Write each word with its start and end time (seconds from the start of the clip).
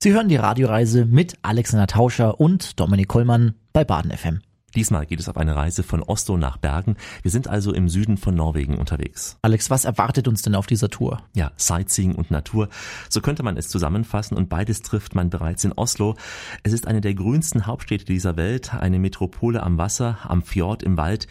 Sie 0.00 0.12
hören 0.12 0.28
die 0.28 0.36
Radioreise 0.36 1.06
mit 1.06 1.38
Alexander 1.42 1.88
Tauscher 1.88 2.38
und 2.38 2.78
Dominik 2.78 3.08
Kollmann 3.08 3.56
bei 3.72 3.82
Baden 3.82 4.12
FM. 4.12 4.42
Diesmal 4.74 5.06
geht 5.06 5.18
es 5.18 5.30
auf 5.30 5.38
eine 5.38 5.56
Reise 5.56 5.82
von 5.82 6.02
Oslo 6.02 6.36
nach 6.36 6.58
Bergen. 6.58 6.96
Wir 7.22 7.30
sind 7.30 7.48
also 7.48 7.72
im 7.72 7.88
Süden 7.88 8.18
von 8.18 8.34
Norwegen 8.34 8.76
unterwegs. 8.76 9.38
Alex, 9.40 9.70
was 9.70 9.86
erwartet 9.86 10.28
uns 10.28 10.42
denn 10.42 10.54
auf 10.54 10.66
dieser 10.66 10.90
Tour? 10.90 11.22
Ja, 11.34 11.52
Sightseeing 11.56 12.14
und 12.14 12.30
Natur. 12.30 12.68
So 13.08 13.22
könnte 13.22 13.42
man 13.42 13.56
es 13.56 13.70
zusammenfassen 13.70 14.36
und 14.36 14.50
beides 14.50 14.82
trifft 14.82 15.14
man 15.14 15.30
bereits 15.30 15.64
in 15.64 15.72
Oslo. 15.72 16.16
Es 16.64 16.74
ist 16.74 16.86
eine 16.86 17.00
der 17.00 17.14
grünsten 17.14 17.66
Hauptstädte 17.66 18.04
dieser 18.04 18.36
Welt, 18.36 18.74
eine 18.74 18.98
Metropole 18.98 19.62
am 19.62 19.78
Wasser, 19.78 20.18
am 20.24 20.42
Fjord, 20.42 20.82
im 20.82 20.98
Wald. 20.98 21.28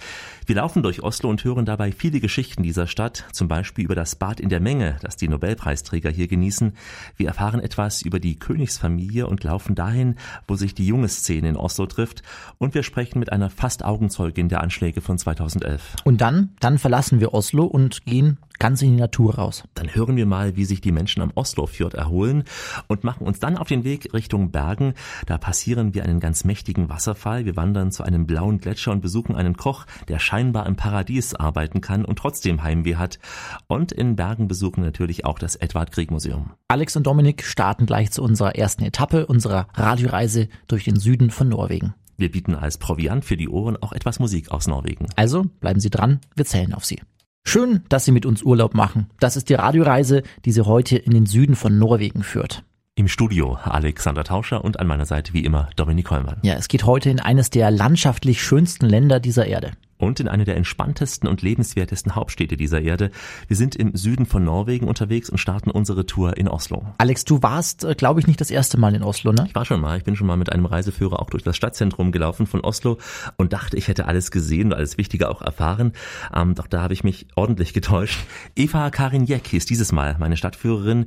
Wir 0.48 0.56
laufen 0.56 0.82
durch 0.82 1.04
Oslo 1.04 1.30
und 1.30 1.44
hören 1.44 1.66
dabei 1.66 1.92
viele 1.92 2.20
Geschichten 2.20 2.64
dieser 2.64 2.88
Stadt, 2.88 3.26
zum 3.34 3.48
Beispiel 3.48 3.86
über 3.86 3.96
das 3.96 4.16
Bad 4.16 4.40
in 4.40 4.50
der 4.50 4.62
Menge, 4.62 4.98
das 5.02 5.16
die 5.16 5.28
Nobelpreisträger 5.28 6.10
hier 6.10 6.28
genießen. 6.28 6.74
Wir 7.16 7.28
erfahren 7.28 7.60
etwas 7.60 8.02
über 8.02 8.20
die 8.20 8.40
Königsfamilie 8.40 9.28
und 9.28 9.44
laufen 9.44 9.76
dahin, 9.76 10.16
wo 10.48 10.56
sich 10.56 10.74
die 10.74 10.88
junge 10.88 11.07
Szene 11.07 11.50
in 11.50 11.56
Oslo 11.56 11.86
trifft. 11.86 12.24
Und 12.57 12.74
wir 12.74 12.82
sprechen 12.82 13.19
mit 13.19 13.27
mit 13.28 13.34
einer 13.34 13.50
fast 13.50 13.84
Augenzeugin 13.84 14.48
der 14.48 14.62
Anschläge 14.62 15.02
von 15.02 15.18
2011. 15.18 15.98
Und 16.06 16.22
dann, 16.22 16.52
dann 16.62 16.78
verlassen 16.78 17.20
wir 17.20 17.34
Oslo 17.34 17.66
und 17.66 18.06
gehen 18.06 18.38
ganz 18.58 18.82
in 18.82 18.92
die 18.92 19.02
Natur 19.02 19.36
raus. 19.36 19.66
Dann 19.76 19.94
hören 19.94 20.16
wir 20.16 20.26
mal, 20.26 20.56
wie 20.56 20.64
sich 20.64 20.80
die 20.80 20.94
Menschen 20.94 21.22
am 21.22 21.32
Oslofjord 21.36 21.94
erholen 21.94 22.46
und 22.88 23.04
machen 23.04 23.28
uns 23.28 23.40
dann 23.40 23.58
auf 23.58 23.68
den 23.68 23.84
Weg 23.84 24.14
Richtung 24.14 24.52
Bergen. 24.52 24.94
Da 25.26 25.38
passieren 25.38 25.94
wir 25.94 26.04
einen 26.04 26.22
ganz 26.22 26.46
mächtigen 26.46 26.88
Wasserfall. 26.88 27.46
Wir 27.46 27.58
wandern 27.58 27.92
zu 27.92 28.04
einem 28.04 28.26
blauen 28.26 28.60
Gletscher 28.60 28.94
und 28.94 29.02
besuchen 29.02 29.36
einen 29.36 29.58
Koch, 29.58 29.86
der 30.08 30.20
scheinbar 30.20 30.66
im 30.66 30.78
Paradies 30.78 31.36
arbeiten 31.36 31.82
kann 31.82 32.06
und 32.06 32.17
trotzdem 32.17 32.64
Heimweh 32.64 32.95
hat. 32.95 33.20
Und 33.67 33.92
in 33.92 34.16
Bergen 34.16 34.48
besuchen 34.48 34.84
natürlich 34.84 35.25
auch 35.25 35.38
das 35.38 35.58
Edward 35.58 35.92
Grieg 35.92 36.12
Museum. 36.12 36.52
Alex 36.70 36.95
und 36.95 37.06
Dominik 37.06 37.44
starten 37.44 37.86
gleich 37.86 38.12
zu 38.12 38.23
unserer 38.23 38.56
ersten 38.56 38.84
Etappe 38.84 39.28
unserer 39.28 39.67
Radioreise 39.73 40.48
durch 40.67 40.86
den 40.86 40.95
Süden 40.95 41.30
von 41.30 41.50
Norwegen. 41.50 41.94
Wir 42.17 42.31
bieten 42.31 42.56
als 42.56 42.80
Proviant 42.80 43.23
für 43.23 43.38
die 43.38 43.47
Ohren 43.47 43.78
auch 43.78 43.94
etwas 43.94 44.19
Musik 44.19 44.52
aus 44.52 44.67
Norwegen. 44.67 45.08
Also 45.16 45.44
bleiben 45.59 45.80
Sie 45.80 45.91
dran, 45.91 46.19
wir 46.36 46.45
zählen 46.45 46.73
auf 46.73 46.83
Sie. 46.83 47.00
Schön, 47.45 47.83
dass 47.89 48.05
Sie 48.05 48.11
mit 48.11 48.25
uns 48.25 48.41
Urlaub 48.41 48.73
machen. 48.73 49.08
Das 49.19 49.38
ist 49.38 49.50
die 49.50 49.53
Radioreise, 49.53 50.23
die 50.44 50.52
Sie 50.52 50.66
heute 50.66 50.97
in 50.97 51.11
den 51.11 51.28
Süden 51.28 51.56
von 51.56 51.78
Norwegen 51.78 52.23
führt. 52.23 52.64
Im 52.95 53.08
Studio 53.08 53.53
Alexander 53.64 54.23
Tauscher 54.23 54.66
und 54.66 54.80
an 54.80 54.88
meiner 54.88 55.06
Seite 55.06 55.33
wie 55.33 55.45
immer 55.45 55.69
Dominik 55.75 56.09
Hollmann. 56.09 56.39
Ja, 56.41 56.56
es 56.56 56.67
geht 56.67 56.86
heute 56.86 57.11
in 57.11 57.19
eines 57.19 57.52
der 57.52 57.69
landschaftlich 57.69 58.41
schönsten 58.41 58.88
Länder 58.88 59.19
dieser 59.19 59.45
Erde 59.45 59.72
und 59.98 60.20
in 60.20 60.28
eine 60.28 60.45
der 60.45 60.56
entspanntesten 60.56 61.28
und 61.28 61.42
lebenswertesten 61.42 62.16
Hauptstädte 62.16 62.58
dieser 62.58 62.81
Erde. 62.81 63.12
Wir 63.48 63.56
sind 63.56 63.76
im 63.76 63.95
Süden 63.95 64.26
von 64.26 64.44
Norwegen 64.44 64.88
unterwegs 64.88 65.30
und 65.30 65.38
starten 65.38 65.72
unsere 65.72 66.06
Tour 66.06 66.38
in 66.38 66.48
Oslo. 66.48 66.86
Alex, 66.98 67.26
du 67.26 67.42
warst, 67.42 67.84
äh, 67.84 67.95
glaube 67.95 68.20
ich, 68.20 68.28
nicht 68.28 68.42
das 68.42 68.52
erste 68.52 68.80
Mal 68.80 68.95
in 68.95 69.03
Oslo, 69.03 69.31
ne? 69.31 69.45
Ich 69.48 69.56
war 69.56 69.66
schon 69.66 69.81
mal. 69.81 69.98
Ich 69.98 70.03
bin 70.03 70.16
schon 70.16 70.28
mal 70.28 70.38
mit 70.38 70.52
einem 70.52 70.66
Reiseführer 70.66 71.20
auch 71.22 71.30
durch 71.30 71.44
das 71.44 71.56
Stadtzentrum 71.56 72.12
gelaufen 72.12 72.45
von 72.45 72.62
Oslo 72.62 72.98
und 73.38 73.53
dachte, 73.53 73.78
ich 73.78 73.88
hätte 73.88 74.06
alles 74.06 74.31
gesehen 74.31 74.68
und 74.68 74.73
alles 74.73 74.98
Wichtige 74.98 75.30
auch 75.30 75.42
erfahren. 75.42 75.94
Ähm, 76.34 76.56
doch 76.56 76.68
da 76.68 76.81
habe 76.81 76.94
ich 76.94 77.03
mich 77.03 77.28
ordentlich 77.36 77.73
getäuscht. 77.73 78.20
Eva 78.56 78.90
Karin 78.90 79.25
Jeck 79.25 79.53
ist 79.53 79.70
dieses 79.70 79.92
Mal 79.92 80.16
meine 80.20 80.38
Stadtführerin. 80.38 81.06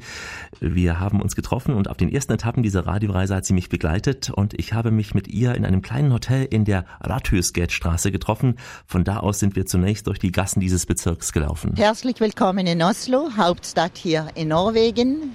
Wir 0.60 1.00
haben 1.00 1.20
uns 1.20 1.36
getroffen 1.36 1.74
und 1.74 1.88
auf 1.88 1.96
den 1.96 2.12
ersten 2.12 2.32
Etappen 2.32 2.62
dieser 2.62 2.86
Radioreise 2.86 3.34
hat 3.34 3.44
sie 3.44 3.54
mich 3.54 3.68
begleitet 3.68 4.30
und 4.30 4.54
ich 4.58 4.72
habe 4.72 4.90
mich 4.90 5.14
mit 5.14 5.28
ihr 5.28 5.54
in 5.54 5.64
einem 5.64 5.82
kleinen 5.82 6.12
Hotel 6.12 6.46
in 6.50 6.64
der 6.64 6.84
Radhusgatestraße 7.00 8.10
getroffen 8.10 8.56
von 8.86 9.04
da 9.04 9.18
aus 9.18 9.38
sind 9.38 9.56
wir 9.56 9.66
zunächst 9.66 10.06
durch 10.06 10.18
die 10.18 10.32
Gassen 10.32 10.60
dieses 10.60 10.86
Bezirks 10.86 11.32
gelaufen. 11.32 11.74
Herzlich 11.76 12.20
willkommen 12.20 12.66
in 12.66 12.82
Oslo, 12.82 13.30
Hauptstadt 13.36 13.96
hier 13.96 14.28
in 14.34 14.48
Norwegen. 14.48 15.34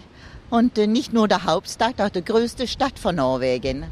Und 0.49 0.77
äh, 0.77 0.87
nicht 0.87 1.13
nur 1.13 1.27
der 1.27 1.45
Hauptstadt, 1.45 1.99
auch 1.99 2.09
die 2.09 2.23
größte 2.23 2.67
Stadt 2.67 2.99
von 2.99 3.15
Norwegen. 3.15 3.85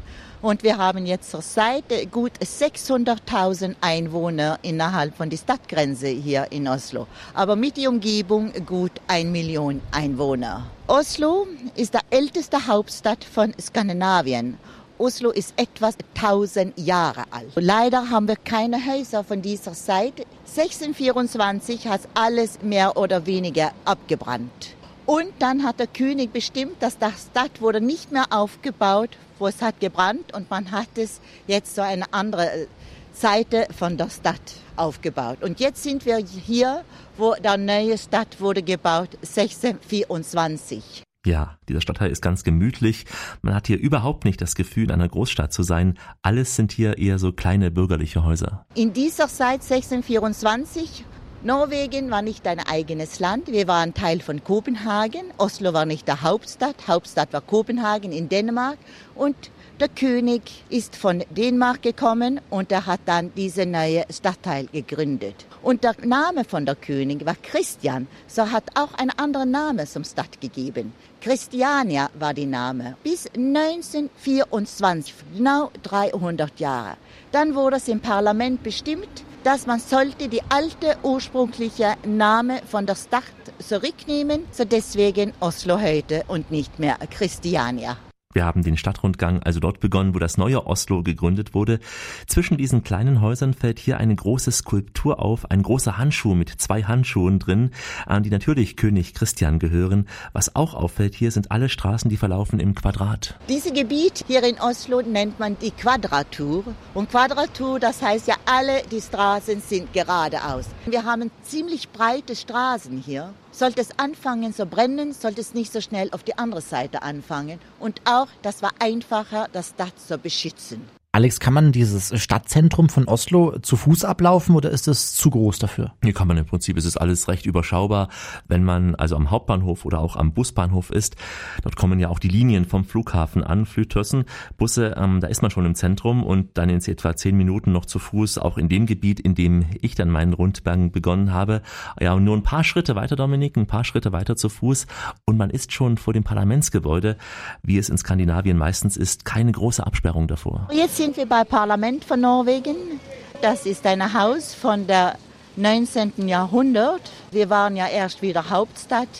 Und 0.44 0.62
wir 0.62 0.76
haben 0.76 1.06
jetzt 1.06 1.30
zur 1.30 1.40
Seite 1.40 2.06
gut 2.06 2.32
600.000 2.38 3.76
Einwohner 3.80 4.58
innerhalb 4.60 5.16
von 5.16 5.30
der 5.30 5.38
Stadtgrenze 5.38 6.08
hier 6.08 6.48
in 6.50 6.68
Oslo. 6.68 7.06
Aber 7.32 7.56
mit 7.56 7.78
der 7.78 7.88
Umgebung 7.88 8.52
gut 8.66 8.92
ein 9.08 9.32
Million 9.32 9.80
Einwohner. 9.90 10.66
Oslo 10.86 11.46
ist 11.76 11.94
die 11.94 11.98
älteste 12.10 12.66
Hauptstadt 12.66 13.24
von 13.24 13.54
Skandinavien 13.58 14.58
Oslo 14.98 15.30
ist 15.30 15.54
etwas 15.56 15.96
1000 16.14 16.78
Jahre 16.78 17.24
alt. 17.30 17.50
Leider 17.56 18.10
haben 18.10 18.28
wir 18.28 18.36
keine 18.36 18.78
Häuser 18.86 19.24
von 19.24 19.42
dieser 19.42 19.72
Zeit. 19.72 20.26
1624 20.46 21.88
hat 21.88 22.02
alles 22.14 22.62
mehr 22.62 22.96
oder 22.96 23.26
weniger 23.26 23.72
abgebrannt. 23.84 24.74
Und 25.06 25.32
dann 25.40 25.64
hat 25.64 25.80
der 25.80 25.88
König 25.88 26.32
bestimmt, 26.32 26.82
dass 26.82 26.96
das 26.98 27.26
Stadt 27.30 27.60
wurde 27.60 27.80
nicht 27.80 28.12
mehr 28.12 28.26
aufgebaut, 28.30 29.10
wo 29.38 29.48
es 29.48 29.60
hat 29.60 29.80
gebrannt 29.80 30.32
und 30.32 30.48
man 30.48 30.70
hat 30.70 30.96
es 30.96 31.20
jetzt 31.46 31.74
so 31.74 31.82
eine 31.82 32.12
andere 32.12 32.68
Seite 33.12 33.66
von 33.76 33.96
der 33.96 34.10
Stadt 34.10 34.40
aufgebaut. 34.76 35.42
Und 35.42 35.60
jetzt 35.60 35.82
sind 35.82 36.06
wir 36.06 36.16
hier, 36.16 36.84
wo 37.16 37.34
der 37.34 37.56
neue 37.56 37.98
Stadt 37.98 38.40
wurde 38.40 38.62
gebaut, 38.62 39.10
1624. 39.22 41.02
Ja, 41.26 41.58
dieser 41.68 41.80
Stadtteil 41.80 42.10
ist 42.10 42.20
ganz 42.20 42.44
gemütlich. 42.44 43.06
Man 43.40 43.54
hat 43.54 43.66
hier 43.66 43.78
überhaupt 43.78 44.24
nicht 44.24 44.40
das 44.42 44.54
Gefühl, 44.54 44.84
in 44.84 44.90
einer 44.90 45.08
Großstadt 45.08 45.52
zu 45.52 45.62
sein. 45.62 45.98
Alles 46.20 46.54
sind 46.54 46.70
hier 46.70 46.98
eher 46.98 47.18
so 47.18 47.32
kleine 47.32 47.70
bürgerliche 47.70 48.24
Häuser. 48.24 48.66
In 48.74 48.92
dieser 48.92 49.28
Zeit 49.28 49.62
1624 49.62 51.04
Norwegen 51.46 52.10
war 52.10 52.22
nicht 52.22 52.46
ein 52.46 52.58
eigenes 52.58 53.20
Land. 53.20 53.48
Wir 53.48 53.68
waren 53.68 53.92
Teil 53.92 54.20
von 54.20 54.42
Kopenhagen. 54.42 55.24
Oslo 55.36 55.74
war 55.74 55.84
nicht 55.84 56.08
der 56.08 56.22
Hauptstadt. 56.22 56.88
Hauptstadt 56.88 57.34
war 57.34 57.42
Kopenhagen 57.42 58.12
in 58.12 58.30
Dänemark. 58.30 58.78
Und 59.14 59.36
der 59.78 59.90
König 59.90 60.40
ist 60.70 60.96
von 60.96 61.22
Dänemark 61.28 61.82
gekommen 61.82 62.40
und 62.48 62.72
er 62.72 62.86
hat 62.86 63.00
dann 63.04 63.30
diese 63.34 63.66
neue 63.66 64.06
Stadtteil 64.10 64.68
gegründet. 64.72 65.34
Und 65.62 65.84
der 65.84 65.94
Name 66.02 66.44
von 66.44 66.64
der 66.64 66.76
König 66.76 67.26
war 67.26 67.36
Christian, 67.42 68.06
so 68.26 68.50
hat 68.50 68.64
auch 68.74 68.94
ein 68.94 69.10
anderer 69.10 69.44
Name 69.44 69.84
zum 69.84 70.04
Stadt 70.04 70.40
gegeben. 70.40 70.94
Christiania 71.20 72.08
war 72.18 72.32
die 72.32 72.46
Name. 72.46 72.96
Bis 73.02 73.26
1924, 73.26 75.14
genau 75.36 75.70
300 75.82 76.58
Jahre. 76.58 76.96
Dann 77.32 77.54
wurde 77.54 77.76
es 77.76 77.88
im 77.88 78.00
Parlament 78.00 78.62
bestimmt, 78.62 79.24
dass 79.44 79.66
man 79.66 79.78
sollte 79.78 80.28
die 80.28 80.42
alte 80.48 80.96
ursprüngliche 81.02 81.94
Name 82.06 82.62
von 82.66 82.86
der 82.86 82.96
Stadt 82.96 83.22
zurücknehmen, 83.58 84.44
so 84.50 84.64
deswegen 84.64 85.34
Oslo 85.40 85.80
heute 85.80 86.24
und 86.28 86.50
nicht 86.50 86.78
mehr 86.78 86.96
Christiania. 87.10 87.98
Wir 88.34 88.44
haben 88.44 88.62
den 88.62 88.76
Stadtrundgang 88.76 89.42
also 89.44 89.60
dort 89.60 89.78
begonnen, 89.78 90.14
wo 90.14 90.18
das 90.18 90.36
neue 90.36 90.66
Oslo 90.66 91.04
gegründet 91.04 91.54
wurde. 91.54 91.78
Zwischen 92.26 92.58
diesen 92.58 92.82
kleinen 92.82 93.20
Häusern 93.20 93.54
fällt 93.54 93.78
hier 93.78 93.98
eine 93.98 94.14
große 94.14 94.50
Skulptur 94.50 95.20
auf, 95.22 95.50
ein 95.52 95.62
großer 95.62 95.96
Handschuh 95.98 96.34
mit 96.34 96.50
zwei 96.50 96.82
Handschuhen 96.82 97.38
drin, 97.38 97.70
an 98.06 98.24
die 98.24 98.30
natürlich 98.30 98.76
König 98.76 99.14
Christian 99.14 99.60
gehören. 99.60 100.08
Was 100.32 100.56
auch 100.56 100.74
auffällt 100.74 101.14
hier 101.14 101.30
sind 101.30 101.52
alle 101.52 101.68
Straßen, 101.68 102.10
die 102.10 102.16
verlaufen 102.16 102.58
im 102.58 102.74
Quadrat. 102.74 103.38
Dieses 103.48 103.72
Gebiet 103.72 104.24
hier 104.26 104.42
in 104.42 104.58
Oslo 104.60 105.00
nennt 105.00 105.38
man 105.38 105.56
die 105.60 105.70
Quadratur. 105.70 106.64
Und 106.92 107.10
Quadratur, 107.10 107.78
das 107.78 108.02
heißt 108.02 108.26
ja, 108.26 108.34
alle 108.46 108.82
die 108.90 109.00
Straßen 109.00 109.60
sind 109.60 109.92
geradeaus. 109.92 110.66
Wir 110.86 111.04
haben 111.04 111.30
ziemlich 111.44 111.90
breite 111.90 112.34
Straßen 112.34 112.98
hier. 112.98 113.32
Sollte 113.56 113.82
es 113.82 113.96
anfangen 114.00 114.52
zu 114.52 114.66
brennen, 114.66 115.12
sollte 115.12 115.40
es 115.40 115.54
nicht 115.54 115.72
so 115.72 115.80
schnell 115.80 116.10
auf 116.10 116.24
die 116.24 116.36
andere 116.36 116.60
Seite 116.60 117.02
anfangen. 117.02 117.60
Und 117.78 118.00
auch, 118.04 118.26
das 118.42 118.62
war 118.62 118.72
einfacher, 118.80 119.48
das 119.52 119.68
Stadt 119.68 119.92
zu 120.00 120.18
beschützen. 120.18 120.82
Alex, 121.14 121.38
kann 121.38 121.54
man 121.54 121.70
dieses 121.70 122.20
Stadtzentrum 122.20 122.88
von 122.88 123.06
Oslo 123.06 123.60
zu 123.60 123.76
Fuß 123.76 124.04
ablaufen 124.04 124.56
oder 124.56 124.70
ist 124.70 124.88
es 124.88 125.14
zu 125.14 125.30
groß 125.30 125.60
dafür? 125.60 125.92
Hier 126.02 126.12
kann 126.12 126.26
man 126.26 126.36
im 126.38 126.44
Prinzip, 126.44 126.76
es 126.76 126.84
ist 126.84 126.96
alles 126.96 127.28
recht 127.28 127.46
überschaubar. 127.46 128.08
Wenn 128.48 128.64
man 128.64 128.96
also 128.96 129.14
am 129.14 129.30
Hauptbahnhof 129.30 129.84
oder 129.84 130.00
auch 130.00 130.16
am 130.16 130.34
Busbahnhof 130.34 130.90
ist, 130.90 131.14
dort 131.62 131.76
kommen 131.76 132.00
ja 132.00 132.08
auch 132.08 132.18
die 132.18 132.26
Linien 132.26 132.64
vom 132.64 132.84
Flughafen 132.84 133.44
an, 133.44 133.64
Flytössen, 133.64 134.24
Busse, 134.56 134.96
ähm, 134.98 135.20
da 135.20 135.28
ist 135.28 135.40
man 135.40 135.52
schon 135.52 135.64
im 135.66 135.76
Zentrum 135.76 136.24
und 136.24 136.58
dann 136.58 136.68
in 136.68 136.78
etwa 136.84 137.14
zehn 137.14 137.36
Minuten 137.36 137.70
noch 137.70 137.86
zu 137.86 138.00
Fuß, 138.00 138.38
auch 138.38 138.58
in 138.58 138.68
dem 138.68 138.86
Gebiet, 138.86 139.20
in 139.20 139.36
dem 139.36 139.66
ich 139.82 139.94
dann 139.94 140.10
meinen 140.10 140.32
Rundgang 140.32 140.90
begonnen 140.90 141.32
habe. 141.32 141.62
Ja, 142.00 142.14
und 142.14 142.24
nur 142.24 142.36
ein 142.36 142.42
paar 142.42 142.64
Schritte 142.64 142.96
weiter, 142.96 143.14
Dominik, 143.14 143.56
ein 143.56 143.68
paar 143.68 143.84
Schritte 143.84 144.10
weiter 144.10 144.34
zu 144.34 144.48
Fuß 144.48 144.88
und 145.26 145.38
man 145.38 145.50
ist 145.50 145.72
schon 145.72 145.96
vor 145.96 146.12
dem 146.12 146.24
Parlamentsgebäude, 146.24 147.18
wie 147.62 147.78
es 147.78 147.88
in 147.88 147.98
Skandinavien 147.98 148.58
meistens 148.58 148.96
ist, 148.96 149.24
keine 149.24 149.52
große 149.52 149.86
Absperrung 149.86 150.26
davor. 150.26 150.66
Jetzt 150.72 151.03
sind 151.04 151.18
wir 151.18 151.26
beim 151.26 151.46
Parlament 151.46 152.02
von 152.02 152.18
Norwegen. 152.18 152.98
Das 153.42 153.66
ist 153.66 153.84
ein 153.84 154.14
Haus 154.14 154.54
von 154.54 154.86
der 154.86 155.18
19. 155.56 156.26
Jahrhundert. 156.26 157.02
Wir 157.30 157.50
waren 157.50 157.76
ja 157.76 157.88
erst 157.88 158.22
wieder 158.22 158.48
Hauptstadt 158.48 159.10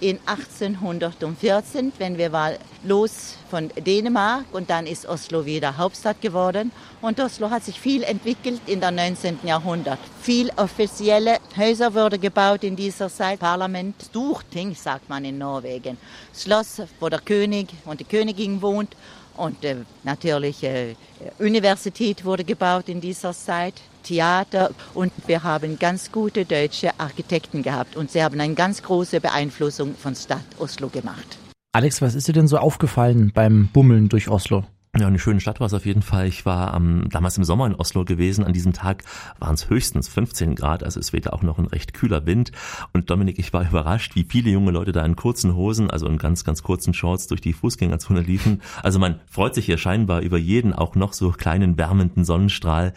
in 0.00 0.18
1814, 0.24 1.92
wenn 1.98 2.16
wir 2.16 2.32
waren 2.32 2.56
los 2.84 3.34
von 3.50 3.70
Dänemark 3.76 4.46
und 4.52 4.70
dann 4.70 4.86
ist 4.86 5.06
Oslo 5.06 5.44
wieder 5.44 5.76
Hauptstadt 5.76 6.22
geworden. 6.22 6.72
Und 7.02 7.20
Oslo 7.20 7.50
hat 7.50 7.64
sich 7.64 7.78
viel 7.78 8.02
entwickelt 8.02 8.62
in 8.66 8.80
der 8.80 8.90
19. 8.90 9.40
Jahrhundert. 9.44 9.98
Viel 10.22 10.50
offizielle 10.56 11.36
Häuser 11.54 11.92
wurden 11.92 12.18
gebaut 12.18 12.64
in 12.64 12.76
dieser 12.76 13.10
Zeit. 13.10 13.40
Parlament, 13.40 13.94
Storting 14.02 14.74
sagt 14.74 15.10
man 15.10 15.22
in 15.26 15.36
Norwegen. 15.36 15.98
Schloss, 16.34 16.80
wo 16.98 17.10
der 17.10 17.20
König 17.20 17.68
und 17.84 18.00
die 18.00 18.04
Königin 18.04 18.62
wohnt. 18.62 18.96
Und 19.36 19.64
äh, 19.64 19.76
natürlich 20.04 20.62
äh, 20.62 20.94
Universität 21.38 22.24
wurde 22.24 22.44
gebaut 22.44 22.88
in 22.88 23.00
dieser 23.00 23.32
Zeit. 23.32 23.74
Theater 24.06 24.70
und 24.94 25.12
wir 25.26 25.42
haben 25.42 25.80
ganz 25.80 26.12
gute 26.12 26.44
deutsche 26.44 26.98
Architekten 26.98 27.64
gehabt 27.64 27.96
und 27.96 28.10
sie 28.12 28.22
haben 28.22 28.40
eine 28.40 28.54
ganz 28.54 28.80
große 28.82 29.20
Beeinflussung 29.20 29.96
von 29.96 30.14
Stadt 30.14 30.44
Oslo 30.58 30.88
gemacht. 30.88 31.38
Alex, 31.72 32.00
was 32.00 32.14
ist 32.14 32.28
dir 32.28 32.32
denn 32.32 32.46
so 32.46 32.56
aufgefallen 32.58 33.32
beim 33.34 33.68
Bummeln 33.72 34.08
durch 34.08 34.28
Oslo? 34.28 34.64
Ja, 34.98 35.08
eine 35.08 35.18
schöne 35.18 35.40
Stadt 35.40 35.60
war 35.60 35.66
es 35.66 35.74
auf 35.74 35.84
jeden 35.84 36.00
Fall. 36.00 36.26
Ich 36.26 36.46
war 36.46 36.74
ähm, 36.74 37.08
damals 37.10 37.36
im 37.36 37.44
Sommer 37.44 37.66
in 37.66 37.74
Oslo 37.74 38.06
gewesen. 38.06 38.44
An 38.44 38.54
diesem 38.54 38.72
Tag 38.72 39.04
waren 39.38 39.54
es 39.54 39.68
höchstens 39.68 40.08
15 40.08 40.54
Grad, 40.54 40.82
also 40.82 40.98
es 40.98 41.12
wehte 41.12 41.34
auch 41.34 41.42
noch 41.42 41.58
ein 41.58 41.66
recht 41.66 41.92
kühler 41.92 42.24
Wind. 42.24 42.50
Und 42.94 43.10
Dominik, 43.10 43.38
ich 43.38 43.52
war 43.52 43.62
überrascht, 43.68 44.14
wie 44.14 44.24
viele 44.24 44.50
junge 44.50 44.70
Leute 44.70 44.92
da 44.92 45.04
in 45.04 45.14
kurzen 45.14 45.54
Hosen, 45.54 45.90
also 45.90 46.06
in 46.06 46.16
ganz, 46.16 46.44
ganz 46.44 46.62
kurzen 46.62 46.94
Shorts 46.94 47.26
durch 47.26 47.42
die 47.42 47.52
Fußgängerzone 47.52 48.22
liefen. 48.22 48.62
Also 48.82 48.98
man 48.98 49.20
freut 49.26 49.54
sich 49.54 49.66
hier 49.66 49.76
scheinbar 49.76 50.22
über 50.22 50.38
jeden 50.38 50.72
auch 50.72 50.94
noch 50.94 51.12
so 51.12 51.30
kleinen 51.30 51.76
wärmenden 51.76 52.24
Sonnenstrahl. 52.24 52.94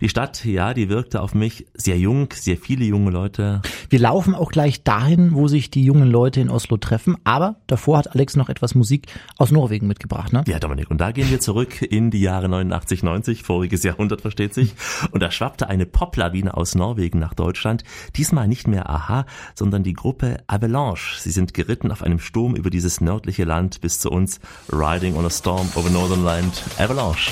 Die 0.00 0.08
Stadt, 0.08 0.44
ja, 0.44 0.74
die 0.74 0.88
wirkte 0.88 1.22
auf 1.22 1.34
mich 1.34 1.66
sehr 1.74 1.98
jung, 1.98 2.28
sehr 2.32 2.56
viele 2.56 2.84
junge 2.84 3.12
Leute. 3.12 3.62
Wir 3.88 4.00
laufen 4.00 4.34
auch 4.34 4.50
gleich 4.50 4.82
dahin, 4.82 5.32
wo 5.32 5.46
sich 5.46 5.70
die 5.70 5.84
jungen 5.84 6.10
Leute 6.10 6.40
in 6.40 6.50
Oslo 6.50 6.76
treffen. 6.76 7.16
Aber 7.22 7.56
davor 7.68 7.98
hat 7.98 8.12
Alex 8.12 8.34
noch 8.34 8.48
etwas 8.48 8.74
Musik 8.74 9.06
aus 9.38 9.52
Norwegen 9.52 9.86
mitgebracht, 9.86 10.32
ne? 10.32 10.42
Ja, 10.48 10.58
Dominik, 10.58 10.90
und 10.90 11.00
da 11.00 11.12
gehen 11.12 11.30
wir 11.30 11.35
wir 11.36 11.40
zurück 11.40 11.82
in 11.82 12.10
die 12.10 12.22
Jahre 12.22 12.48
89, 12.48 13.02
90, 13.02 13.42
voriges 13.42 13.82
Jahrhundert 13.82 14.22
versteht 14.22 14.54
sich. 14.54 14.74
Und 15.10 15.22
da 15.22 15.30
schwappte 15.30 15.68
eine 15.68 15.84
Poplawine 15.84 16.56
aus 16.56 16.74
Norwegen 16.74 17.18
nach 17.18 17.34
Deutschland. 17.34 17.84
Diesmal 18.16 18.48
nicht 18.48 18.66
mehr 18.66 18.88
Aha, 18.88 19.26
sondern 19.54 19.82
die 19.82 19.92
Gruppe 19.92 20.38
Avalanche. 20.46 21.20
Sie 21.20 21.30
sind 21.30 21.52
geritten 21.52 21.92
auf 21.92 22.02
einem 22.02 22.20
Sturm 22.20 22.56
über 22.56 22.70
dieses 22.70 23.02
nördliche 23.02 23.44
Land 23.44 23.82
bis 23.82 24.00
zu 24.00 24.10
uns. 24.10 24.40
Riding 24.72 25.14
on 25.14 25.26
a 25.26 25.30
Storm 25.30 25.68
over 25.74 25.90
Northern 25.90 26.24
Land. 26.24 26.62
Avalanche. 26.78 27.30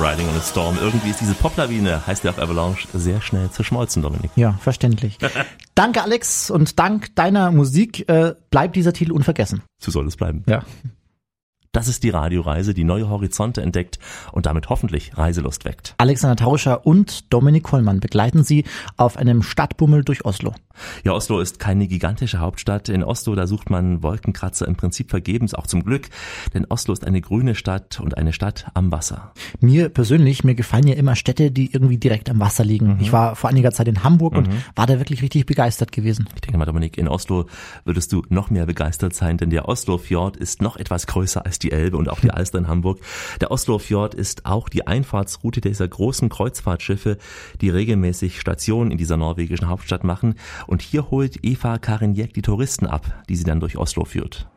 Riding 0.00 0.28
on 0.28 0.36
a 0.36 0.40
Storm. 0.40 0.78
Irgendwie 0.80 1.10
ist 1.10 1.20
diese 1.20 1.34
Poplawine, 1.34 2.06
heißt 2.06 2.22
ja 2.22 2.30
auch 2.30 2.38
Avalanche, 2.38 2.86
sehr 2.94 3.20
schnell 3.20 3.50
zerschmolzen, 3.50 4.02
Dominik. 4.02 4.30
Ja, 4.36 4.52
verständlich. 4.60 5.18
Danke, 5.74 6.02
Alex, 6.02 6.50
und 6.50 6.78
dank 6.78 7.14
deiner 7.16 7.50
Musik 7.50 8.08
äh, 8.08 8.34
bleibt 8.50 8.76
dieser 8.76 8.92
Titel 8.92 9.12
unvergessen. 9.12 9.62
So 9.80 9.90
soll 9.90 10.06
es 10.06 10.16
bleiben. 10.16 10.44
Ja. 10.46 10.62
Das 11.78 11.86
ist 11.86 12.02
die 12.02 12.10
Radioreise, 12.10 12.74
die 12.74 12.82
neue 12.82 13.08
Horizonte 13.08 13.62
entdeckt 13.62 14.00
und 14.32 14.46
damit 14.46 14.68
hoffentlich 14.68 15.16
Reiselust 15.16 15.64
weckt. 15.64 15.94
Alexander 15.98 16.34
Tauscher 16.34 16.84
und 16.84 17.32
Dominik 17.32 17.62
Kollmann 17.62 18.00
begleiten 18.00 18.42
Sie 18.42 18.64
auf 18.96 19.16
einem 19.16 19.44
Stadtbummel 19.44 20.02
durch 20.02 20.24
Oslo. 20.24 20.54
Ja, 21.04 21.12
Oslo 21.12 21.40
ist 21.40 21.58
keine 21.58 21.86
gigantische 21.86 22.38
Hauptstadt. 22.38 22.88
In 22.88 23.04
Oslo, 23.04 23.34
da 23.34 23.46
sucht 23.46 23.70
man 23.70 24.02
Wolkenkratzer 24.02 24.66
im 24.66 24.76
Prinzip 24.76 25.10
vergebens, 25.10 25.54
auch 25.54 25.66
zum 25.66 25.84
Glück. 25.84 26.08
Denn 26.54 26.66
Oslo 26.68 26.92
ist 26.92 27.06
eine 27.06 27.20
grüne 27.20 27.54
Stadt 27.54 28.00
und 28.00 28.16
eine 28.16 28.32
Stadt 28.32 28.66
am 28.74 28.92
Wasser. 28.92 29.32
Mir 29.60 29.88
persönlich, 29.88 30.44
mir 30.44 30.54
gefallen 30.54 30.86
ja 30.86 30.94
immer 30.94 31.16
Städte, 31.16 31.50
die 31.50 31.72
irgendwie 31.72 31.98
direkt 31.98 32.30
am 32.30 32.40
Wasser 32.40 32.64
liegen. 32.64 32.94
Mhm. 32.94 33.00
Ich 33.00 33.12
war 33.12 33.36
vor 33.36 33.50
einiger 33.50 33.72
Zeit 33.72 33.88
in 33.88 34.04
Hamburg 34.04 34.34
mhm. 34.34 34.38
und 34.38 34.48
war 34.74 34.86
da 34.86 34.98
wirklich 34.98 35.22
richtig 35.22 35.46
begeistert 35.46 35.92
gewesen. 35.92 36.28
Ich 36.34 36.40
denke 36.40 36.58
mal, 36.58 36.66
Dominik, 36.66 36.98
in 36.98 37.08
Oslo 37.08 37.46
würdest 37.84 38.12
du 38.12 38.22
noch 38.28 38.50
mehr 38.50 38.66
begeistert 38.66 39.14
sein, 39.14 39.36
denn 39.38 39.50
der 39.50 39.68
Oslo-Fjord 39.68 40.36
ist 40.36 40.62
noch 40.62 40.76
etwas 40.76 41.06
größer 41.06 41.44
als 41.44 41.58
die 41.58 41.67
Elbe 41.70 41.96
und 41.96 42.08
auch 42.08 42.20
die 42.20 42.30
Alster 42.38 42.58
in 42.58 42.68
Hamburg. 42.68 43.00
Der 43.40 43.50
Oslo-Fjord 43.50 44.14
ist 44.14 44.46
auch 44.46 44.68
die 44.68 44.86
Einfahrtsroute 44.86 45.60
dieser 45.60 45.88
großen 45.88 46.28
Kreuzfahrtschiffe, 46.28 47.18
die 47.60 47.70
regelmäßig 47.70 48.40
Stationen 48.40 48.90
in 48.90 48.98
dieser 48.98 49.16
norwegischen 49.16 49.68
Hauptstadt 49.68 50.04
machen. 50.04 50.34
Und 50.66 50.82
hier 50.82 51.10
holt 51.10 51.38
Eva 51.42 51.78
Karinjek 51.78 52.34
die 52.34 52.42
Touristen 52.42 52.86
ab, 52.86 53.24
die 53.28 53.36
sie 53.36 53.44
dann 53.44 53.60
durch 53.60 53.76
Oslo 53.76 54.04
führt. 54.04 54.48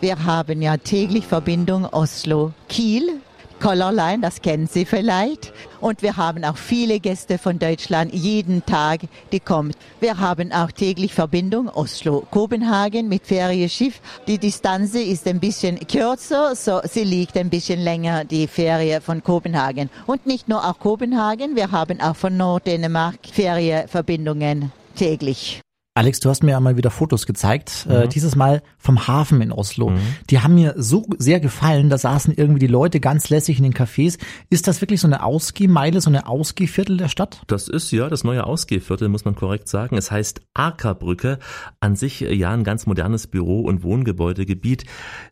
Wir 0.00 0.24
haben 0.24 0.62
ja 0.62 0.76
täglich 0.76 1.26
Verbindung 1.26 1.84
Oslo-Kiel 1.84 3.20
Color 3.60 3.92
Line, 3.92 4.20
das 4.20 4.40
kennen 4.40 4.66
Sie 4.66 4.84
vielleicht. 4.84 5.52
Und 5.80 6.02
wir 6.02 6.16
haben 6.16 6.44
auch 6.44 6.56
viele 6.56 7.00
Gäste 7.00 7.38
von 7.38 7.58
Deutschland 7.58 8.12
jeden 8.14 8.64
Tag, 8.64 9.00
die 9.32 9.40
kommen. 9.40 9.72
Wir 10.00 10.18
haben 10.18 10.52
auch 10.52 10.72
täglich 10.72 11.14
Verbindung 11.14 11.68
Oslo-Kopenhagen 11.68 13.08
mit 13.08 13.26
Ferienschiff. 13.26 14.00
Die 14.26 14.38
Distanz 14.38 14.94
ist 14.94 15.26
ein 15.26 15.40
bisschen 15.40 15.78
kürzer, 15.86 16.54
so 16.54 16.80
sie 16.84 17.04
liegt 17.04 17.36
ein 17.36 17.50
bisschen 17.50 17.80
länger, 17.80 18.24
die 18.24 18.46
Ferie 18.46 19.00
von 19.00 19.22
Kopenhagen. 19.22 19.90
Und 20.06 20.26
nicht 20.26 20.48
nur 20.48 20.64
auch 20.64 20.78
Kopenhagen, 20.78 21.56
wir 21.56 21.70
haben 21.70 22.00
auch 22.00 22.16
von 22.16 22.36
Norddänemark 22.36 23.18
Ferienverbindungen 23.32 24.72
täglich. 24.94 25.60
Alex, 25.98 26.20
du 26.20 26.30
hast 26.30 26.44
mir 26.44 26.52
ja 26.52 26.60
mal 26.60 26.76
wieder 26.76 26.92
Fotos 26.92 27.26
gezeigt, 27.26 27.84
äh, 27.90 27.92
mhm. 27.92 28.02
äh, 28.02 28.08
dieses 28.08 28.36
Mal 28.36 28.62
vom 28.78 29.08
Hafen 29.08 29.40
in 29.40 29.50
Oslo. 29.50 29.90
Mhm. 29.90 29.98
Die 30.30 30.38
haben 30.38 30.54
mir 30.54 30.74
so 30.76 31.04
sehr 31.18 31.40
gefallen, 31.40 31.90
da 31.90 31.98
saßen 31.98 32.32
irgendwie 32.36 32.60
die 32.60 32.68
Leute 32.68 33.00
ganz 33.00 33.30
lässig 33.30 33.58
in 33.58 33.64
den 33.64 33.74
Cafés. 33.74 34.16
Ist 34.48 34.68
das 34.68 34.80
wirklich 34.80 35.00
so 35.00 35.08
eine 35.08 35.24
Ausgehmeile, 35.24 36.00
so 36.00 36.08
eine 36.08 36.28
Ausgehviertel 36.28 36.98
der 36.98 37.08
Stadt? 37.08 37.42
Das 37.48 37.66
ist 37.66 37.90
ja 37.90 38.08
das 38.08 38.22
neue 38.22 38.44
Ausgehviertel, 38.44 39.08
muss 39.08 39.24
man 39.24 39.34
korrekt 39.34 39.66
sagen. 39.66 39.96
Es 39.96 40.12
heißt 40.12 40.40
Akerbrücke, 40.54 41.40
an 41.80 41.96
sich 41.96 42.22
äh, 42.22 42.32
ja 42.32 42.52
ein 42.52 42.62
ganz 42.62 42.86
modernes 42.86 43.26
Büro- 43.26 43.62
und 43.62 43.82
Wohngebäudegebiet. 43.82 44.84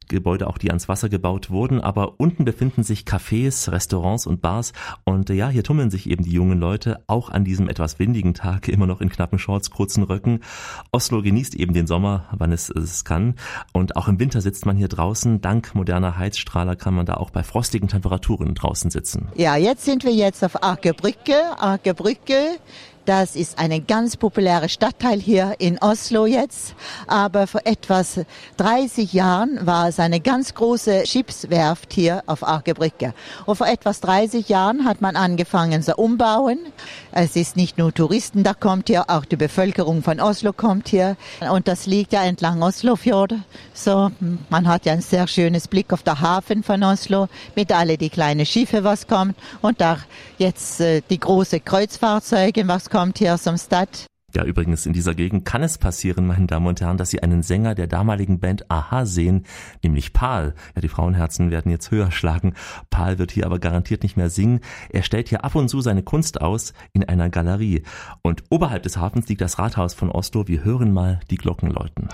Gebäude 0.08 0.46
auch, 0.46 0.58
die 0.58 0.70
ans 0.70 0.88
Wasser 0.88 1.08
gebaut 1.08 1.50
wurden, 1.50 1.80
aber 1.80 2.20
unten 2.20 2.44
befinden 2.44 2.82
sich 2.82 3.02
Cafés, 3.02 3.70
Restaurants 3.70 4.26
und 4.26 4.40
Bars 4.40 4.72
und 5.04 5.30
äh, 5.30 5.34
ja, 5.34 5.48
hier 5.48 5.64
tummeln 5.64 5.90
sich 5.90 6.08
eben 6.08 6.24
die 6.24 6.32
jungen 6.32 6.58
Leute, 6.58 7.02
auch 7.06 7.30
an 7.30 7.44
diesem 7.44 7.68
etwas 7.68 7.98
windigen 7.98 8.34
Tag, 8.34 8.68
immer 8.76 8.86
noch 8.86 9.00
in 9.00 9.08
knappen 9.08 9.38
Shorts, 9.38 9.70
kurzen 9.70 10.02
Röcken 10.02 10.40
Oslo 10.92 11.22
genießt 11.22 11.54
eben 11.54 11.74
den 11.74 11.86
Sommer, 11.86 12.26
wann 12.32 12.52
es 12.52 12.70
es 12.70 13.04
kann. 13.04 13.34
Und 13.72 13.96
auch 13.96 14.08
im 14.08 14.18
Winter 14.18 14.40
sitzt 14.40 14.66
man 14.66 14.76
hier 14.76 14.88
draußen. 14.88 15.40
Dank 15.40 15.74
moderner 15.74 16.16
Heizstrahler 16.16 16.76
kann 16.76 16.94
man 16.94 17.06
da 17.06 17.14
auch 17.14 17.30
bei 17.30 17.42
frostigen 17.42 17.88
Temperaturen 17.88 18.54
draußen 18.54 18.90
sitzen. 18.90 19.28
Ja, 19.34 19.56
jetzt 19.56 19.84
sind 19.84 20.04
wir 20.04 20.12
jetzt 20.12 20.44
auf 20.44 20.62
Akerbrücke. 20.62 21.34
Akerbrücke 21.58 22.58
das 23.06 23.36
ist 23.36 23.58
eine 23.58 23.80
ganz 23.80 24.16
populäre 24.16 24.68
Stadtteil 24.68 25.20
hier 25.20 25.54
in 25.58 25.78
Oslo 25.78 26.26
jetzt. 26.26 26.74
Aber 27.06 27.46
vor 27.46 27.60
etwas 27.64 28.20
30 28.56 29.12
Jahren 29.12 29.64
war 29.64 29.88
es 29.88 30.00
eine 30.00 30.20
ganz 30.20 30.54
große 30.54 31.06
Schiffswerft 31.06 31.92
hier 31.92 32.24
auf 32.26 32.46
Argebrücke. 32.46 33.14
Und 33.46 33.56
vor 33.56 33.68
etwas 33.68 34.00
30 34.00 34.48
Jahren 34.48 34.84
hat 34.84 35.00
man 35.00 35.14
angefangen 35.14 35.82
zu 35.82 35.94
umbauen. 35.94 36.58
Es 37.12 37.36
ist 37.36 37.56
nicht 37.56 37.78
nur 37.78 37.94
Touristen, 37.94 38.42
da 38.42 38.54
kommt 38.54 38.88
hier, 38.88 39.08
auch 39.08 39.24
die 39.24 39.36
Bevölkerung 39.36 40.02
von 40.02 40.20
Oslo 40.20 40.52
kommt 40.52 40.88
hier. 40.88 41.16
Und 41.50 41.68
das 41.68 41.86
liegt 41.86 42.12
ja 42.12 42.24
entlang 42.24 42.60
Oslofjord. 42.60 43.34
So, 43.72 44.10
man 44.50 44.66
hat 44.66 44.84
ja 44.84 44.94
ein 44.94 45.00
sehr 45.00 45.28
schönes 45.28 45.68
Blick 45.68 45.92
auf 45.92 46.02
den 46.02 46.20
Hafen 46.20 46.64
von 46.64 46.82
Oslo 46.82 47.28
mit 47.54 47.70
alle 47.72 47.98
die 47.98 48.10
kleinen 48.10 48.46
Schiffe, 48.46 48.82
was 48.82 49.06
kommt. 49.06 49.36
Und 49.62 49.80
da 49.80 49.98
jetzt 50.38 50.80
äh, 50.80 51.02
die 51.08 51.20
große 51.20 51.60
Kreuzfahrzeuge, 51.60 52.66
was 52.66 52.90
kommt 52.90 52.95
kommt 52.96 53.18
hier 53.18 53.34
aus 53.34 53.42
dem 53.42 53.58
Stadt. 53.58 54.06
Ja, 54.34 54.42
übrigens, 54.44 54.86
in 54.86 54.94
dieser 54.94 55.14
Gegend 55.14 55.44
kann 55.44 55.62
es 55.62 55.76
passieren, 55.76 56.26
meine 56.26 56.46
Damen 56.46 56.66
und 56.66 56.80
Herren, 56.80 56.96
dass 56.96 57.10
Sie 57.10 57.22
einen 57.22 57.42
Sänger 57.42 57.74
der 57.74 57.88
damaligen 57.88 58.40
Band 58.40 58.70
Aha 58.70 59.04
sehen, 59.04 59.44
nämlich 59.82 60.14
Paul. 60.14 60.54
Ja, 60.74 60.80
die 60.80 60.88
Frauenherzen 60.88 61.50
werden 61.50 61.70
jetzt 61.70 61.90
höher 61.90 62.10
schlagen. 62.10 62.54
Paul 62.88 63.18
wird 63.18 63.32
hier 63.32 63.44
aber 63.44 63.58
garantiert 63.58 64.02
nicht 64.02 64.16
mehr 64.16 64.30
singen. 64.30 64.60
Er 64.88 65.02
stellt 65.02 65.28
hier 65.28 65.44
ab 65.44 65.54
und 65.56 65.68
zu 65.68 65.82
seine 65.82 66.04
Kunst 66.04 66.40
aus 66.40 66.72
in 66.94 67.04
einer 67.04 67.28
Galerie. 67.28 67.82
Und 68.22 68.44
oberhalb 68.48 68.82
des 68.82 68.96
Hafens 68.96 69.28
liegt 69.28 69.42
das 69.42 69.58
Rathaus 69.58 69.92
von 69.92 70.10
Oslo. 70.10 70.48
Wir 70.48 70.64
hören 70.64 70.90
mal 70.90 71.20
die 71.30 71.36
Glocken 71.36 71.70
läuten. 71.70 72.08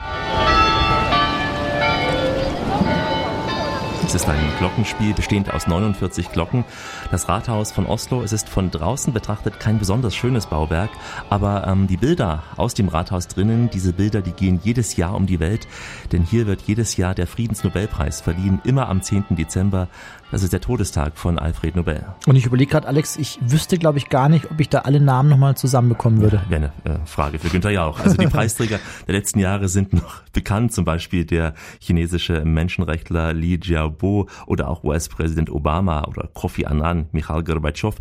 Es 4.12 4.20
ist 4.24 4.28
ein 4.28 4.52
Glockenspiel 4.58 5.14
bestehend 5.14 5.54
aus 5.54 5.66
49 5.66 6.32
Glocken. 6.32 6.66
Das 7.10 7.30
Rathaus 7.30 7.72
von 7.72 7.86
Oslo, 7.86 8.22
es 8.22 8.34
ist 8.34 8.46
von 8.46 8.70
draußen 8.70 9.14
betrachtet 9.14 9.58
kein 9.58 9.78
besonders 9.78 10.14
schönes 10.14 10.44
Bauwerk, 10.44 10.90
aber 11.30 11.66
ähm, 11.66 11.86
die 11.86 11.96
Bilder 11.96 12.42
aus 12.58 12.74
dem 12.74 12.88
Rathaus 12.88 13.26
drinnen, 13.26 13.70
diese 13.70 13.94
Bilder, 13.94 14.20
die 14.20 14.32
gehen 14.32 14.60
jedes 14.62 14.96
Jahr 14.96 15.14
um 15.14 15.24
die 15.24 15.40
Welt, 15.40 15.66
denn 16.12 16.24
hier 16.24 16.46
wird 16.46 16.60
jedes 16.60 16.98
Jahr 16.98 17.14
der 17.14 17.26
Friedensnobelpreis 17.26 18.20
verliehen, 18.20 18.60
immer 18.64 18.90
am 18.90 19.00
10. 19.00 19.24
Dezember. 19.30 19.88
Das 20.32 20.42
ist 20.42 20.54
der 20.54 20.62
Todestag 20.62 21.18
von 21.18 21.38
Alfred 21.38 21.76
Nobel. 21.76 22.06
Und 22.26 22.36
ich 22.36 22.46
überlege 22.46 22.70
gerade, 22.70 22.88
Alex, 22.88 23.18
ich 23.18 23.38
wüsste, 23.42 23.76
glaube 23.76 23.98
ich, 23.98 24.08
gar 24.08 24.30
nicht, 24.30 24.50
ob 24.50 24.58
ich 24.60 24.70
da 24.70 24.78
alle 24.78 24.98
Namen 24.98 25.28
nochmal 25.28 25.58
zusammenbekommen 25.58 26.22
würde. 26.22 26.40
Ja, 26.44 26.50
Wäre 26.50 26.72
eine 26.86 26.94
äh, 26.96 27.04
Frage 27.04 27.38
für 27.38 27.50
Günther 27.50 27.68
Jauch. 27.68 28.00
Also 28.00 28.16
die 28.16 28.26
Preisträger 28.28 28.80
der 29.06 29.14
letzten 29.14 29.40
Jahre 29.40 29.68
sind 29.68 29.92
noch 29.92 30.22
bekannt, 30.32 30.72
zum 30.72 30.86
Beispiel 30.86 31.26
der 31.26 31.52
chinesische 31.80 32.46
Menschenrechtler 32.46 33.34
Li 33.34 33.60
Jiabo 33.62 34.26
oder 34.46 34.70
auch 34.70 34.82
US-Präsident 34.84 35.50
Obama 35.50 36.04
oder 36.04 36.30
Kofi 36.32 36.64
Annan, 36.64 37.08
Michail 37.12 37.44
Gorbatschow. 37.44 37.94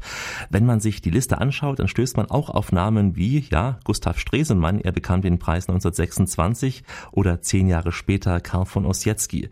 Wenn 0.49 0.65
man 0.65 0.79
sich 0.79 1.01
die 1.01 1.11
Liste 1.11 1.37
anschaut, 1.37 1.79
dann 1.79 1.89
stößt 1.89 2.15
man 2.15 2.31
auch 2.31 2.49
auf 2.49 2.71
Namen 2.71 3.17
wie, 3.17 3.45
ja, 3.51 3.77
Gustav 3.83 4.17
Stresemann, 4.19 4.79
er 4.79 4.93
bekam 4.93 5.21
den 5.21 5.37
Preis 5.37 5.67
1926 5.67 6.85
oder 7.11 7.41
zehn 7.41 7.67
Jahre 7.67 7.91
später 7.91 8.39
Karl 8.39 8.65
von 8.65 8.85
Ossietzky. 8.85 9.49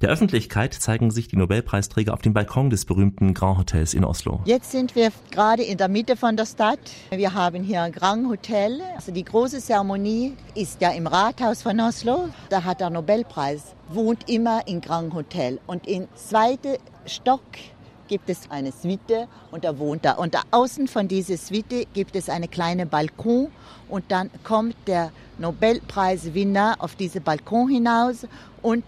Der 0.00 0.10
Öffentlichkeit 0.10 0.74
zeigen 0.74 1.10
sich 1.12 1.28
die 1.28 1.36
Nobelpreisträger 1.36 2.12
auf 2.12 2.20
dem 2.20 2.34
Balkon 2.34 2.68
des 2.68 2.84
berühmten 2.84 3.32
Grand 3.32 3.58
Hotels 3.58 3.94
in 3.94 4.04
Oslo. 4.04 4.40
Jetzt 4.44 4.72
sind 4.72 4.96
wir 4.96 5.12
gerade 5.30 5.62
in 5.62 5.78
der 5.78 5.88
Mitte 5.88 6.16
von 6.16 6.36
der 6.36 6.46
Stadt. 6.46 6.80
Wir 7.10 7.32
haben 7.32 7.62
hier 7.62 7.82
ein 7.82 7.92
Grand 7.92 8.28
Hotel. 8.28 8.80
Also 8.96 9.12
die 9.12 9.24
große 9.24 9.60
Zeremonie 9.60 10.32
ist 10.56 10.80
ja 10.80 10.90
im 10.90 11.06
Rathaus 11.06 11.62
von 11.62 11.78
Oslo. 11.80 12.28
Da 12.48 12.64
hat 12.64 12.80
der 12.80 12.90
Nobelpreis 12.90 13.74
wohnt 13.88 14.28
immer 14.28 14.66
im 14.66 14.80
Grand 14.80 15.14
Hotel 15.14 15.60
und 15.66 15.86
im 15.86 16.08
zweiten 16.14 16.76
Stock 17.06 17.42
gibt 18.08 18.28
es 18.28 18.50
eine 18.50 18.72
Suite 18.72 19.28
und 19.50 19.64
er 19.64 19.78
wohnt 19.78 20.04
da. 20.04 20.12
Und 20.12 20.34
da 20.34 20.42
außen 20.50 20.88
von 20.88 21.06
dieser 21.06 21.36
Suite 21.36 21.86
gibt 21.94 22.16
es 22.16 22.28
eine 22.28 22.48
kleine 22.48 22.86
Balkon 22.86 23.48
und 23.88 24.04
dann 24.08 24.30
kommt 24.42 24.76
der 24.86 25.12
Nobelpreiswinner 25.38 26.76
auf 26.78 26.96
diesen 26.96 27.22
Balkon 27.22 27.68
hinaus 27.68 28.26
und 28.62 28.84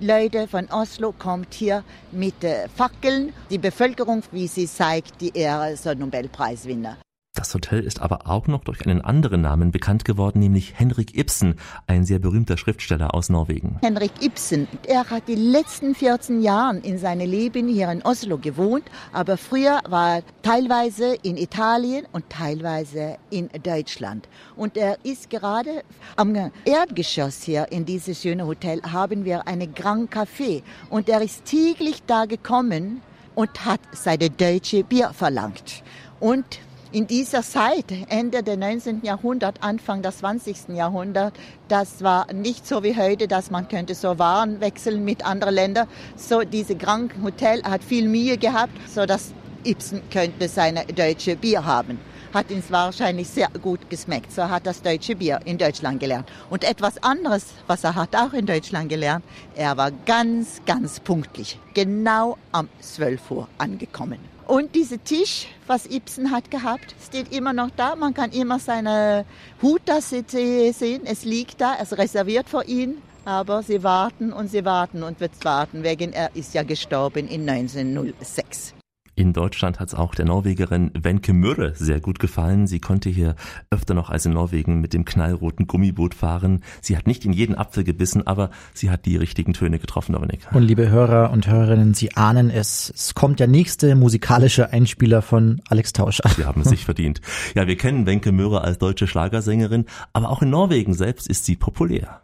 Leute 0.00 0.46
von 0.46 0.68
Oslo 0.70 1.14
kommt 1.18 1.54
hier 1.54 1.82
mit 2.12 2.44
äh, 2.44 2.68
Fackeln. 2.68 3.32
Die 3.48 3.56
Bevölkerung, 3.56 4.22
wie 4.30 4.46
sie 4.46 4.66
zeigt, 4.66 5.20
die 5.22 5.34
Ehre 5.34 5.74
der 5.82 5.94
Nobelpreiswinner. 5.94 6.98
Das 7.36 7.52
Hotel 7.52 7.80
ist 7.84 8.00
aber 8.00 8.30
auch 8.30 8.46
noch 8.46 8.64
durch 8.64 8.86
einen 8.86 9.02
anderen 9.02 9.42
Namen 9.42 9.70
bekannt 9.70 10.06
geworden, 10.06 10.38
nämlich 10.38 10.78
Henrik 10.78 11.14
Ibsen, 11.18 11.56
ein 11.86 12.06
sehr 12.06 12.18
berühmter 12.18 12.56
Schriftsteller 12.56 13.14
aus 13.14 13.28
Norwegen. 13.28 13.76
Henrik 13.82 14.22
Ibsen, 14.22 14.66
er 14.86 15.10
hat 15.10 15.28
die 15.28 15.34
letzten 15.34 15.94
14 15.94 16.40
Jahre 16.40 16.78
in 16.78 16.96
seinem 16.96 17.30
Leben 17.30 17.68
hier 17.68 17.90
in 17.90 18.00
Oslo 18.02 18.38
gewohnt, 18.38 18.84
aber 19.12 19.36
früher 19.36 19.82
war 19.86 20.16
er 20.16 20.22
teilweise 20.42 21.14
in 21.22 21.36
Italien 21.36 22.06
und 22.12 22.24
teilweise 22.30 23.18
in 23.28 23.50
Deutschland. 23.62 24.26
Und 24.56 24.78
er 24.78 24.96
ist 25.04 25.28
gerade 25.28 25.82
am 26.16 26.34
Erdgeschoss 26.64 27.42
hier 27.42 27.70
in 27.70 27.84
dieses 27.84 28.22
schöne 28.22 28.46
Hotel 28.46 28.80
haben 28.82 29.26
wir 29.26 29.46
eine 29.46 29.68
Grand 29.68 30.10
Café 30.10 30.62
und 30.88 31.10
er 31.10 31.20
ist 31.20 31.44
täglich 31.44 32.02
da 32.06 32.24
gekommen 32.24 33.02
und 33.34 33.66
hat 33.66 33.80
seine 33.92 34.30
deutsche 34.30 34.84
Bier 34.84 35.10
verlangt. 35.12 35.82
Und 36.18 36.60
in 36.92 37.06
dieser 37.06 37.42
Zeit, 37.42 37.86
Ende 38.08 38.42
des 38.42 38.56
19. 38.56 39.02
Jahrhunderts, 39.02 39.60
Anfang 39.60 40.02
des 40.02 40.18
20. 40.18 40.68
Jahrhunderts, 40.68 41.38
das 41.68 42.02
war 42.02 42.32
nicht 42.32 42.66
so 42.66 42.82
wie 42.82 42.96
heute, 42.96 43.26
dass 43.26 43.50
man 43.50 43.68
könnte 43.68 43.94
so 43.94 44.18
Waren 44.18 44.60
wechseln 44.60 45.04
mit 45.04 45.24
anderen 45.24 45.54
Ländern. 45.54 45.88
So 46.16 46.42
diese 46.42 46.76
Grand 46.76 47.12
Hotel 47.22 47.62
hat 47.64 47.82
viel 47.82 48.08
Mühe 48.08 48.38
gehabt, 48.38 48.72
so 48.88 49.04
dass 49.04 49.32
Ibsen 49.64 50.02
könnte 50.10 50.48
seine 50.48 50.84
deutsche 50.86 51.34
Bier 51.34 51.64
haben. 51.64 51.98
Hat 52.32 52.50
ihn 52.50 52.62
wahrscheinlich 52.68 53.28
sehr 53.28 53.48
gut 53.62 53.90
geschmeckt. 53.90 54.30
So 54.30 54.48
hat 54.48 54.66
das 54.66 54.82
deutsche 54.82 55.16
Bier 55.16 55.40
in 55.44 55.58
Deutschland 55.58 55.98
gelernt. 55.98 56.28
Und 56.50 56.64
etwas 56.64 57.02
anderes, 57.02 57.46
was 57.66 57.82
er 57.82 57.94
hat 57.94 58.14
auch 58.14 58.32
in 58.32 58.46
Deutschland 58.46 58.88
gelernt, 58.88 59.24
er 59.56 59.76
war 59.76 59.90
ganz, 59.90 60.60
ganz 60.66 61.00
punktlich. 61.00 61.58
Genau 61.74 62.36
am 62.52 62.68
12 62.80 63.30
Uhr 63.30 63.48
angekommen. 63.58 64.35
Und 64.46 64.76
dieser 64.76 65.02
Tisch, 65.02 65.48
was 65.66 65.86
Ibsen 65.86 66.30
hat 66.30 66.52
gehabt, 66.52 66.94
steht 67.04 67.32
immer 67.32 67.52
noch 67.52 67.70
da. 67.76 67.96
Man 67.96 68.14
kann 68.14 68.30
immer 68.30 68.60
seine 68.60 69.24
Hut 69.60 69.82
da 69.86 70.00
sehen. 70.00 71.02
Es 71.04 71.24
liegt 71.24 71.60
da, 71.60 71.74
es 71.80 71.90
ist 71.90 71.98
reserviert 71.98 72.48
für 72.48 72.64
ihn. 72.64 73.02
Aber 73.24 73.64
sie 73.64 73.82
warten 73.82 74.32
und 74.32 74.48
sie 74.48 74.64
warten 74.64 75.02
und 75.02 75.18
wird 75.18 75.32
warten, 75.44 75.82
wegen 75.82 76.12
er 76.12 76.30
ist 76.36 76.54
ja 76.54 76.62
gestorben 76.62 77.26
in 77.26 77.48
1906. 77.48 78.75
In 79.18 79.32
Deutschland 79.32 79.80
hat 79.80 79.88
es 79.88 79.94
auch 79.94 80.14
der 80.14 80.26
Norwegerin 80.26 80.90
Wenke 80.92 81.32
Mürre 81.32 81.72
sehr 81.74 82.00
gut 82.00 82.18
gefallen. 82.18 82.66
Sie 82.66 82.80
konnte 82.80 83.08
hier 83.08 83.34
öfter 83.70 83.94
noch 83.94 84.10
als 84.10 84.26
in 84.26 84.34
Norwegen 84.34 84.82
mit 84.82 84.92
dem 84.92 85.06
knallroten 85.06 85.66
Gummiboot 85.66 86.12
fahren. 86.12 86.62
Sie 86.82 86.98
hat 86.98 87.06
nicht 87.06 87.24
in 87.24 87.32
jeden 87.32 87.54
Apfel 87.54 87.82
gebissen, 87.82 88.26
aber 88.26 88.50
sie 88.74 88.90
hat 88.90 89.06
die 89.06 89.16
richtigen 89.16 89.54
Töne 89.54 89.78
getroffen, 89.78 90.12
Dominik. 90.12 90.46
Und 90.52 90.64
liebe 90.64 90.90
Hörer 90.90 91.30
und 91.30 91.46
Hörerinnen, 91.46 91.94
Sie 91.94 92.14
ahnen 92.14 92.50
es, 92.50 92.92
es 92.94 93.14
kommt 93.14 93.40
der 93.40 93.46
nächste 93.46 93.94
musikalische 93.94 94.70
Einspieler 94.70 95.22
von 95.22 95.62
Alex 95.70 95.94
Tauscher. 95.94 96.28
Sie 96.36 96.44
haben 96.44 96.60
es 96.60 96.68
sich 96.68 96.84
verdient. 96.84 97.22
Ja, 97.54 97.66
wir 97.66 97.78
kennen 97.78 98.04
Wenke 98.04 98.32
Mürre 98.32 98.60
als 98.60 98.76
deutsche 98.76 99.06
Schlagersängerin, 99.06 99.86
aber 100.12 100.28
auch 100.28 100.42
in 100.42 100.50
Norwegen 100.50 100.92
selbst 100.92 101.26
ist 101.26 101.46
sie 101.46 101.56
populär. 101.56 102.20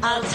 Als 0.00 0.34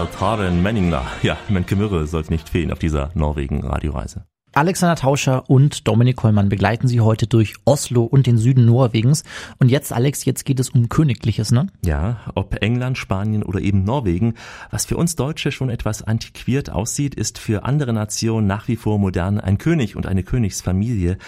Altaren 0.00 0.62
Menningler. 0.62 1.06
Ja, 1.22 1.36
Menke 1.50 1.76
Mürre 1.76 2.06
sollte 2.06 2.32
nicht 2.32 2.48
fehlen 2.48 2.72
auf 2.72 2.78
dieser 2.78 3.10
Norwegen-Radioreise. 3.14 4.24
Alexander 4.52 4.96
Tauscher 4.96 5.48
und 5.48 5.86
Dominik 5.86 6.16
Kollmann 6.16 6.48
begleiten 6.48 6.88
Sie 6.88 7.00
heute 7.00 7.28
durch 7.28 7.54
Oslo 7.66 8.02
und 8.02 8.26
den 8.26 8.36
Süden 8.36 8.66
Norwegens. 8.66 9.22
Und 9.58 9.70
jetzt, 9.70 9.92
Alex, 9.92 10.24
jetzt 10.24 10.44
geht 10.44 10.58
es 10.58 10.70
um 10.70 10.88
Königliches, 10.88 11.52
ne? 11.52 11.68
Ja, 11.84 12.18
ob 12.34 12.60
England, 12.60 12.98
Spanien 12.98 13.44
oder 13.44 13.60
eben 13.60 13.84
Norwegen. 13.84 14.34
Was 14.72 14.86
für 14.86 14.96
uns 14.96 15.14
Deutsche 15.14 15.52
schon 15.52 15.70
etwas 15.70 16.02
antiquiert 16.02 16.68
aussieht, 16.68 17.14
ist 17.14 17.38
für 17.38 17.64
andere 17.64 17.92
Nationen 17.92 18.48
nach 18.48 18.66
wie 18.66 18.74
vor 18.74 18.98
modern 18.98 19.38
ein 19.38 19.56
König 19.56 19.94
und 19.94 20.06
eine 20.06 20.24
Königsfamilie. 20.24 21.18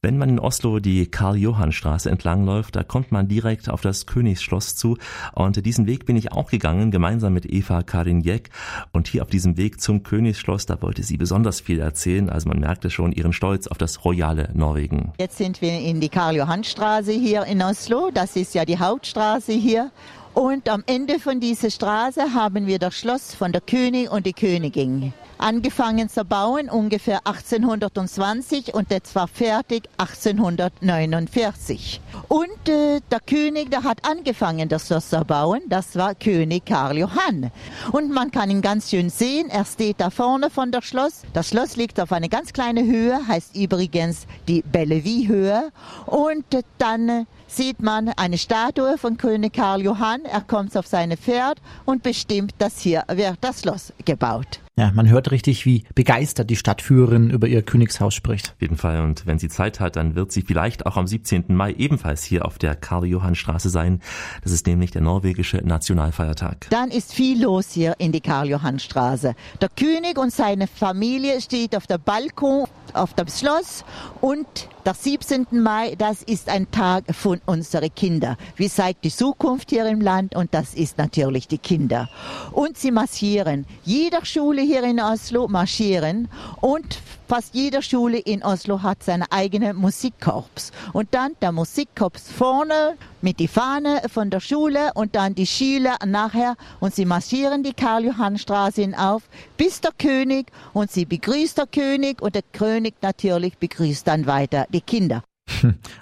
Wenn 0.00 0.16
man 0.16 0.28
in 0.28 0.38
Oslo 0.38 0.78
die 0.78 1.06
Karl-Johann-Straße 1.06 2.08
entlangläuft, 2.08 2.76
da 2.76 2.84
kommt 2.84 3.10
man 3.10 3.26
direkt 3.26 3.68
auf 3.68 3.80
das 3.80 4.06
Königsschloss 4.06 4.76
zu. 4.76 4.98
Und 5.34 5.66
diesen 5.66 5.88
Weg 5.88 6.06
bin 6.06 6.14
ich 6.14 6.30
auch 6.30 6.48
gegangen, 6.48 6.92
gemeinsam 6.92 7.32
mit 7.32 7.44
Eva 7.44 7.82
Karin 7.82 8.20
Jeck. 8.20 8.50
Und 8.92 9.08
hier 9.08 9.22
auf 9.22 9.30
diesem 9.30 9.56
Weg 9.56 9.80
zum 9.80 10.04
Königsschloss, 10.04 10.66
da 10.66 10.80
wollte 10.80 11.02
sie 11.02 11.16
besonders 11.16 11.60
viel 11.60 11.80
erzählen. 11.80 12.30
Also 12.30 12.48
man 12.48 12.68
merkte 12.78 12.90
schon 12.90 13.10
ihren 13.10 13.32
Stolz 13.32 13.66
auf 13.66 13.76
das 13.76 14.04
royale 14.04 14.50
Norwegen. 14.54 15.12
Jetzt 15.18 15.36
sind 15.36 15.60
wir 15.60 15.72
in 15.80 16.00
die 16.00 16.08
Karl-Johann-Straße 16.08 17.10
hier 17.10 17.44
in 17.44 17.60
Oslo. 17.60 18.10
Das 18.14 18.36
ist 18.36 18.54
ja 18.54 18.64
die 18.64 18.78
Hauptstraße 18.78 19.50
hier. 19.50 19.90
Und 20.38 20.68
am 20.68 20.84
Ende 20.86 21.18
von 21.18 21.40
dieser 21.40 21.68
Straße 21.68 22.32
haben 22.32 22.68
wir 22.68 22.78
das 22.78 22.94
Schloss 22.94 23.34
von 23.34 23.50
der 23.50 23.60
König 23.60 24.08
und 24.08 24.24
die 24.24 24.32
Königin 24.32 25.12
angefangen 25.38 26.08
zu 26.08 26.24
bauen, 26.24 26.68
ungefähr 26.68 27.20
1820 27.24 28.74
und 28.74 28.90
das 28.90 29.14
war 29.14 29.28
fertig 29.28 29.88
1849. 29.96 32.00
Und 32.28 32.68
äh, 32.68 33.00
der 33.10 33.20
König, 33.20 33.70
der 33.70 33.84
hat 33.84 34.04
angefangen, 34.04 34.68
das 34.68 34.88
Schloss 34.88 35.08
zu 35.10 35.24
bauen, 35.24 35.60
das 35.68 35.94
war 35.96 36.14
König 36.14 36.66
Karl 36.66 36.98
Johann. 36.98 37.50
Und 37.92 38.12
man 38.12 38.30
kann 38.30 38.50
ihn 38.50 38.60
ganz 38.62 38.90
schön 38.90 39.10
sehen, 39.10 39.50
er 39.50 39.64
steht 39.64 40.00
da 40.00 40.10
vorne 40.10 40.50
von 40.50 40.72
der 40.72 40.82
Schloss. 40.82 41.22
Das 41.32 41.48
Schloss 41.48 41.76
liegt 41.76 42.00
auf 42.00 42.12
eine 42.12 42.28
ganz 42.28 42.52
kleine 42.52 42.84
Höhe, 42.84 43.26
heißt 43.26 43.56
übrigens 43.56 44.26
die 44.46 44.62
Bellevue-Höhe. 44.62 45.72
Und 46.06 46.54
äh, 46.54 46.62
dann 46.78 47.26
sieht 47.48 47.82
man 47.82 48.10
eine 48.10 48.38
Statue 48.38 48.98
von 48.98 49.16
König 49.16 49.54
Karl 49.54 49.82
Johann. 49.82 50.24
Er 50.24 50.42
kommt 50.42 50.76
auf 50.76 50.86
seine 50.86 51.16
Pferd 51.16 51.60
und 51.84 52.02
bestimmt, 52.02 52.54
dass 52.58 52.78
hier 52.78 53.04
wird 53.08 53.38
das 53.40 53.62
Schloss 53.62 53.92
gebaut. 54.04 54.60
Ja, 54.78 54.92
man 54.94 55.08
hört 55.08 55.32
richtig, 55.32 55.66
wie 55.66 55.82
begeistert 55.96 56.50
die 56.50 56.54
Stadtführerin 56.54 57.30
über 57.30 57.48
ihr 57.48 57.62
Königshaus 57.62 58.14
spricht. 58.14 58.50
Auf 58.54 58.62
jeden 58.62 58.76
Fall. 58.76 59.00
Und 59.00 59.26
wenn 59.26 59.40
sie 59.40 59.48
Zeit 59.48 59.80
hat, 59.80 59.96
dann 59.96 60.14
wird 60.14 60.30
sie 60.30 60.42
vielleicht 60.42 60.86
auch 60.86 60.96
am 60.96 61.08
17. 61.08 61.46
Mai 61.48 61.72
ebenfalls 61.72 62.22
hier 62.22 62.44
auf 62.44 62.58
der 62.58 62.76
Karl-Johann-Straße 62.76 63.70
sein. 63.70 64.00
Das 64.44 64.52
ist 64.52 64.68
nämlich 64.68 64.92
der 64.92 65.02
norwegische 65.02 65.56
Nationalfeiertag. 65.56 66.68
Dann 66.70 66.92
ist 66.92 67.12
viel 67.12 67.42
los 67.42 67.72
hier 67.72 67.96
in 67.98 68.12
die 68.12 68.20
Karl-Johann-Straße. 68.20 69.34
Der 69.60 69.68
König 69.70 70.16
und 70.16 70.32
seine 70.32 70.68
Familie 70.68 71.40
steht 71.40 71.74
auf 71.74 71.88
der 71.88 71.98
Balkon 71.98 72.68
auf 72.94 73.14
dem 73.14 73.26
Schloss 73.26 73.84
und 74.20 74.46
Der 74.84 74.94
17. 74.94 75.46
Mai, 75.50 75.96
das 75.98 76.22
ist 76.22 76.48
ein 76.48 76.70
Tag 76.70 77.04
von 77.14 77.40
unseren 77.46 77.94
Kindern. 77.94 78.36
Wie 78.56 78.70
zeigt 78.70 79.04
die 79.04 79.10
Zukunft 79.10 79.70
hier 79.70 79.84
im 79.86 80.00
Land 80.00 80.34
und 80.34 80.54
das 80.54 80.72
ist 80.74 80.98
natürlich 80.98 81.48
die 81.48 81.58
Kinder. 81.58 82.08
Und 82.52 82.78
sie 82.78 82.90
marschieren. 82.90 83.66
Jeder 83.84 84.24
Schule 84.24 84.62
hier 84.62 84.84
in 84.84 85.00
Oslo 85.00 85.48
marschieren 85.48 86.28
und 86.60 87.00
fast 87.28 87.54
jede 87.54 87.82
Schule 87.82 88.18
in 88.18 88.42
Oslo 88.42 88.82
hat 88.82 89.02
seine 89.02 89.30
eigene 89.30 89.74
Musikkorps. 89.74 90.72
Und 90.94 91.08
dann 91.12 91.36
der 91.42 91.52
Musikkorps 91.52 92.32
vorne 92.32 92.96
mit 93.20 93.38
die 93.38 93.48
Fahne 93.48 94.02
von 94.08 94.30
der 94.30 94.40
Schule 94.40 94.92
und 94.94 95.14
dann 95.14 95.34
die 95.34 95.46
Schüler 95.46 95.96
nachher 96.06 96.56
und 96.80 96.94
sie 96.94 97.04
marschieren 97.04 97.62
die 97.62 97.74
Karl-Johann-Straße 97.74 98.80
hinauf 98.80 99.28
bis 99.58 99.80
der 99.80 99.92
König 99.98 100.46
und 100.72 100.90
sie 100.90 101.04
begrüßt 101.04 101.58
der 101.58 101.66
König 101.66 102.22
und 102.22 102.34
der 102.34 102.42
König 102.52 102.94
natürlich 103.02 103.58
begrüßt 103.58 104.06
dann 104.06 104.26
weiter 104.26 104.66
die 104.70 104.80
Kinder. 104.80 105.22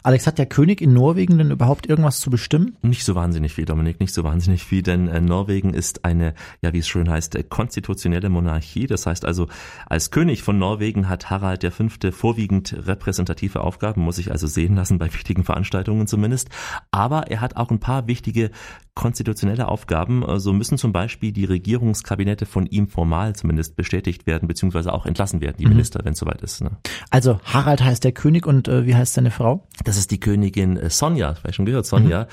Alex, 0.03 0.27
hat 0.27 0.39
der 0.39 0.47
König 0.47 0.81
in 0.81 0.93
Norwegen 0.93 1.39
denn 1.39 1.51
überhaupt 1.51 1.87
irgendwas 1.87 2.21
zu 2.21 2.31
bestimmen? 2.31 2.77
Nicht 2.83 3.05
so 3.05 3.15
wahnsinnig 3.15 3.53
viel, 3.55 3.65
Dominik, 3.65 4.01
nicht 4.01 4.15
so 4.15 4.25
wahnsinnig 4.25 4.63
viel, 4.63 4.83
denn 4.83 5.09
äh, 5.09 5.21
Norwegen 5.21 5.75
ist 5.75 6.05
eine, 6.05 6.35
ja 6.61 6.73
wie 6.73 6.79
es 6.79 6.89
schön 6.89 7.09
heißt, 7.09 7.35
äh, 7.37 7.43
konstitutionelle 7.43 8.29
Monarchie. 8.29 8.87
Das 8.87 9.07
heißt 9.07 9.25
also, 9.25 9.49
als 9.87 10.11
König 10.11 10.43
von 10.43 10.59
Norwegen 10.59 11.09
hat 11.09 11.31
Harald 11.31 11.65
V. 11.65 12.11
vorwiegend 12.11 12.75
repräsentative 12.87 13.61
Aufgaben, 13.61 14.03
muss 14.03 14.19
ich 14.19 14.31
also 14.31 14.47
sehen 14.47 14.75
lassen, 14.75 14.99
bei 14.99 15.13
wichtigen 15.13 15.45
Veranstaltungen 15.45 16.07
zumindest. 16.07 16.49
Aber 16.91 17.31
er 17.31 17.41
hat 17.41 17.57
auch 17.57 17.71
ein 17.71 17.81
paar 17.81 18.07
wichtige 18.07 18.51
konstitutionelle 18.97 19.69
Aufgaben. 19.69 20.23
So 20.23 20.27
also 20.27 20.53
müssen 20.53 20.79
zum 20.79 20.93
Beispiel 20.93 21.31
die 21.31 21.45
Regierungskabinette 21.45 22.47
von 22.47 22.67
ihm 22.67 22.89
formal 22.89 23.37
zumindest 23.37 23.77
bestätigt 23.77 24.27
werden, 24.27 24.49
beziehungsweise 24.49 24.93
auch 24.93 25.07
entlassen 25.07 25.41
werden, 25.41 25.57
die 25.59 25.67
mhm. 25.67 25.73
Minister, 25.73 26.01
wenn 26.03 26.15
es 26.15 26.19
soweit 26.19 26.43
ist. 26.43 26.63
Ne? 26.63 26.73
Also 27.11 27.39
Harald 27.45 27.85
heißt 27.85 28.03
der 28.03 28.13
König 28.13 28.47
und 28.47 28.67
äh, 28.67 28.87
wie 28.87 28.97
heißt 28.97 29.15
seine 29.15 29.31
Frau? 29.31 29.69
Das 29.85 29.99
ist 29.99 30.11
die 30.11 30.19
Königin 30.19 30.77
äh, 30.77 30.91
Sonja, 30.91 31.35
vielleicht 31.35 31.57
schon 31.57 31.67
gehört, 31.67 31.87
Sonja. 31.87 32.23
Mhm. 32.23 32.27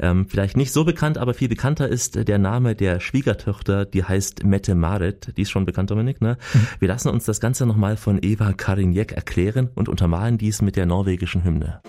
Ähm, 0.00 0.26
vielleicht 0.28 0.56
nicht 0.56 0.72
so 0.72 0.84
bekannt, 0.84 1.16
aber 1.16 1.32
viel 1.32 1.48
bekannter 1.48 1.88
ist 1.88 2.16
äh, 2.16 2.24
der 2.24 2.38
Name 2.38 2.74
der 2.74 3.00
Schwiegertochter, 3.00 3.86
die 3.86 4.04
heißt 4.04 4.44
Mette 4.44 4.74
Marit. 4.74 5.32
Die 5.36 5.42
ist 5.42 5.50
schon 5.50 5.64
bekannt, 5.64 5.90
Dominik. 5.90 6.20
Ne? 6.20 6.36
Mhm. 6.52 6.66
Wir 6.80 6.88
lassen 6.88 7.08
uns 7.08 7.24
das 7.24 7.40
Ganze 7.40 7.64
nochmal 7.64 7.96
von 7.96 8.18
Eva 8.20 8.52
Karinjek 8.52 9.12
erklären 9.12 9.70
und 9.76 9.88
untermalen 9.88 10.36
dies 10.36 10.62
mit 10.62 10.74
der 10.74 10.86
norwegischen 10.86 11.44
Hymne. 11.44 11.80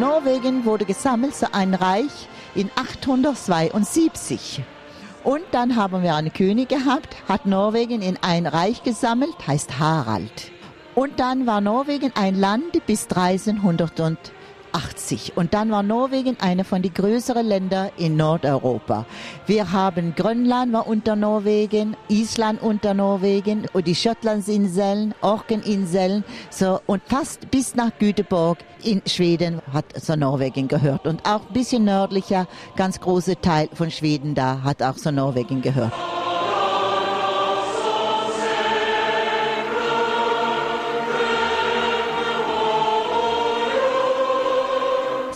Norwegen 0.00 0.64
wurde 0.64 0.86
gesammelt 0.86 1.34
zu 1.34 1.52
ein 1.52 1.74
Reich 1.74 2.26
in 2.54 2.70
872. 2.74 4.62
Und 5.24 5.42
dann 5.50 5.76
haben 5.76 6.02
wir 6.02 6.14
einen 6.14 6.32
König 6.32 6.70
gehabt, 6.70 7.14
hat 7.28 7.44
Norwegen 7.44 8.00
in 8.00 8.16
ein 8.22 8.46
Reich 8.46 8.82
gesammelt, 8.82 9.34
heißt 9.46 9.78
Harald. 9.78 10.52
Und 10.94 11.20
dann 11.20 11.46
war 11.46 11.60
Norwegen 11.60 12.12
ein 12.14 12.34
Land 12.34 12.86
bis 12.86 13.08
1300 13.10 14.32
und 14.72 14.80
80. 14.80 15.36
Und 15.36 15.54
dann 15.54 15.70
war 15.70 15.82
Norwegen 15.82 16.36
eine 16.40 16.64
von 16.64 16.82
den 16.82 16.94
größeren 16.94 17.46
Ländern 17.46 17.90
in 17.96 18.16
Nordeuropa. 18.16 19.06
Wir 19.46 19.72
haben 19.72 20.14
Grönland 20.14 20.72
war 20.72 20.86
unter 20.86 21.16
Norwegen, 21.16 21.96
Island 22.08 22.62
unter 22.62 22.94
Norwegen 22.94 23.66
und 23.72 23.86
die 23.86 23.94
Schottlandsinseln, 23.94 25.14
Orkeninseln, 25.20 26.24
so 26.50 26.80
und 26.86 27.02
fast 27.06 27.50
bis 27.50 27.74
nach 27.74 27.90
Göteborg 27.98 28.58
in 28.82 29.02
Schweden 29.06 29.60
hat 29.72 29.84
so 30.00 30.16
Norwegen 30.16 30.68
gehört 30.68 31.06
und 31.06 31.26
auch 31.26 31.46
ein 31.46 31.52
bisschen 31.52 31.84
nördlicher, 31.84 32.46
ganz 32.76 33.00
große 33.00 33.40
Teil 33.40 33.68
von 33.72 33.90
Schweden 33.90 34.34
da 34.34 34.62
hat 34.62 34.82
auch 34.82 34.96
so 34.96 35.10
Norwegen 35.10 35.62
gehört. 35.62 35.92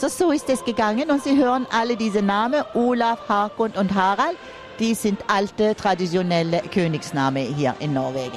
Also 0.05 0.27
so 0.27 0.33
ist 0.33 0.51
es 0.51 0.63
gegangen 0.63 1.11
und 1.11 1.25
Sie 1.25 1.35
hören 1.35 1.67
alle 1.71 1.97
diese 1.97 2.21
Namen, 2.21 2.63
Olaf, 2.75 3.27
Hakon 3.27 3.71
und 3.71 3.95
Harald, 3.95 4.37
die 4.79 4.93
sind 4.93 5.19
alte 5.29 5.75
traditionelle 5.75 6.61
Königsnamen 6.61 7.55
hier 7.55 7.75
in 7.79 7.95
Norwegen. 7.95 8.37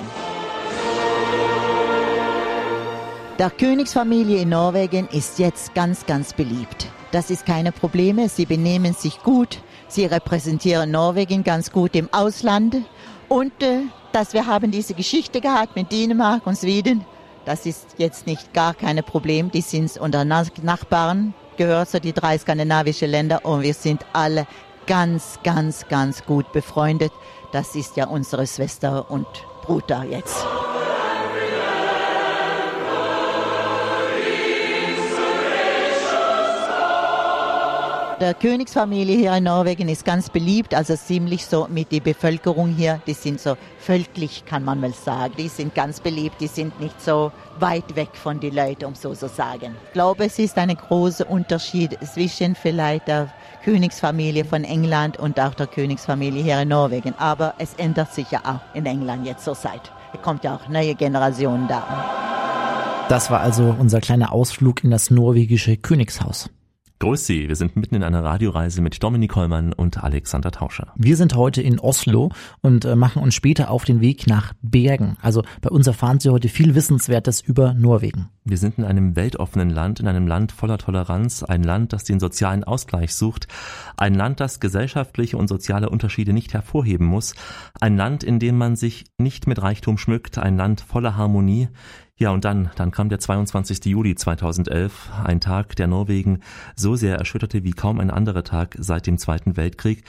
Der 3.37 3.49
Königsfamilie 3.49 4.43
in 4.43 4.47
Norwegen 4.47 5.09
ist 5.09 5.39
jetzt 5.39 5.75
ganz, 5.75 6.05
ganz 6.05 6.31
beliebt. 6.31 6.87
Das 7.11 7.29
ist 7.29 7.45
keine 7.45 7.73
Probleme, 7.73 8.29
sie 8.29 8.45
benehmen 8.45 8.93
sich 8.93 9.21
gut, 9.21 9.61
sie 9.89 10.05
repräsentieren 10.05 10.89
Norwegen 10.91 11.43
ganz 11.43 11.73
gut 11.73 11.97
im 11.97 12.07
Ausland. 12.13 12.77
Und 13.27 13.61
äh, 13.61 13.81
dass 14.13 14.31
wir 14.31 14.45
haben 14.45 14.71
diese 14.71 14.93
Geschichte 14.93 15.41
gehabt 15.41 15.75
mit 15.75 15.91
Dänemark 15.91 16.47
und 16.47 16.57
Schweden, 16.57 17.03
das 17.43 17.65
ist 17.65 17.95
jetzt 17.97 18.25
nicht 18.25 18.53
gar 18.53 18.73
kein 18.73 19.03
Problem, 19.03 19.51
die 19.51 19.59
sind 19.59 19.97
unter 19.97 20.23
Nachbarn, 20.23 21.33
gehört 21.57 21.89
zu 21.89 21.99
die 21.99 22.13
drei 22.13 22.37
skandinavischen 22.37 23.09
Länder 23.09 23.43
und 23.43 23.61
wir 23.61 23.73
sind 23.73 24.05
alle 24.13 24.47
ganz, 24.85 25.39
ganz, 25.43 25.87
ganz 25.87 26.23
gut 26.25 26.51
befreundet. 26.53 27.11
Das 27.51 27.75
ist 27.75 27.97
ja 27.97 28.07
unsere 28.07 28.47
Schwester 28.47 29.09
und 29.09 29.27
Bruder 29.63 30.03
jetzt. 30.03 30.45
Der 38.19 38.33
Königsfamilie 38.33 39.17
hier 39.17 39.35
in 39.35 39.43
Norwegen 39.43 39.89
ist 39.89 40.03
ganz 40.03 40.29
beliebt, 40.29 40.73
also 40.73 40.95
ziemlich 40.95 41.45
so 41.45 41.67
mit 41.69 41.91
der 41.91 41.99
Bevölkerung 41.99 42.69
hier. 42.69 42.99
Die 43.05 43.13
sind 43.13 43.39
so 43.39 43.55
völklich, 43.79 44.43
kann 44.45 44.63
man 44.63 44.79
mal 44.79 44.93
sagen. 44.93 45.33
Die 45.37 45.47
sind 45.47 45.75
ganz 45.75 45.99
beliebt, 45.99 46.35
die 46.39 46.47
sind 46.47 46.79
nicht 46.79 46.99
so 47.01 47.31
weit 47.59 47.95
weg 47.95 48.09
von 48.13 48.39
den 48.39 48.55
Leuten, 48.55 48.85
um 48.85 48.95
so 48.95 49.13
zu 49.13 49.27
sagen. 49.27 49.75
Ich 49.87 49.93
glaube, 49.93 50.25
es 50.25 50.39
ist 50.39 50.57
ein 50.57 50.75
großer 50.75 51.29
Unterschied 51.29 51.97
zwischen 52.03 52.55
vielleicht 52.55 53.07
der 53.07 53.31
Königsfamilie 53.63 54.45
von 54.45 54.63
England 54.63 55.17
und 55.17 55.39
auch 55.39 55.53
der 55.53 55.67
Königsfamilie 55.67 56.43
hier 56.43 56.61
in 56.61 56.69
Norwegen. 56.69 57.13
Aber 57.17 57.53
es 57.59 57.73
ändert 57.75 58.13
sich 58.13 58.31
ja 58.31 58.39
auch 58.43 58.75
in 58.75 58.85
England 58.85 59.25
jetzt 59.25 59.45
zur 59.45 59.55
Zeit. 59.55 59.91
Es 60.13 60.21
kommt 60.21 60.43
ja 60.43 60.55
auch 60.55 60.67
neue 60.69 60.95
Generationen 60.95 61.67
da. 61.67 61.83
Das 63.09 63.29
war 63.31 63.41
also 63.41 63.75
unser 63.77 64.01
kleiner 64.01 64.31
Ausflug 64.31 64.83
in 64.83 64.91
das 64.91 65.11
norwegische 65.11 65.77
Königshaus. 65.77 66.49
Grüß 66.99 67.27
Sie, 67.27 67.47
wir 67.47 67.55
sind 67.55 67.75
mitten 67.75 67.93
in 67.93 68.01
einer 68.01 68.23
Radioreise 68.23 68.81
mit 68.81 69.03
Dominik 69.03 69.35
Hollmann 69.35 69.71
und 69.71 70.03
Alexander 70.03 70.49
Tauscher. 70.49 70.93
Wir 70.95 71.15
sind 71.15 71.35
heute 71.35 71.61
in 71.61 71.79
Oslo 71.79 72.31
und 72.61 72.85
äh, 72.85 72.95
machen 72.95 73.21
uns 73.21 73.35
später 73.35 73.69
auf 73.69 73.85
den 73.85 74.01
Weg 74.01 74.25
nach 74.25 74.53
Bergen. 74.63 75.15
Also 75.21 75.43
bei 75.61 75.69
uns 75.69 75.85
erfahren 75.85 76.19
Sie 76.19 76.31
heute 76.31 76.49
viel 76.49 76.73
Wissenswertes 76.73 77.41
über 77.41 77.75
Norwegen. 77.75 78.29
Wir 78.45 78.57
sind 78.57 78.79
in 78.79 78.83
einem 78.83 79.15
weltoffenen 79.15 79.69
Land, 79.69 79.99
in 79.99 80.07
einem 80.07 80.25
Land 80.25 80.51
voller 80.51 80.79
Toleranz, 80.79 81.43
ein 81.43 81.61
Land, 81.61 81.93
das 81.93 82.03
den 82.03 82.19
sozialen 82.19 82.63
Ausgleich 82.63 83.13
sucht, 83.13 83.47
ein 83.95 84.15
Land, 84.15 84.39
das 84.39 84.59
gesellschaftliche 84.59 85.37
und 85.37 85.49
soziale 85.49 85.89
Unterschiede 85.89 86.33
nicht 86.33 86.55
hervorheben 86.55 87.05
muss, 87.05 87.35
ein 87.79 87.95
Land, 87.95 88.23
in 88.23 88.39
dem 88.39 88.57
man 88.57 88.75
sich 88.75 89.05
nicht 89.19 89.45
mit 89.45 89.61
Reichtum 89.61 89.99
schmückt, 89.99 90.39
ein 90.39 90.57
Land 90.57 90.81
voller 90.81 91.15
Harmonie, 91.15 91.67
ja, 92.17 92.31
und 92.31 92.45
dann, 92.45 92.71
dann 92.75 92.89
kam 92.89 93.09
der 93.09 93.19
22. 93.19 93.85
Juli 93.85 94.15
2011, 94.15 95.11
ein 95.23 95.39
Tag, 95.39 95.75
der 95.75 95.85
Norwegen 95.85 96.41
so 96.75 96.95
sehr 96.95 97.15
erschütterte 97.15 97.63
wie 97.63 97.71
kaum 97.71 97.99
ein 97.99 98.09
anderer 98.09 98.43
Tag 98.43 98.75
seit 98.79 99.05
dem 99.05 99.19
Zweiten 99.19 99.55
Weltkrieg. 99.55 100.03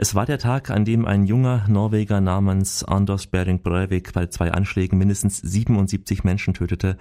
Es 0.00 0.14
war 0.14 0.26
der 0.26 0.38
Tag, 0.38 0.70
an 0.70 0.84
dem 0.84 1.06
ein 1.06 1.26
junger 1.26 1.64
Norweger 1.66 2.20
namens 2.20 2.84
Anders 2.84 3.26
Behring 3.26 3.62
Breivik 3.62 4.12
bei 4.12 4.26
zwei 4.26 4.52
Anschlägen 4.52 4.96
mindestens 4.96 5.38
77 5.38 6.22
Menschen 6.22 6.54
tötete. 6.54 6.96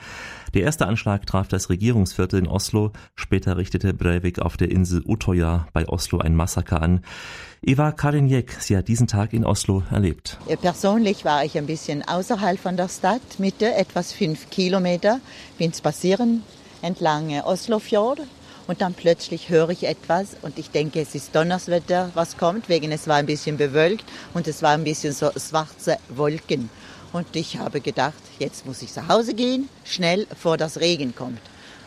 Der 0.56 0.64
erste 0.64 0.88
Anschlag 0.88 1.28
traf 1.28 1.48
das 1.48 1.70
Regierungsviertel 1.70 2.40
in 2.40 2.48
Oslo, 2.48 2.94
später 3.14 3.56
richtete 3.56 3.94
Breivik 3.94 4.40
auf 4.40 4.58
der 4.58 4.72
Insel 4.72 5.04
Utøya 5.06 5.68
bei 5.74 5.88
Oslo 5.88 6.18
ein 6.18 6.34
Massaker 6.34 6.82
an. 6.82 7.02
Eva 7.62 7.92
Karinjek, 7.92 8.58
sie 8.60 8.76
hat 8.76 8.88
diesen 8.88 9.06
Tag 9.06 9.32
in 9.32 9.46
Oslo 9.46 9.84
erlebt. 9.92 10.40
Persönlich 10.60 11.24
war 11.24 11.46
ich 11.46 11.56
ein 11.56 11.68
bisschen 11.68 12.02
außerhalb 12.02 12.60
von 12.60 12.78
der 12.78 12.90
Stadt, 12.90 13.38
Mitte, 13.38 13.76
etwas 13.76 14.12
fünf 14.12 14.50
Kilometer, 14.50 15.20
bin 15.60 15.72
spazieren 15.72 16.42
entlang 16.82 17.32
Oslofjord 17.42 18.22
und 18.68 18.82
dann 18.82 18.94
plötzlich 18.94 19.50
höre 19.50 19.70
ich 19.70 19.86
etwas 19.86 20.36
und 20.42 20.60
ich 20.60 20.70
denke, 20.70 21.02
es 21.02 21.16
ist 21.16 21.36
Donnerswetter, 21.36 22.12
was 22.14 22.38
kommt, 22.38 22.70
wegen 22.70 22.92
es 22.92 23.08
war 23.08 23.16
ein 23.16 23.26
bisschen 23.26 23.58
bewölkt 23.58 24.06
und 24.34 24.48
es 24.48 24.62
war 24.62 24.72
ein 24.72 24.84
bisschen 24.84 25.14
so 25.14 25.32
schwarze 25.32 25.98
Wolken. 26.10 26.70
Und 27.14 27.36
ich 27.36 27.58
habe 27.58 27.82
gedacht, 27.82 28.22
jetzt 28.38 28.66
muss 28.66 28.82
ich 28.82 28.92
zu 28.92 29.08
Hause 29.08 29.34
gehen, 29.34 29.70
schnell, 29.86 30.28
vor 30.40 30.58
das 30.58 30.80
Regen 30.80 31.16
kommt. 31.16 31.40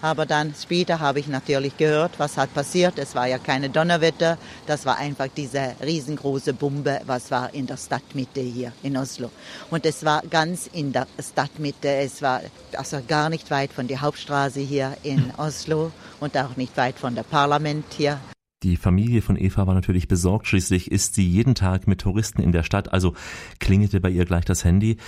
Aber 0.02 0.24
dann 0.26 0.54
später 0.54 1.00
habe 1.00 1.20
ich 1.20 1.28
natürlich 1.28 1.76
gehört, 1.76 2.18
was 2.18 2.36
hat 2.36 2.54
passiert. 2.54 2.98
Es 2.98 3.14
war 3.14 3.26
ja 3.26 3.38
keine 3.38 3.68
Donnerwetter, 3.68 4.38
das 4.66 4.86
war 4.86 4.96
einfach 4.96 5.28
diese 5.36 5.74
riesengroße 5.82 6.54
Bombe, 6.54 7.00
was 7.06 7.30
war 7.30 7.52
in 7.52 7.66
der 7.66 7.76
Stadtmitte 7.76 8.40
hier 8.40 8.72
in 8.82 8.96
Oslo. 8.96 9.30
Und 9.70 9.84
es 9.84 10.04
war 10.04 10.22
ganz 10.30 10.68
in 10.72 10.92
der 10.92 11.06
Stadtmitte, 11.20 11.88
es 11.88 12.22
war 12.22 12.40
also 12.76 13.00
gar 13.06 13.28
nicht 13.28 13.50
weit 13.50 13.72
von 13.72 13.88
der 13.88 14.00
Hauptstraße 14.00 14.60
hier 14.60 14.96
in 15.02 15.32
Oslo 15.36 15.92
und 16.18 16.36
auch 16.36 16.56
nicht 16.56 16.76
weit 16.76 16.98
von 16.98 17.14
der 17.14 17.24
Parlament 17.24 17.84
hier. 17.96 18.18
Die 18.62 18.76
Familie 18.76 19.22
von 19.22 19.38
Eva 19.38 19.66
war 19.66 19.72
natürlich 19.72 20.06
besorgt. 20.06 20.46
Schließlich 20.46 20.90
ist 20.90 21.14
sie 21.14 21.26
jeden 21.26 21.54
Tag 21.54 21.86
mit 21.86 22.02
Touristen 22.02 22.42
in 22.42 22.52
der 22.52 22.62
Stadt, 22.62 22.92
also 22.92 23.14
klingelte 23.58 24.02
bei 24.02 24.10
ihr 24.10 24.26
gleich 24.26 24.44
das 24.44 24.64
Handy. 24.64 24.98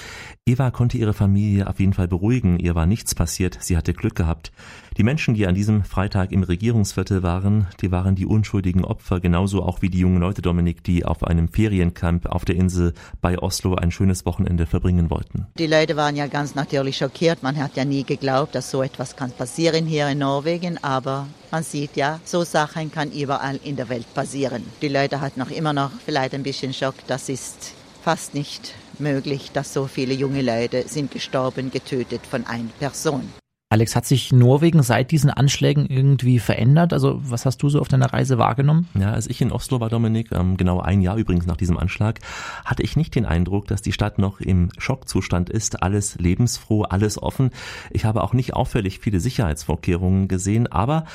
Eva 0.47 0.71
konnte 0.71 0.97
ihre 0.97 1.13
Familie 1.13 1.69
auf 1.69 1.79
jeden 1.79 1.93
Fall 1.93 2.09
beruhigen. 2.09 2.59
Ihr 2.59 2.75
war 2.75 2.87
nichts 2.87 3.15
passiert. 3.15 3.59
Sie 3.61 3.77
hatte 3.77 3.93
Glück 3.93 4.15
gehabt. 4.15 4.53
Die 4.97 5.05
Menschen, 5.05 5.35
die 5.35 5.47
an 5.47 5.55
diesem 5.55 5.85
Freitag 5.85 6.33
im 6.33 6.43
Regierungsviertel 6.43 7.23
waren, 7.23 7.67
die 7.81 7.91
waren 7.91 8.15
die 8.15 8.27
unschuldigen 8.27 8.85
Opfer, 8.85 9.21
genauso 9.21 9.63
auch 9.63 9.81
wie 9.81 9.89
die 9.89 10.01
jungen 10.01 10.21
Leute, 10.21 10.43
Dominik, 10.43 10.85
die 10.85 11.05
auf 11.05 11.25
einem 11.25 11.49
Feriencamp 11.49 12.27
auf 12.27 12.45
der 12.45 12.57
Insel 12.57 12.93
bei 13.23 13.39
Oslo 13.39 13.75
ein 13.75 13.91
schönes 13.91 14.27
Wochenende 14.27 14.67
verbringen 14.67 15.09
wollten. 15.11 15.47
Die 15.59 15.67
Leute 15.67 15.97
waren 15.97 16.17
ja 16.17 16.27
ganz 16.27 16.55
natürlich 16.55 16.99
schockiert. 16.99 17.43
Man 17.43 17.57
hat 17.57 17.77
ja 17.77 17.85
nie 17.85 18.05
geglaubt, 18.05 18.55
dass 18.55 18.71
so 18.71 18.83
etwas 18.83 19.17
kann 19.17 19.31
passieren 19.31 19.87
hier 19.87 20.09
in 20.09 20.19
Norwegen, 20.19 20.79
aber 20.83 21.27
man 21.51 21.63
sieht 21.63 21.97
ja, 21.97 22.21
so 22.25 22.45
Sachen 22.45 22.93
kann 22.93 23.11
überall 23.13 23.59
in 23.65 23.77
der 23.77 23.89
Welt 23.89 24.13
passieren. 24.15 24.63
Die 24.83 24.89
Leute 24.89 25.21
hatten 25.21 25.41
noch 25.41 25.51
immer 25.51 25.73
noch 25.73 25.91
vielleicht 26.05 26.35
ein 26.35 26.43
bisschen 26.43 26.75
Schock. 26.75 26.95
Das 27.07 27.29
ist 27.29 27.75
fast 28.03 28.35
nicht 28.35 28.75
möglich, 28.99 29.53
dass 29.53 29.73
so 29.73 29.87
viele 29.87 30.13
junge 30.13 30.43
Leute 30.43 30.85
sind 30.87 31.11
gestorben, 31.11 31.71
getötet 31.71 32.27
von 32.27 32.47
einer 32.47 32.69
Person. 32.79 33.23
Alex, 33.73 33.97
hat 33.97 34.05
sich 34.05 34.35
Norwegen 34.35 34.83
seit 34.83 35.13
diesen 35.13 35.31
Anschlägen 35.31 35.87
irgendwie 35.87 36.41
verändert? 36.41 36.93
Also 36.93 37.23
was 37.25 37.47
hast 37.47 37.63
du 37.63 37.71
so 37.71 37.81
auf 37.81 37.89
deiner 37.89 38.13
Reise 38.13 38.37
wahrgenommen? 38.37 38.87
Ja, 38.93 39.13
als 39.13 39.27
ich 39.29 39.41
in 39.41 39.51
Oslo 39.51 39.81
war, 39.81 39.89
Dominik, 39.89 40.31
ähm, 40.33 40.59
genau 40.59 40.81
ein 40.81 41.01
Jahr 41.01 41.17
übrigens 41.17 41.47
nach 41.47 41.57
diesem 41.57 41.79
Anschlag, 41.79 42.21
hatte 42.67 42.83
ich 42.83 42.97
nicht 42.97 43.15
den 43.15 43.25
Eindruck, 43.25 43.69
dass 43.69 43.81
die 43.81 43.95
Stadt 43.95 44.19
noch 44.19 44.41
im 44.41 44.69
Schockzustand 44.77 45.49
ist. 45.49 45.83
Alles 45.83 46.19
lebensfroh, 46.19 46.83
alles 46.83 47.17
offen. 47.23 47.49
Ich 47.91 48.05
habe 48.05 48.23
auch 48.23 48.35
nicht 48.35 48.53
auffällig 48.53 48.99
viele 48.99 49.21
Sicherheitsvorkehrungen 49.21 50.29
gesehen, 50.29 50.67
aber 50.67 51.07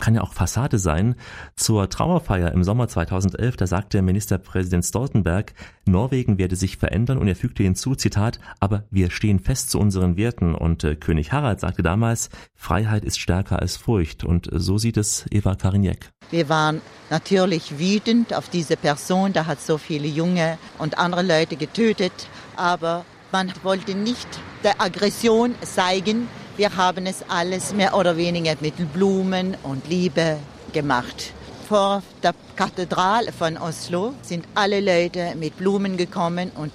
kann 0.00 0.16
ja 0.16 0.22
auch 0.22 0.32
Fassade 0.32 0.80
sein. 0.80 1.14
Zur 1.54 1.90
Trauerfeier 1.90 2.50
im 2.50 2.64
Sommer 2.64 2.88
2011, 2.88 3.56
da 3.56 3.68
sagte 3.68 4.02
Ministerpräsident 4.02 4.84
Stoltenberg, 4.84 5.54
Norwegen 5.86 6.38
werde 6.38 6.56
sich 6.56 6.76
verändern 6.76 7.18
und 7.18 7.28
er 7.28 7.36
fügte 7.36 7.62
hinzu, 7.62 7.94
Zitat, 7.94 8.40
aber 8.58 8.82
wir 8.90 9.12
stehen 9.12 9.38
fest 9.38 9.70
zu 9.70 9.78
unseren 9.78 10.16
Werten 10.16 10.56
und 10.56 10.82
äh, 10.82 10.96
König 10.96 11.32
Harald 11.32 11.60
sagte 11.60 11.82
damals, 11.82 11.99
damals, 12.00 12.30
Freiheit 12.54 13.04
ist 13.04 13.20
stärker 13.20 13.60
als 13.60 13.76
Furcht. 13.76 14.24
Und 14.24 14.48
so 14.52 14.78
sieht 14.78 14.96
es 14.96 15.26
Eva 15.30 15.54
Kariniek. 15.54 16.10
Wir 16.30 16.48
waren 16.48 16.80
natürlich 17.10 17.78
wütend 17.78 18.32
auf 18.32 18.48
diese 18.48 18.76
Person. 18.76 19.32
Da 19.34 19.44
hat 19.44 19.60
so 19.60 19.76
viele 19.76 20.08
junge 20.08 20.58
und 20.78 20.98
andere 20.98 21.22
Leute 21.22 21.56
getötet. 21.56 22.12
Aber 22.56 23.04
man 23.32 23.52
wollte 23.62 23.94
nicht 23.94 24.28
der 24.64 24.80
Aggression 24.80 25.54
zeigen. 25.62 26.28
Wir 26.56 26.74
haben 26.76 27.06
es 27.06 27.22
alles 27.28 27.74
mehr 27.74 27.94
oder 27.94 28.16
weniger 28.16 28.54
mit 28.60 28.92
Blumen 28.94 29.56
und 29.62 29.86
Liebe 29.86 30.38
gemacht. 30.72 31.32
Vor 31.68 32.02
der 32.22 32.34
Kathedrale 32.56 33.30
von 33.30 33.58
Oslo 33.58 34.14
sind 34.22 34.46
alle 34.54 34.80
Leute 34.80 35.34
mit 35.38 35.56
Blumen 35.58 35.96
gekommen 35.96 36.50
und 36.54 36.72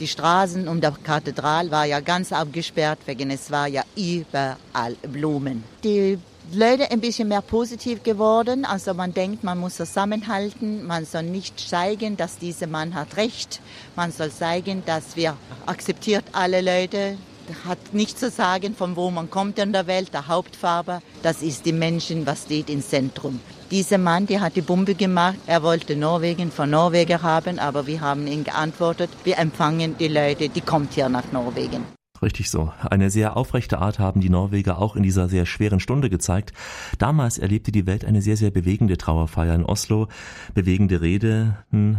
die 0.00 0.08
Straßen 0.08 0.68
um 0.68 0.80
der 0.80 0.92
Kathedral 0.92 1.70
war 1.70 1.84
ja 1.84 2.00
ganz 2.00 2.32
abgesperrt, 2.32 3.00
wegen 3.06 3.30
es 3.30 3.50
war 3.50 3.66
ja 3.66 3.82
überall 3.96 4.94
Blumen. 5.02 5.64
Die 5.84 6.18
Leute 6.52 6.90
ein 6.90 7.00
bisschen 7.00 7.28
mehr 7.28 7.42
positiv 7.42 8.02
geworden. 8.02 8.64
Also 8.64 8.94
man 8.94 9.12
denkt, 9.12 9.44
man 9.44 9.58
muss 9.58 9.76
zusammenhalten. 9.76 10.86
Man 10.86 11.04
soll 11.04 11.24
nicht 11.24 11.60
zeigen, 11.60 12.16
dass 12.16 12.38
dieser 12.38 12.66
Mann 12.66 12.94
hat 12.94 13.18
Recht. 13.18 13.60
Man 13.96 14.12
soll 14.12 14.30
zeigen, 14.30 14.82
dass 14.86 15.14
wir 15.14 15.36
akzeptiert 15.66 16.24
alle 16.32 16.62
Leute. 16.62 17.18
Hat 17.66 17.78
nichts 17.92 18.20
zu 18.20 18.30
sagen, 18.30 18.74
von 18.74 18.96
wo 18.96 19.10
man 19.10 19.28
kommt 19.30 19.58
in 19.58 19.72
der 19.74 19.86
Welt. 19.86 20.14
Der 20.14 20.26
Hauptfarbe, 20.26 21.02
das 21.22 21.42
ist 21.42 21.66
die 21.66 21.72
Menschen, 21.72 22.26
was 22.26 22.44
steht 22.44 22.70
im 22.70 22.82
Zentrum. 22.82 23.40
Dieser 23.70 23.98
Mann, 23.98 24.26
der 24.26 24.40
hat 24.40 24.56
die 24.56 24.62
Bombe 24.62 24.94
gemacht. 24.94 25.36
Er 25.46 25.62
wollte 25.62 25.94
Norwegen 25.94 26.50
von 26.50 26.70
Norweger 26.70 27.22
haben, 27.22 27.58
aber 27.58 27.86
wir 27.86 28.00
haben 28.00 28.26
ihm 28.26 28.44
geantwortet, 28.44 29.10
wir 29.24 29.38
empfangen 29.38 29.96
die 29.98 30.08
Leute, 30.08 30.48
die 30.48 30.62
kommt 30.62 30.94
hier 30.94 31.08
nach 31.10 31.32
Norwegen. 31.32 31.84
Richtig 32.22 32.50
so. 32.50 32.72
Eine 32.90 33.10
sehr 33.10 33.36
aufrechte 33.36 33.78
Art 33.78 33.98
haben 33.98 34.20
die 34.20 34.30
Norweger 34.30 34.78
auch 34.78 34.96
in 34.96 35.02
dieser 35.02 35.28
sehr 35.28 35.46
schweren 35.46 35.80
Stunde 35.80 36.10
gezeigt. 36.10 36.52
Damals 36.98 37.38
erlebte 37.38 37.70
die 37.70 37.86
Welt 37.86 38.04
eine 38.04 38.22
sehr, 38.22 38.36
sehr 38.36 38.50
bewegende 38.50 38.96
Trauerfeier 38.96 39.54
in 39.54 39.64
Oslo. 39.64 40.08
Bewegende 40.54 41.00
Rede, 41.00 41.58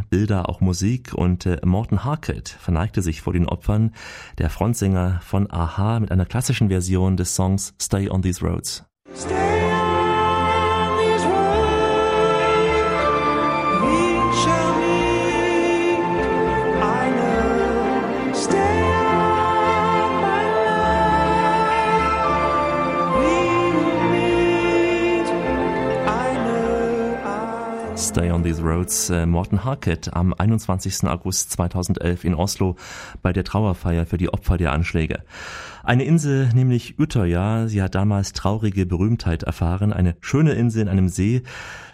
Bilder, 0.10 0.50
auch 0.50 0.60
Musik 0.60 1.14
und 1.14 1.46
äh, 1.46 1.62
Morten 1.64 2.04
Harket 2.04 2.50
verneigte 2.50 3.02
sich 3.02 3.22
vor 3.22 3.34
den 3.34 3.48
Opfern. 3.48 3.94
Der 4.40 4.50
Frontsänger 4.50 5.22
von 5.24 5.50
Aha 5.50 6.00
mit 6.00 6.12
einer 6.12 6.26
klassischen 6.26 6.70
Version 6.70 7.16
des 7.16 7.36
Songs 7.36 7.74
Stay 7.82 8.10
on 8.10 8.22
These 8.22 8.46
Roads. 8.46 8.84
Stay 9.16 9.59
Stay 28.10 28.32
on 28.32 28.44
These 28.44 28.64
Roads, 28.64 29.12
äh, 29.12 29.28
Morten 29.28 29.64
Harket 29.64 30.12
am 30.16 30.34
21. 30.34 31.08
August 31.08 31.52
2011 31.52 32.24
in 32.24 32.34
Oslo 32.34 32.76
bei 33.22 33.32
der 33.34 33.44
Trauerfeier 33.44 34.08
für 34.08 34.18
die 34.18 34.34
Opfer 34.34 34.58
der 34.58 34.74
Anschläge. 34.74 35.20
Eine 35.84 36.06
Insel, 36.06 36.50
nämlich 36.56 36.98
Utøya, 36.98 37.68
sie 37.68 37.84
hat 37.84 37.94
damals 37.94 38.34
traurige 38.34 38.88
Berühmtheit 38.88 39.44
erfahren, 39.44 39.94
eine 39.94 40.16
schöne 40.22 40.54
Insel 40.54 40.82
in 40.82 40.88
einem 40.88 41.08
See, 41.08 41.44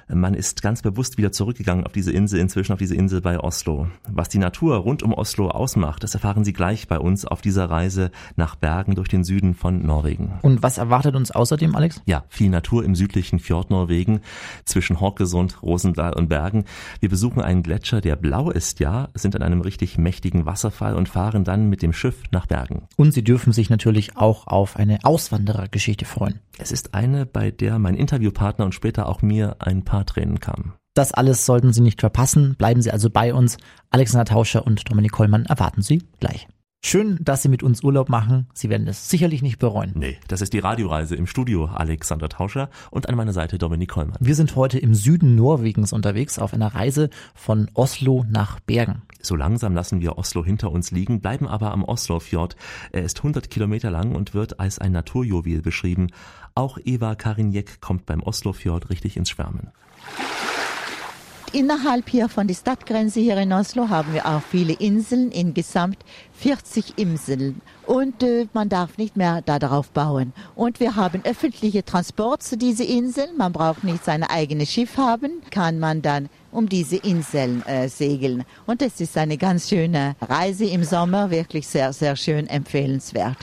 man 0.07 0.33
ist 0.35 0.61
ganz 0.61 0.81
bewusst 0.81 1.17
wieder 1.17 1.31
zurückgegangen 1.31 1.85
auf 1.85 1.91
diese 1.91 2.11
Insel, 2.11 2.39
inzwischen 2.39 2.73
auf 2.73 2.79
diese 2.79 2.95
Insel 2.95 3.21
bei 3.21 3.39
Oslo. 3.39 3.87
Was 4.07 4.29
die 4.29 4.37
Natur 4.37 4.75
rund 4.77 5.01
um 5.01 5.13
Oslo 5.13 5.49
ausmacht, 5.49 6.03
das 6.03 6.13
erfahren 6.13 6.43
Sie 6.43 6.53
gleich 6.53 6.87
bei 6.87 6.99
uns 6.99 7.25
auf 7.25 7.41
dieser 7.41 7.69
Reise 7.69 8.11
nach 8.35 8.55
Bergen 8.55 8.95
durch 8.95 9.07
den 9.07 9.23
Süden 9.23 9.55
von 9.55 9.85
Norwegen. 9.85 10.33
Und 10.43 10.61
was 10.61 10.77
erwartet 10.77 11.15
uns 11.15 11.31
außerdem, 11.31 11.75
Alex? 11.75 12.01
Ja, 12.05 12.23
viel 12.29 12.49
Natur 12.49 12.83
im 12.83 12.95
südlichen 12.95 13.39
Fjord 13.39 13.71
Norwegen 13.71 14.21
zwischen 14.65 14.99
Horkesund, 14.99 15.63
Rosendal 15.63 16.13
und 16.13 16.29
Bergen. 16.29 16.65
Wir 16.99 17.09
besuchen 17.09 17.41
einen 17.41 17.63
Gletscher, 17.63 18.01
der 18.01 18.15
blau 18.15 18.51
ist, 18.51 18.79
ja, 18.79 19.09
sind 19.15 19.35
an 19.35 19.41
einem 19.41 19.61
richtig 19.61 19.97
mächtigen 19.97 20.45
Wasserfall 20.45 20.95
und 20.95 21.09
fahren 21.09 21.43
dann 21.43 21.69
mit 21.69 21.81
dem 21.81 21.93
Schiff 21.93 22.21
nach 22.31 22.45
Bergen. 22.45 22.83
Und 22.95 23.13
Sie 23.13 23.23
dürfen 23.23 23.53
sich 23.53 23.69
natürlich 23.69 24.17
auch 24.17 24.45
auf 24.47 24.75
eine 24.75 24.99
Auswanderergeschichte 25.03 26.05
freuen. 26.05 26.39
Es 26.57 26.71
ist 26.71 26.93
eine, 26.93 27.25
bei 27.25 27.51
der 27.51 27.79
mein 27.79 27.95
Interviewpartner 27.95 28.63
und 28.65 28.73
später 28.73 29.09
auch 29.09 29.21
mir 29.21 29.57
ein 29.59 29.83
paar 29.83 29.94
Tränen 30.03 30.39
kamen. 30.39 30.73
Das 30.95 31.13
alles 31.13 31.45
sollten 31.45 31.73
Sie 31.73 31.81
nicht 31.81 31.99
verpassen. 31.99 32.55
Bleiben 32.57 32.81
Sie 32.81 32.91
also 32.91 33.09
bei 33.09 33.33
uns. 33.33 33.57
Alexander 33.89 34.25
Tauscher 34.25 34.65
und 34.65 34.89
Dominik 34.89 35.11
Kollmann 35.11 35.45
erwarten 35.45 35.81
Sie 35.81 36.03
gleich. 36.19 36.47
Schön, 36.87 37.17
dass 37.19 37.41
Sie 37.41 37.49
mit 37.49 37.63
uns 37.63 37.83
Urlaub 37.83 38.09
machen. 38.09 38.47
Sie 38.53 38.69
werden 38.69 38.87
es 38.87 39.09
sicherlich 39.09 39.41
nicht 39.41 39.57
bereuen. 39.57 39.91
Nee, 39.95 40.19
das 40.27 40.41
ist 40.41 40.53
die 40.53 40.59
Radioreise 40.59 41.15
im 41.15 41.25
Studio 41.25 41.65
Alexander 41.65 42.29
Tauscher 42.29 42.69
und 42.91 43.09
an 43.09 43.15
meiner 43.15 43.33
Seite 43.33 43.57
Dominik 43.57 43.89
Kollmann. 43.89 44.17
Wir 44.19 44.35
sind 44.35 44.55
heute 44.55 44.77
im 44.77 44.93
Süden 44.93 45.33
Norwegens 45.33 45.93
unterwegs 45.93 46.37
auf 46.37 46.53
einer 46.53 46.75
Reise 46.75 47.09
von 47.33 47.71
Oslo 47.73 48.23
nach 48.29 48.59
Bergen. 48.59 49.01
So 49.19 49.35
langsam 49.35 49.73
lassen 49.73 49.99
wir 49.99 50.19
Oslo 50.19 50.45
hinter 50.45 50.71
uns 50.71 50.91
liegen, 50.91 51.21
bleiben 51.21 51.47
aber 51.47 51.71
am 51.71 51.83
Oslofjord. 51.83 52.55
Er 52.91 53.01
ist 53.01 53.17
100 53.17 53.49
Kilometer 53.49 53.89
lang 53.89 54.13
und 54.13 54.35
wird 54.35 54.59
als 54.59 54.77
ein 54.77 54.91
Naturjuwel 54.91 55.63
beschrieben. 55.63 56.11
Auch 56.53 56.77
Eva 56.85 57.15
Karinjek 57.15 57.81
kommt 57.81 58.05
beim 58.05 58.21
Oslofjord 58.21 58.91
richtig 58.91 59.17
ins 59.17 59.31
Schwärmen. 59.31 59.71
Innerhalb 61.55 62.09
hier 62.09 62.27
von 62.27 62.47
der 62.47 62.53
Stadtgrenze 62.53 63.21
hier 63.21 63.37
in 63.37 63.53
Oslo 63.53 63.87
haben 63.87 64.13
wir 64.13 64.25
auch 64.25 64.41
viele 64.41 64.73
Inseln, 64.73 65.31
insgesamt 65.31 65.97
40 66.33 66.97
Inseln. 66.97 67.61
Und 67.85 68.23
äh, 68.23 68.47
man 68.51 68.67
darf 68.67 68.97
nicht 68.97 69.15
mehr 69.15 69.41
da 69.41 69.57
darauf 69.57 69.89
bauen. 69.91 70.33
Und 70.55 70.81
wir 70.81 70.97
haben 70.97 71.21
öffentliche 71.23 71.85
Transport 71.85 72.43
zu 72.43 72.57
diesen 72.57 72.85
Inseln. 72.87 73.37
Man 73.37 73.53
braucht 73.53 73.85
nicht 73.85 74.03
sein 74.03 74.23
eigenes 74.23 74.69
Schiff 74.69 74.97
haben, 74.97 75.41
kann 75.49 75.79
man 75.79 76.01
dann 76.01 76.27
um 76.51 76.67
diese 76.67 76.97
Inseln 76.97 77.65
äh, 77.65 77.87
segeln. 77.87 78.43
Und 78.65 78.81
es 78.81 78.99
ist 78.99 79.17
eine 79.17 79.37
ganz 79.37 79.69
schöne 79.69 80.17
Reise 80.21 80.65
im 80.65 80.83
Sommer, 80.83 81.31
wirklich 81.31 81.67
sehr, 81.67 81.93
sehr 81.93 82.17
schön 82.17 82.47
empfehlenswert 82.47 83.37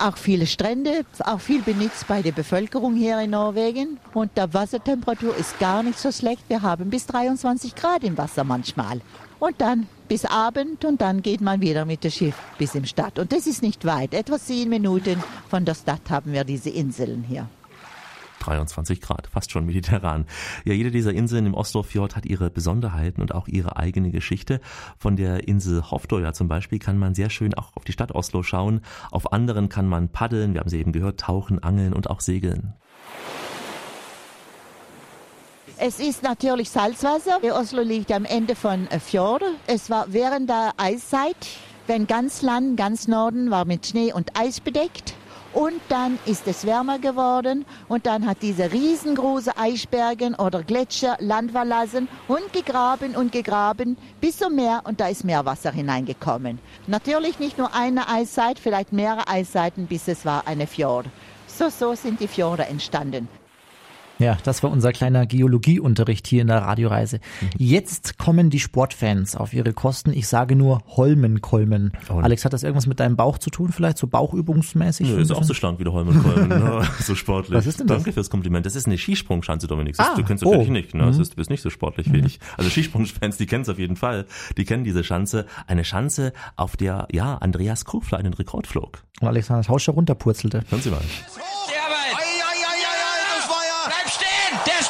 auch 0.00 0.16
viele 0.16 0.46
Strände, 0.46 1.04
auch 1.24 1.40
viel 1.40 1.62
benutzt 1.62 2.06
bei 2.08 2.22
der 2.22 2.32
Bevölkerung 2.32 2.94
hier 2.94 3.20
in 3.20 3.30
Norwegen. 3.30 3.98
Und 4.12 4.36
der 4.36 4.52
Wassertemperatur 4.52 5.36
ist 5.36 5.58
gar 5.58 5.82
nicht 5.82 5.98
so 5.98 6.12
schlecht. 6.12 6.44
Wir 6.48 6.62
haben 6.62 6.90
bis 6.90 7.06
23 7.06 7.74
Grad 7.74 8.04
im 8.04 8.16
Wasser 8.16 8.44
manchmal. 8.44 9.00
Und 9.38 9.60
dann 9.60 9.88
bis 10.08 10.24
Abend 10.24 10.84
und 10.84 11.00
dann 11.00 11.22
geht 11.22 11.40
man 11.40 11.60
wieder 11.60 11.84
mit 11.84 12.04
dem 12.04 12.10
Schiff 12.10 12.34
bis 12.58 12.74
im 12.74 12.84
Stadt. 12.84 13.18
Und 13.18 13.32
das 13.32 13.46
ist 13.46 13.62
nicht 13.62 13.84
weit. 13.84 14.14
Etwa 14.14 14.38
zehn 14.38 14.68
Minuten 14.68 15.22
von 15.48 15.64
der 15.64 15.74
Stadt 15.74 16.08
haben 16.10 16.32
wir 16.32 16.44
diese 16.44 16.70
Inseln 16.70 17.24
hier. 17.28 17.48
23 18.44 19.00
Grad, 19.00 19.26
fast 19.26 19.50
schon 19.50 19.66
mediterran. 19.66 20.26
Ja, 20.64 20.72
jede 20.72 20.90
dieser 20.90 21.12
Inseln 21.12 21.46
im 21.46 21.54
Oslofjord 21.54 22.16
hat 22.16 22.26
ihre 22.26 22.50
Besonderheiten 22.50 23.22
und 23.22 23.34
auch 23.34 23.48
ihre 23.48 23.76
eigene 23.76 24.10
Geschichte. 24.10 24.60
Von 24.98 25.16
der 25.16 25.48
Insel 25.48 25.90
Hofdoja 25.90 26.32
zum 26.32 26.48
Beispiel 26.48 26.78
kann 26.78 26.98
man 26.98 27.14
sehr 27.14 27.30
schön 27.30 27.54
auch 27.54 27.72
auf 27.74 27.84
die 27.84 27.92
Stadt 27.92 28.12
Oslo 28.12 28.42
schauen. 28.42 28.80
Auf 29.10 29.32
anderen 29.32 29.68
kann 29.68 29.88
man 29.88 30.08
paddeln, 30.08 30.54
wir 30.54 30.60
haben 30.60 30.68
sie 30.68 30.78
eben 30.78 30.92
gehört, 30.92 31.20
tauchen, 31.20 31.62
angeln 31.62 31.92
und 31.92 32.10
auch 32.10 32.20
segeln. 32.20 32.74
Es 35.76 35.98
ist 35.98 36.22
natürlich 36.22 36.70
Salzwasser. 36.70 37.40
Oslo 37.42 37.82
liegt 37.82 38.12
am 38.12 38.24
Ende 38.24 38.54
von 38.54 38.86
Fjord. 39.04 39.42
Es 39.66 39.90
war 39.90 40.06
während 40.12 40.48
der 40.48 40.72
Eiszeit, 40.76 41.36
wenn 41.86 42.06
ganz 42.06 42.42
Land, 42.42 42.76
ganz 42.76 43.08
Norden 43.08 43.50
war 43.50 43.64
mit 43.64 43.86
Schnee 43.86 44.12
und 44.12 44.38
Eis 44.38 44.60
bedeckt. 44.60 45.14
Und 45.54 45.80
dann 45.88 46.18
ist 46.26 46.48
es 46.48 46.66
wärmer 46.66 46.98
geworden 46.98 47.64
und 47.86 48.06
dann 48.06 48.26
hat 48.26 48.38
diese 48.42 48.72
riesengroße 48.72 49.56
Eisbergen 49.56 50.34
oder 50.34 50.64
Gletscher 50.64 51.16
Land 51.20 51.52
verlassen 51.52 52.08
und 52.26 52.52
gegraben 52.52 53.14
und 53.14 53.30
gegraben 53.30 53.96
bis 54.20 54.38
zum 54.38 54.56
Meer 54.56 54.82
und 54.82 54.98
da 54.98 55.06
ist 55.06 55.22
Meerwasser 55.24 55.70
hineingekommen. 55.70 56.58
Natürlich 56.88 57.38
nicht 57.38 57.56
nur 57.56 57.72
eine 57.72 58.08
Eiszeit, 58.08 58.58
vielleicht 58.58 58.92
mehrere 58.92 59.28
Eiszeiten, 59.28 59.86
bis 59.86 60.08
es 60.08 60.24
war 60.24 60.48
eine 60.48 60.66
Fjord. 60.66 61.06
So, 61.46 61.68
so 61.68 61.94
sind 61.94 62.18
die 62.18 62.26
Fjorde 62.26 62.64
entstanden. 62.64 63.28
Ja, 64.18 64.38
das 64.44 64.62
war 64.62 64.70
unser 64.70 64.92
kleiner 64.92 65.26
Geologieunterricht 65.26 66.26
hier 66.26 66.42
in 66.42 66.46
der 66.48 66.58
Radioreise. 66.62 67.18
Jetzt 67.58 68.16
kommen 68.16 68.48
die 68.48 68.60
Sportfans 68.60 69.34
auf 69.34 69.52
ihre 69.52 69.72
Kosten. 69.72 70.12
Ich 70.12 70.28
sage 70.28 70.54
nur 70.54 70.82
Holmenkolmen. 70.86 71.92
Oh. 72.08 72.14
Alex, 72.20 72.44
hat 72.44 72.52
das 72.52 72.62
irgendwas 72.62 72.86
mit 72.86 73.00
deinem 73.00 73.16
Bauch 73.16 73.38
zu 73.38 73.50
tun? 73.50 73.72
Vielleicht 73.72 73.98
so 73.98 74.06
bauchübungsmäßig? 74.06 75.08
Nö, 75.08 75.20
ist 75.20 75.32
auch 75.32 75.42
so 75.42 75.52
schlank 75.54 75.80
wie 75.80 75.84
der 75.84 75.92
Holmenkolmen. 75.92 76.48
ne? 76.48 76.82
So 77.00 77.14
sportlich. 77.14 77.56
Was 77.58 77.66
ist 77.66 77.80
denn 77.80 77.86
das? 77.88 77.98
Danke 77.98 78.12
fürs 78.12 78.30
Kompliment. 78.30 78.64
Das 78.66 78.76
ist 78.76 78.86
eine 78.86 78.98
Skisprungschanze, 78.98 79.66
Dominik. 79.66 79.96
Ah, 79.98 80.14
du 80.16 80.22
kennst 80.22 80.44
oh. 80.46 80.50
natürlich 80.50 80.70
nicht. 80.70 80.94
Ne? 80.94 81.04
Das 81.06 81.16
Mhm. 81.16 81.22
ist, 81.22 81.32
du 81.32 81.36
bist 81.36 81.50
nicht 81.50 81.62
so 81.62 81.70
sportlich 81.70 82.12
wie 82.12 82.20
ich. 82.20 82.38
Also 82.56 82.70
Skisprungfans, 82.70 83.36
die 83.36 83.46
kennen 83.46 83.62
es 83.62 83.68
auf 83.68 83.78
jeden 83.78 83.96
Fall. 83.96 84.26
Die 84.56 84.64
kennen 84.64 84.84
diese 84.84 85.02
Schanze. 85.04 85.46
Eine 85.66 85.84
Schanze, 85.84 86.32
auf 86.56 86.76
der, 86.76 87.08
ja, 87.12 87.36
Andreas 87.38 87.84
Krugler 87.84 88.18
einen 88.18 88.32
Rekord 88.34 88.66
flog. 88.66 89.02
Und 89.20 89.28
Alexander 89.28 89.62
Tauscher 89.64 89.92
runterpurzelte. 89.92 90.62
Hören 90.68 90.82
Sie 90.82 90.90
mal. 90.90 91.00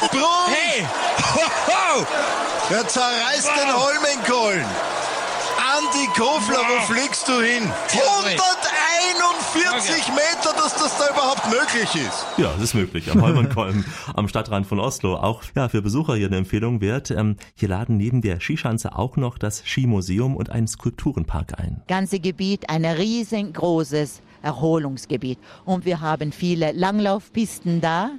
Sprung. 0.05 0.47
Hey! 0.47 0.85
Hoho! 1.33 2.05
Der 2.69 2.87
zerreißt 2.87 3.49
den 3.57 3.73
Holmenkollen. 3.75 4.65
Andi 5.77 6.07
Kofler, 6.15 6.59
wo 6.67 6.81
fliegst 6.93 7.27
du 7.27 7.41
hin? 7.41 7.69
141 9.53 10.07
Meter, 10.09 10.53
dass 10.55 10.73
das 10.75 10.97
da 10.97 11.09
überhaupt 11.11 11.47
möglich 11.49 11.95
ist. 11.95 12.25
Ja, 12.37 12.53
es 12.57 12.63
ist 12.63 12.73
möglich. 12.75 13.09
Am 13.11 13.21
Holmenkollen, 13.21 13.85
am 14.15 14.27
Stadtrand 14.27 14.67
von 14.67 14.79
Oslo. 14.79 15.15
Auch 15.15 15.43
ja, 15.55 15.69
für 15.69 15.81
Besucher 15.81 16.15
hier 16.15 16.27
eine 16.27 16.37
Empfehlung 16.37 16.81
wert. 16.81 17.11
Ähm, 17.11 17.37
hier 17.55 17.69
laden 17.69 17.97
neben 17.97 18.21
der 18.21 18.39
Skischanze 18.39 18.95
auch 18.97 19.17
noch 19.17 19.37
das 19.37 19.63
Skimuseum 19.65 20.35
und 20.35 20.49
ein 20.49 20.67
Skulpturenpark 20.67 21.59
ein. 21.59 21.81
ganze 21.87 22.19
Gebiet 22.19 22.69
ein 22.69 22.85
riesengroßes 22.85 24.21
Erholungsgebiet. 24.43 25.39
Und 25.65 25.85
wir 25.85 26.01
haben 26.01 26.31
viele 26.31 26.71
Langlaufpisten 26.71 27.81
da. 27.81 28.11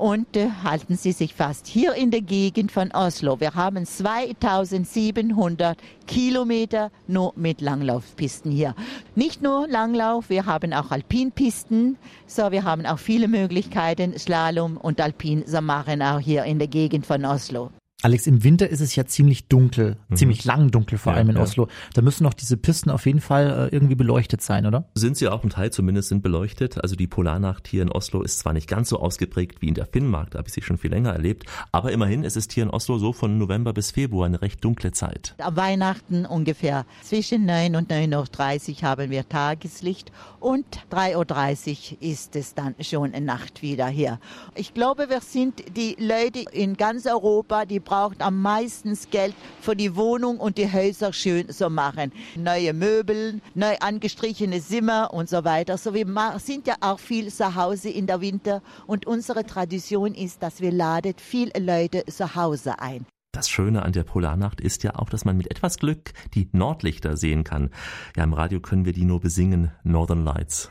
Und 0.00 0.34
äh, 0.34 0.48
halten 0.64 0.96
Sie 0.96 1.12
sich 1.12 1.34
fast, 1.34 1.66
hier 1.66 1.92
in 1.92 2.10
der 2.10 2.22
Gegend 2.22 2.72
von 2.72 2.90
Oslo, 2.92 3.38
wir 3.38 3.54
haben 3.54 3.84
2700 3.84 5.76
Kilometer 6.06 6.90
nur 7.06 7.34
mit 7.36 7.60
Langlaufpisten 7.60 8.50
hier. 8.50 8.74
Nicht 9.14 9.42
nur 9.42 9.68
Langlauf, 9.68 10.30
wir 10.30 10.46
haben 10.46 10.72
auch 10.72 10.90
Alpinpisten. 10.90 11.98
So, 12.26 12.50
wir 12.50 12.64
haben 12.64 12.86
auch 12.86 12.98
viele 12.98 13.28
Möglichkeiten, 13.28 14.18
Slalom 14.18 14.78
und 14.78 15.02
Alpin 15.02 15.44
machen, 15.60 16.00
auch 16.00 16.18
hier 16.18 16.44
in 16.44 16.58
der 16.58 16.68
Gegend 16.68 17.04
von 17.04 17.26
Oslo. 17.26 17.70
Alex, 18.02 18.26
im 18.26 18.42
Winter 18.44 18.68
ist 18.68 18.80
es 18.80 18.96
ja 18.96 19.04
ziemlich 19.04 19.48
dunkel, 19.48 19.98
ziemlich 20.14 20.44
lang 20.44 20.70
dunkel, 20.70 20.96
vor 20.96 21.12
Ja, 21.12 21.18
allem 21.18 21.30
in 21.30 21.36
ja. 21.36 21.42
Oslo. 21.42 21.68
Da 21.92 22.00
müssen 22.02 22.24
doch 22.24 22.32
diese 22.32 22.56
Pisten 22.56 22.88
auf 22.90 23.04
jeden 23.04 23.20
Fall 23.20 23.68
äh, 23.70 23.74
irgendwie 23.74 23.94
beleuchtet 23.94 24.40
sein, 24.40 24.64
oder? 24.66 24.88
Sind 24.94 25.16
sie 25.18 25.28
auch 25.28 25.44
ein 25.44 25.50
Teil 25.50 25.70
zumindest 25.70 26.08
sind 26.08 26.22
beleuchtet. 26.22 26.82
Also 26.82 26.96
die 26.96 27.06
Polarnacht 27.06 27.68
hier 27.68 27.82
in 27.82 27.90
Oslo 27.90 28.22
ist 28.22 28.38
zwar 28.38 28.52
nicht 28.54 28.68
ganz 28.68 28.88
so 28.88 28.98
ausgeprägt 29.00 29.60
wie 29.60 29.68
in 29.68 29.74
der 29.74 29.86
Finnmark, 29.86 30.30
da 30.30 30.38
habe 30.38 30.48
ich 30.48 30.54
sie 30.54 30.62
schon 30.62 30.78
viel 30.78 30.90
länger 30.90 31.12
erlebt, 31.12 31.44
aber 31.72 31.92
immerhin 31.92 32.24
es 32.24 32.36
ist 32.36 32.52
hier 32.52 32.62
in 32.62 32.70
Oslo 32.70 32.98
so 32.98 33.12
von 33.12 33.36
November 33.38 33.72
bis 33.72 33.90
Februar 33.90 34.26
eine 34.26 34.40
recht 34.40 34.64
dunkle 34.64 34.92
Zeit. 34.92 35.34
Am 35.38 35.56
Weihnachten 35.56 36.24
ungefähr 36.24 36.86
zwischen 37.02 37.44
9 37.44 37.76
und 37.76 37.90
9.30 37.92 38.82
Uhr 38.82 38.88
haben 38.88 39.10
wir 39.10 39.28
Tageslicht 39.28 40.10
und 40.38 40.64
3.30 40.90 41.92
Uhr 41.92 42.02
ist 42.02 42.34
es 42.36 42.54
dann 42.54 42.74
schon 42.80 43.10
Nacht 43.24 43.60
wieder 43.62 43.88
hier. 43.88 44.18
Ich 44.54 44.72
glaube, 44.72 45.10
wir 45.10 45.20
sind 45.20 45.62
die 45.76 45.96
Leute 45.98 46.44
in 46.52 46.76
ganz 46.76 47.06
Europa, 47.06 47.66
die 47.66 47.80
brauchen 47.90 48.22
am 48.22 48.40
meisten 48.40 48.96
Geld 49.10 49.34
für 49.60 49.74
die 49.74 49.96
Wohnung 49.96 50.38
und 50.38 50.58
die 50.58 50.72
Häuser 50.72 51.12
schön 51.12 51.48
zu 51.48 51.68
machen. 51.70 52.12
Neue 52.36 52.72
Möbel, 52.72 53.40
neu 53.54 53.76
angestrichene 53.80 54.62
Zimmer 54.62 55.12
und 55.12 55.28
so 55.28 55.44
weiter. 55.44 55.76
So 55.76 55.92
wir 55.92 56.06
sind 56.38 56.68
ja 56.68 56.76
auch 56.80 57.00
viel 57.00 57.32
zu 57.32 57.56
Hause 57.56 57.90
in 57.90 58.06
der 58.06 58.20
Winter 58.20 58.62
und 58.86 59.06
unsere 59.06 59.44
Tradition 59.44 60.14
ist, 60.14 60.40
dass 60.40 60.60
wir 60.60 60.70
laden 60.70 61.14
viele 61.16 61.58
Leute 61.58 62.04
zu 62.06 62.36
Hause 62.36 62.78
ein. 62.78 63.06
Das 63.32 63.48
Schöne 63.48 63.82
an 63.82 63.92
der 63.92 64.04
Polarnacht 64.04 64.60
ist 64.60 64.84
ja 64.84 64.94
auch, 64.94 65.08
dass 65.08 65.24
man 65.24 65.36
mit 65.36 65.50
etwas 65.50 65.78
Glück 65.78 66.12
die 66.34 66.48
Nordlichter 66.52 67.16
sehen 67.16 67.42
kann. 67.42 67.70
Ja, 68.16 68.22
im 68.22 68.34
Radio 68.34 68.60
können 68.60 68.84
wir 68.84 68.92
die 68.92 69.04
nur 69.04 69.20
besingen, 69.20 69.72
Northern 69.82 70.24
Lights. 70.24 70.68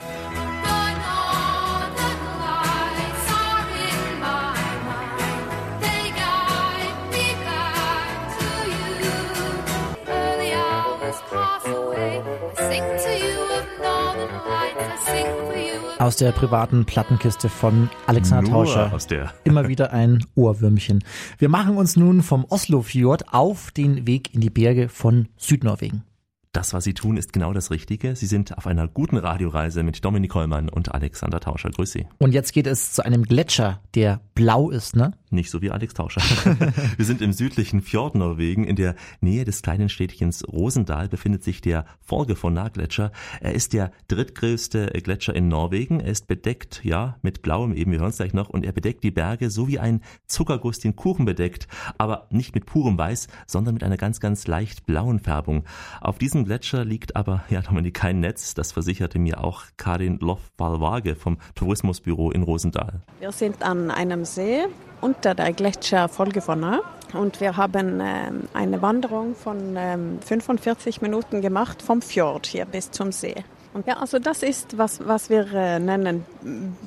Aus 15.99 16.15
der 16.15 16.31
privaten 16.31 16.85
Plattenkiste 16.85 17.49
von 17.49 17.89
Alexander 18.07 18.49
Nur 18.49 18.63
Tauscher. 18.63 18.93
aus 18.93 19.05
der. 19.05 19.33
Immer 19.43 19.67
wieder 19.67 19.91
ein 19.91 20.25
Ohrwürmchen. 20.33 21.03
Wir 21.39 21.49
machen 21.49 21.75
uns 21.75 21.97
nun 21.97 22.23
vom 22.23 22.45
Oslofjord 22.45 23.33
auf 23.33 23.71
den 23.71 24.07
Weg 24.07 24.33
in 24.33 24.39
die 24.39 24.49
Berge 24.49 24.87
von 24.87 25.27
Südnorwegen. 25.35 26.05
Das, 26.53 26.73
was 26.73 26.85
Sie 26.85 26.93
tun, 26.93 27.17
ist 27.17 27.33
genau 27.33 27.51
das 27.51 27.69
Richtige. 27.69 28.15
Sie 28.15 28.27
sind 28.27 28.57
auf 28.57 28.65
einer 28.65 28.87
guten 28.87 29.17
Radioreise 29.17 29.83
mit 29.83 30.03
Dominik 30.05 30.33
Hollmann 30.33 30.69
und 30.69 30.95
Alexander 30.95 31.41
Tauscher. 31.41 31.69
Grüß 31.69 31.91
Sie. 31.91 32.07
Und 32.17 32.33
jetzt 32.33 32.53
geht 32.53 32.65
es 32.65 32.93
zu 32.93 33.03
einem 33.03 33.23
Gletscher, 33.23 33.81
der 33.93 34.21
blau 34.35 34.69
ist, 34.69 34.95
ne? 34.95 35.11
Nicht 35.31 35.51
so 35.51 35.61
wie 35.61 35.69
Alex 35.69 35.93
Tauscher. 35.93 36.21
Wir 36.97 37.05
sind 37.05 37.21
im 37.21 37.33
südlichen 37.33 37.81
Fjord 37.81 38.15
Norwegen. 38.15 38.63
In 38.63 38.75
der 38.75 38.95
Nähe 39.21 39.45
des 39.45 39.61
kleinen 39.61 39.87
Städtchens 39.87 40.43
Rosendal 40.47 41.07
befindet 41.07 41.43
sich 41.43 41.61
der 41.61 41.85
Folgefonnar-Gletscher. 42.01 43.11
Er 43.39 43.53
ist 43.53 43.73
der 43.73 43.91
drittgrößte 44.07 44.87
Gletscher 45.03 45.35
in 45.35 45.47
Norwegen. 45.47 45.99
Er 45.99 46.11
ist 46.11 46.27
bedeckt, 46.27 46.81
ja, 46.83 47.17
mit 47.21 47.43
blauem 47.43 47.73
eben, 47.75 47.91
wir 47.91 47.99
hören 47.99 48.09
es 48.09 48.17
gleich 48.17 48.33
noch, 48.33 48.49
und 48.49 48.65
er 48.65 48.71
bedeckt 48.71 49.03
die 49.03 49.11
Berge 49.11 49.51
so 49.51 49.67
wie 49.67 49.77
ein 49.77 50.01
Zuckerguss 50.25 50.79
den 50.79 50.95
Kuchen 50.95 51.25
bedeckt, 51.25 51.67
aber 51.99 52.27
nicht 52.31 52.55
mit 52.55 52.65
purem 52.65 52.97
Weiß, 52.97 53.27
sondern 53.45 53.75
mit 53.75 53.83
einer 53.83 53.97
ganz, 53.97 54.19
ganz 54.19 54.47
leicht 54.47 54.87
blauen 54.87 55.19
Färbung. 55.19 55.63
Auf 56.01 56.17
diesem 56.17 56.45
Gletscher 56.45 56.85
liegt 56.85 57.15
aber, 57.15 57.43
ja, 57.49 57.61
Dominik, 57.61 57.93
kein 57.93 58.19
Netz. 58.19 58.55
Das 58.55 58.71
versicherte 58.71 59.19
mir 59.19 59.43
auch 59.43 59.63
Karin 59.77 60.17
Lofbalwage 60.19 61.15
vom 61.15 61.37
Tourismusbüro 61.53 62.31
in 62.31 62.41
Rosendahl. 62.41 63.01
Wir 63.19 63.31
sind 63.31 63.61
an 63.61 63.91
einem 63.91 64.25
See 64.25 64.65
unter 65.01 65.35
der 65.35 65.53
Gletscher 65.53 66.07
Folgefonna 66.09 66.81
und 67.13 67.41
wir 67.41 67.57
haben 67.57 67.99
ähm, 68.01 68.49
eine 68.53 68.81
Wanderung 68.81 69.35
von 69.35 69.75
ähm, 69.77 70.19
45 70.25 71.01
Minuten 71.01 71.41
gemacht 71.41 71.81
vom 71.81 72.01
Fjord 72.01 72.47
hier 72.47 72.65
bis 72.65 72.91
zum 72.91 73.11
See. 73.11 73.35
Und 73.73 73.87
ja, 73.87 73.97
also 73.97 74.19
das 74.19 74.43
ist, 74.43 74.77
was, 74.77 75.05
was 75.07 75.29
wir 75.29 75.51
äh, 75.53 75.79
nennen 75.79 76.25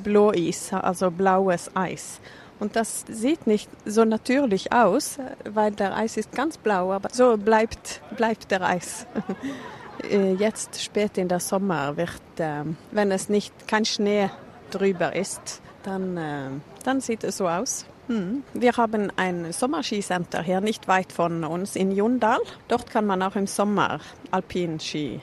Blåis, 0.03 0.73
also 0.73 1.11
blaues 1.11 1.71
Eis. 1.75 2.21
Und 2.59 2.77
das 2.77 3.05
sieht 3.09 3.47
nicht 3.47 3.69
so 3.85 4.05
natürlich 4.05 4.73
aus, 4.73 5.19
weil 5.45 5.73
der 5.73 5.97
Eis 5.97 6.17
ist 6.17 6.33
ganz 6.33 6.59
blau, 6.59 6.93
aber 6.93 7.09
so 7.13 7.37
bleibt, 7.37 8.01
bleibt 8.17 8.51
der 8.51 8.63
Eis. 8.63 9.07
Äh, 10.11 10.33
Jetzt 10.35 10.83
spät 10.83 11.19
in 11.19 11.29
der 11.29 11.39
Sommer 11.39 11.97
wird, 11.99 12.23
ähm, 12.39 12.77
wenn 12.91 13.13
es 13.13 13.29
nicht 13.29 13.69
kein 13.69 13.85
Schnee 13.85 14.31
drüber 14.71 15.15
ist, 15.15 15.61
dann, 15.83 16.17
äh, 16.17 16.49
dann 16.83 17.01
sieht 17.01 17.23
es 17.25 17.37
so 17.37 17.47
aus. 17.47 17.85
Hm. 18.09 18.43
Wir 18.55 18.73
haben 18.77 19.11
ein 19.17 19.53
Sommerskicenter 19.53 20.43
hier 20.43 20.61
nicht 20.61 20.89
weit 20.89 21.13
von 21.13 21.45
uns 21.45 21.77
in 21.77 21.93
Jundal. 21.93 22.39
Dort 22.69 22.91
kann 22.91 23.07
man 23.07 23.23
auch 23.23 23.37
im 23.37 23.47
Sommer 23.47 24.01
Alpinski 24.31 25.21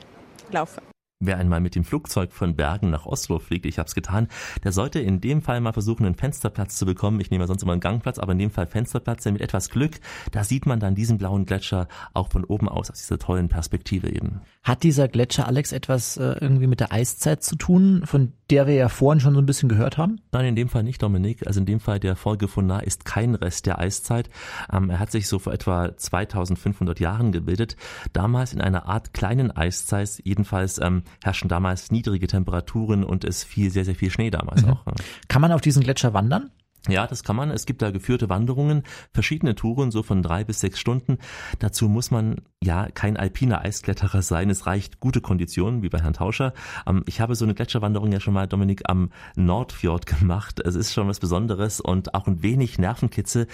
laufen. 0.52 0.82
Wer 1.22 1.38
einmal 1.38 1.60
mit 1.60 1.76
dem 1.76 1.84
Flugzeug 1.84 2.32
von 2.32 2.56
Bergen 2.56 2.92
nach 2.92 3.06
Oslo 3.06 3.39
fliegt, 3.39 3.65
ich 3.65 3.78
habe 3.78 3.88
es 3.88 3.94
getan, 3.94 4.30
der 4.63 4.72
sollte 4.72 5.02
in 5.02 5.20
dem 5.20 5.42
Fall 5.42 5.60
mal 5.60 5.74
versuchen, 5.74 6.06
einen 6.06 6.15
Fensterplatz 6.15 6.78
zu 6.78 6.86
bekommen. 6.86 7.20
Ich 7.20 7.30
nehme 7.30 7.44
ja 7.44 7.48
sonst 7.48 7.62
immer 7.62 7.74
einen 7.74 7.82
Gangplatz, 7.82 8.20
aber 8.20 8.32
in 8.32 8.39
dem 8.39 8.52
Fall 8.52 8.68
Fensterplatz, 8.68 9.24
denn 9.24 9.34
mit 9.34 9.42
etwas 9.42 9.70
Glück, 9.70 10.00
da 10.32 10.46
sieht 10.46 10.65
man 10.65 10.80
dann 10.80 10.96
diesen 10.96 11.18
blauen 11.18 11.46
Gletscher 11.46 11.89
auch 12.13 12.30
von 12.30 12.46
oben 12.46 12.70
aus, 12.70 12.89
aus 12.89 13.00
dieser 13.00 13.20
tollen 13.20 13.50
Perspektive 13.50 14.10
eben. 14.10 14.39
Hat 14.63 14.84
dieser 14.84 15.10
Gletscher, 15.10 15.46
Alex, 15.46 15.74
etwas 15.74 16.15
äh, 16.15 16.36
irgendwie 16.39 16.68
mit 16.68 16.80
der 16.80 16.94
Eiszeit 16.94 17.44
zu 17.44 17.58
tun, 17.58 18.04
von 18.06 18.32
der 18.49 18.67
wir 18.67 18.73
ja 18.73 18.89
vorhin 18.89 19.19
schon 19.19 19.33
so 19.33 19.39
ein 19.39 19.45
bisschen 19.45 19.69
gehört 19.69 19.97
haben? 19.97 20.21
Nein, 20.31 20.45
in 20.45 20.55
dem 20.55 20.69
Fall 20.69 20.83
nicht, 20.83 21.01
Dominik. 21.01 21.45
Also 21.45 21.59
in 21.59 21.65
dem 21.65 21.79
Fall 21.79 21.99
der 21.99 22.15
Folgefunar 22.15 22.83
ist 22.83 23.05
kein 23.05 23.35
Rest 23.35 23.65
der 23.65 23.79
Eiszeit. 23.79 24.29
Ähm, 24.71 24.89
er 24.89 24.99
hat 24.99 25.12
sich 25.12 25.27
so 25.27 25.39
vor 25.39 25.53
etwa 25.53 25.95
2500 25.95 26.99
Jahren 26.99 27.31
gebildet. 27.31 27.75
Damals 28.13 28.53
in 28.53 28.62
einer 28.62 28.88
Art 28.88 29.13
kleinen 29.13 29.51
Eiszeit. 29.51 30.21
Jedenfalls 30.23 30.79
ähm, 30.79 31.03
herrschen 31.23 31.49
damals 31.49 31.91
niedrige 31.91 32.27
Temperaturen 32.27 33.03
und 33.03 33.23
es 33.23 33.43
fiel 33.43 33.69
sehr, 33.69 33.85
sehr 33.85 33.95
viel 33.95 34.09
Schnee 34.09 34.29
damals 34.29 34.63
auch. 34.63 34.85
ja. 34.85 34.93
Kann 35.27 35.41
man 35.41 35.51
auf 35.51 35.62
diesen 35.62 35.83
Gletscher 35.83 36.13
wandern? 36.13 36.51
Ja, 36.88 37.08
das 37.08 37.24
kann 37.24 37.36
man. 37.36 37.52
Es 37.52 37.65
gibt 37.65 37.82
da 37.82 37.92
geführte 37.92 38.30
Wanderungen, 38.30 38.84
verschiedene 39.13 39.56
Touren, 39.56 39.92
so 39.92 40.02
von 40.02 40.22
drei 40.22 40.44
bis 40.44 40.62
sechs 40.62 40.80
Stunden. 40.80 41.18
Dazu 41.60 41.89
muss 41.89 42.10
man 42.10 42.42
ja 42.63 42.88
kein 42.94 43.18
alpiner 43.18 43.62
Eiskletterer 43.62 44.22
sein. 44.22 44.50
Es 44.50 44.65
reicht 44.65 45.00
gute 45.00 45.20
Konditionen, 45.22 45.82
wie 45.82 45.89
bei 45.89 46.00
Herrn 46.00 46.13
Tauscher. 46.13 46.54
Ähm, 46.88 47.04
ich 47.06 47.20
habe 47.20 47.36
so 47.36 47.46
eine 47.46 47.54
Gletscherwanderung 47.54 48.12
ja 48.12 48.20
schon 48.20 48.34
mal, 48.34 48.48
Dominik, 48.48 48.84
am 48.86 49.12
Nordfjord 49.36 50.06
gemacht. 50.06 50.60
Es 50.60 50.76
ist 50.76 50.94
schon 50.94 51.08
was 51.08 51.20
Besonderes 51.20 51.82
und 51.82 52.15
auch 52.15 52.28
ein 52.28 52.42
wenig 52.42 52.78
Nervenkitzel. 52.80 53.48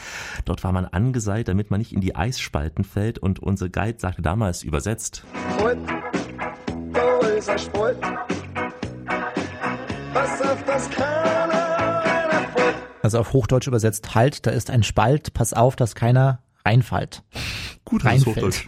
Dort 0.46 0.64
war 0.64 0.72
man 0.72 0.86
angeseilt, 0.86 1.48
damit 1.48 1.72
man 1.72 1.80
nicht 1.80 1.94
in 1.94 2.02
die 2.02 2.16
Eisspalten 2.16 2.84
fällt. 2.84 3.18
Und 3.18 3.40
unser 3.40 3.70
Guide 3.70 4.00
sagte 4.00 4.22
damals 4.22 4.64
übersetzt. 4.64 5.24
Sport, 5.58 5.78
da 6.94 7.28
ist 7.28 7.50
ein 7.50 7.60
Sport. 7.60 7.98
Also 13.06 13.20
auf 13.20 13.34
Hochdeutsch 13.34 13.68
übersetzt, 13.68 14.16
halt, 14.16 14.46
da 14.46 14.52
ist 14.52 14.70
ein 14.70 14.84
Spalt, 14.84 15.34
pass 15.34 15.54
auf, 15.54 15.76
dass 15.76 15.96
keiner 15.96 16.40
reinfällt. 16.66 17.24
Gut, 17.86 18.04
Hochdeutsch. 18.04 18.68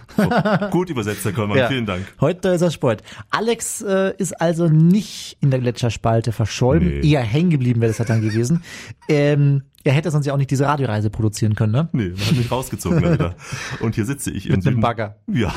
Gut 0.70 0.92
übersetzt, 0.92 1.26
Herr 1.26 1.32
Kollmann, 1.32 1.58
ja. 1.58 1.68
vielen 1.68 1.88
Dank. 1.88 2.06
Heute 2.22 2.50
ist 2.50 2.62
er 2.62 2.70
Sport. 2.70 3.02
Alex 3.32 3.82
äh, 3.82 4.14
ist 4.18 4.40
also 4.40 4.68
nicht 4.68 5.38
in 5.42 5.50
der 5.50 5.60
Gletscherspalte 5.60 6.32
verschollen, 6.32 7.00
nee. 7.02 7.12
eher 7.12 7.22
hängen 7.22 7.50
geblieben 7.50 7.82
wäre 7.82 7.92
das 7.92 8.06
dann 8.06 8.22
gewesen. 8.22 8.64
Ähm, 9.10 9.64
er 9.86 9.94
hätte 9.94 10.12
sonst 10.12 10.26
ja 10.26 10.34
auch 10.34 10.38
nicht 10.38 10.52
diese 10.52 10.66
Radioreise 10.66 11.10
produzieren 11.10 11.56
können, 11.56 11.72
ne? 11.72 11.88
Nee, 11.94 12.10
man 12.10 12.20
hat 12.20 12.36
mich 12.36 12.52
rausgezogen, 12.52 13.06
Alter. 13.06 13.36
Und 13.80 13.96
hier 13.96 14.04
sitze 14.04 14.32
ich. 14.32 14.50
Mit 14.50 14.68
einem 14.68 14.82
Bagger. 14.82 15.16
Ja. 15.32 15.54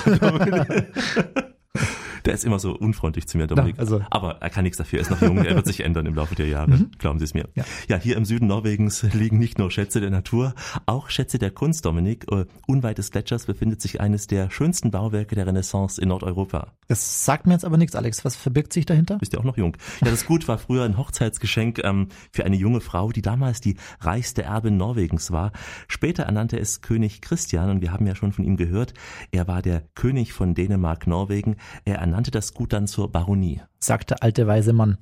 Der 2.24 2.34
ist 2.34 2.44
immer 2.44 2.58
so 2.58 2.76
unfreundlich 2.76 3.26
zu 3.26 3.38
mir, 3.38 3.46
Dominik. 3.46 3.76
Ja, 3.76 3.80
also. 3.80 4.00
Aber 4.10 4.36
er 4.40 4.50
kann 4.50 4.64
nichts 4.64 4.78
dafür, 4.78 4.98
er 4.98 5.02
ist 5.02 5.10
noch 5.10 5.22
jung, 5.22 5.38
er 5.38 5.54
wird 5.56 5.66
sich 5.66 5.80
ändern 5.80 6.06
im 6.06 6.14
Laufe 6.14 6.34
der 6.34 6.48
Jahre, 6.48 6.70
mhm. 6.70 6.90
glauben 6.98 7.18
Sie 7.18 7.24
es 7.24 7.34
mir. 7.34 7.48
Ja. 7.54 7.64
ja, 7.88 7.96
hier 7.96 8.16
im 8.16 8.24
Süden 8.24 8.46
Norwegens 8.46 9.02
liegen 9.14 9.38
nicht 9.38 9.58
nur 9.58 9.70
Schätze 9.70 10.00
der 10.00 10.10
Natur, 10.10 10.54
auch 10.86 11.10
Schätze 11.10 11.38
der 11.38 11.50
Kunst, 11.50 11.84
Dominik. 11.84 12.26
Uh, 12.30 12.44
unweit 12.66 12.98
des 12.98 13.10
Gletschers 13.10 13.46
befindet 13.46 13.80
sich 13.80 14.00
eines 14.00 14.26
der 14.26 14.50
schönsten 14.50 14.90
Bauwerke 14.90 15.34
der 15.34 15.46
Renaissance 15.46 16.00
in 16.00 16.08
Nordeuropa. 16.08 16.72
Das 16.88 17.24
sagt 17.24 17.46
mir 17.46 17.54
jetzt 17.54 17.64
aber 17.64 17.76
nichts, 17.76 17.94
Alex. 17.94 18.24
Was 18.24 18.36
verbirgt 18.36 18.72
sich 18.72 18.86
dahinter? 18.86 19.18
Bist 19.18 19.32
ja 19.32 19.38
auch 19.38 19.44
noch 19.44 19.56
jung. 19.56 19.76
Ja, 20.00 20.10
das 20.10 20.26
Gut 20.26 20.48
war 20.48 20.58
früher 20.58 20.84
ein 20.84 20.96
Hochzeitsgeschenk 20.96 21.80
ähm, 21.84 22.08
für 22.32 22.44
eine 22.44 22.56
junge 22.56 22.80
Frau, 22.80 23.10
die 23.10 23.22
damals 23.22 23.60
die 23.60 23.76
reichste 24.00 24.42
Erbin 24.42 24.76
Norwegens 24.76 25.30
war. 25.30 25.52
Später 25.88 26.24
ernannte 26.24 26.58
es 26.58 26.82
König 26.82 27.20
Christian 27.20 27.70
und 27.70 27.80
wir 27.80 27.92
haben 27.92 28.06
ja 28.06 28.14
schon 28.14 28.32
von 28.32 28.44
ihm 28.44 28.56
gehört, 28.56 28.94
er 29.30 29.48
war 29.48 29.62
der 29.62 29.82
König 29.94 30.32
von 30.32 30.54
Dänemark-Norwegen. 30.54 31.56
Er 31.84 31.98
ernannte 32.10 32.32
das 32.32 32.54
Gut 32.54 32.72
dann 32.72 32.88
zur 32.88 33.08
Baronie, 33.08 33.60
sagt 33.78 34.10
der 34.10 34.24
alte 34.24 34.48
weise 34.48 34.72
Mann. 34.72 34.98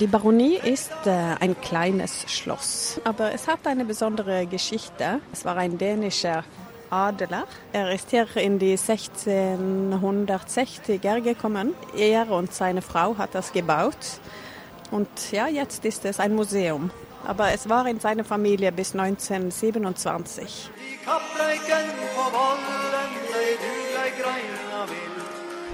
Die 0.00 0.08
Baronie 0.08 0.56
ist 0.56 0.90
äh, 1.06 1.36
ein 1.38 1.60
kleines 1.60 2.24
Schloss, 2.26 3.00
aber 3.04 3.32
es 3.32 3.46
hat 3.46 3.68
eine 3.68 3.84
besondere 3.84 4.46
Geschichte. 4.46 5.20
Es 5.32 5.44
war 5.44 5.56
ein 5.56 5.78
dänischer 5.78 6.42
Adler. 6.90 7.44
Er 7.72 7.92
ist 7.92 8.10
hier 8.10 8.26
in 8.36 8.58
die 8.58 8.76
1660er 8.76 11.20
gekommen. 11.20 11.74
Er 11.96 12.28
und 12.30 12.52
seine 12.52 12.82
Frau 12.82 13.16
hat 13.16 13.36
das 13.36 13.52
gebaut. 13.52 14.18
Und 14.90 15.08
ja, 15.32 15.48
jetzt 15.48 15.84
ist 15.84 16.04
es 16.04 16.20
ein 16.20 16.34
Museum. 16.34 16.90
Aber 17.26 17.52
es 17.52 17.68
war 17.68 17.86
in 17.86 18.00
seiner 18.00 18.24
Familie 18.24 18.70
bis 18.70 18.94
1927. 18.94 20.70
Die 20.76 21.04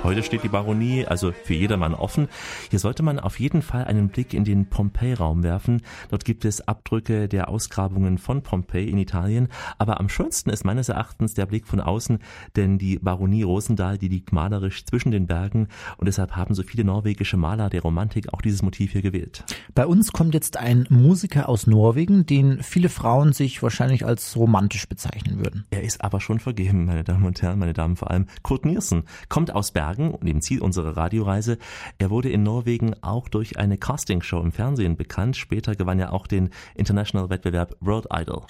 Heute 0.02 0.22
steht 0.22 0.42
die 0.42 0.48
Baronie 0.48 1.04
also 1.04 1.30
für 1.30 1.52
jedermann 1.52 1.94
offen. 1.94 2.28
Hier 2.70 2.78
sollte 2.78 3.02
man 3.02 3.20
auf 3.20 3.38
jeden 3.38 3.60
Fall 3.60 3.84
einen 3.84 4.08
Blick 4.08 4.32
in 4.32 4.44
den 4.44 4.64
Pompeii-Raum 4.64 5.42
werfen. 5.42 5.82
Dort 6.08 6.24
gibt 6.24 6.46
es 6.46 6.66
Abdrücke 6.66 7.28
der 7.28 7.50
Ausgrabungen 7.50 8.16
von 8.16 8.42
Pompeii 8.42 8.88
in 8.88 8.96
Italien. 8.96 9.48
Aber 9.76 10.00
am 10.00 10.08
schönsten 10.08 10.48
ist 10.48 10.64
meines 10.64 10.88
Erachtens 10.88 11.34
der 11.34 11.44
Blick 11.44 11.66
von 11.66 11.80
außen, 11.80 12.18
denn 12.56 12.78
die 12.78 12.98
Baronie 12.98 13.42
Rosendahl, 13.42 13.98
die 13.98 14.08
liegt 14.08 14.32
malerisch 14.32 14.86
zwischen 14.86 15.10
den 15.10 15.26
Bergen 15.26 15.68
und 15.98 16.06
deshalb 16.06 16.34
haben 16.34 16.54
so 16.54 16.62
viele 16.62 16.84
norwegische 16.84 17.36
Maler 17.36 17.68
der 17.68 17.82
Romantik 17.82 18.32
auch 18.32 18.40
dieses 18.40 18.62
Motiv 18.62 18.92
hier 18.92 19.02
gewählt. 19.02 19.44
Bei 19.74 19.86
uns 19.86 20.12
kommt 20.12 20.32
jetzt 20.32 20.56
ein 20.56 20.86
Musiker 20.88 21.46
aus 21.46 21.66
Norwegen, 21.66 22.24
den 22.24 22.62
viele 22.62 22.88
Frauen 22.88 23.34
sich 23.34 23.62
wahrscheinlich 23.62 24.06
als 24.06 24.34
romantisch 24.34 24.88
bezeichnen 24.88 25.44
würden. 25.44 25.66
Er 25.70 25.82
ist 25.82 26.02
aber 26.02 26.20
schon 26.20 26.40
vergeben, 26.40 26.86
meine 26.86 27.04
Damen 27.04 27.26
und 27.26 27.42
Herren, 27.42 27.58
meine 27.58 27.74
Damen 27.74 27.96
vor 27.96 28.10
allem. 28.10 28.26
Kurt 28.42 28.64
Niersen 28.64 29.04
kommt 29.28 29.54
aus 29.54 29.72
Bergen 29.72 29.89
Bergen, 29.90 30.16
dem 30.22 30.40
Ziel 30.40 30.60
unserer 30.60 30.96
Radioreise. 30.96 31.58
Er 31.98 32.10
wurde 32.10 32.30
in 32.30 32.44
Norwegen 32.44 32.94
auch 33.02 33.28
durch 33.28 33.58
eine 33.58 33.76
Castingshow 33.76 34.40
im 34.40 34.52
Fernsehen 34.52 34.96
bekannt. 34.96 35.36
Später 35.36 35.74
gewann 35.74 35.98
er 35.98 36.12
auch 36.12 36.28
den 36.28 36.50
International-Wettbewerb 36.76 37.76
World 37.80 38.06
Idol. 38.12 38.42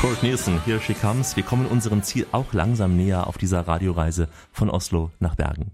Kurt 0.00 0.22
Nielsen, 0.22 0.64
Here 0.64 0.80
She 0.80 0.94
Comes. 0.94 1.34
Wir 1.34 1.42
kommen 1.42 1.66
unserem 1.66 2.04
Ziel 2.04 2.26
auch 2.30 2.52
langsam 2.52 2.96
näher 2.96 3.26
auf 3.26 3.38
dieser 3.38 3.66
Radioreise 3.66 4.28
von 4.52 4.70
Oslo 4.70 5.10
nach 5.18 5.34
Bergen. 5.34 5.72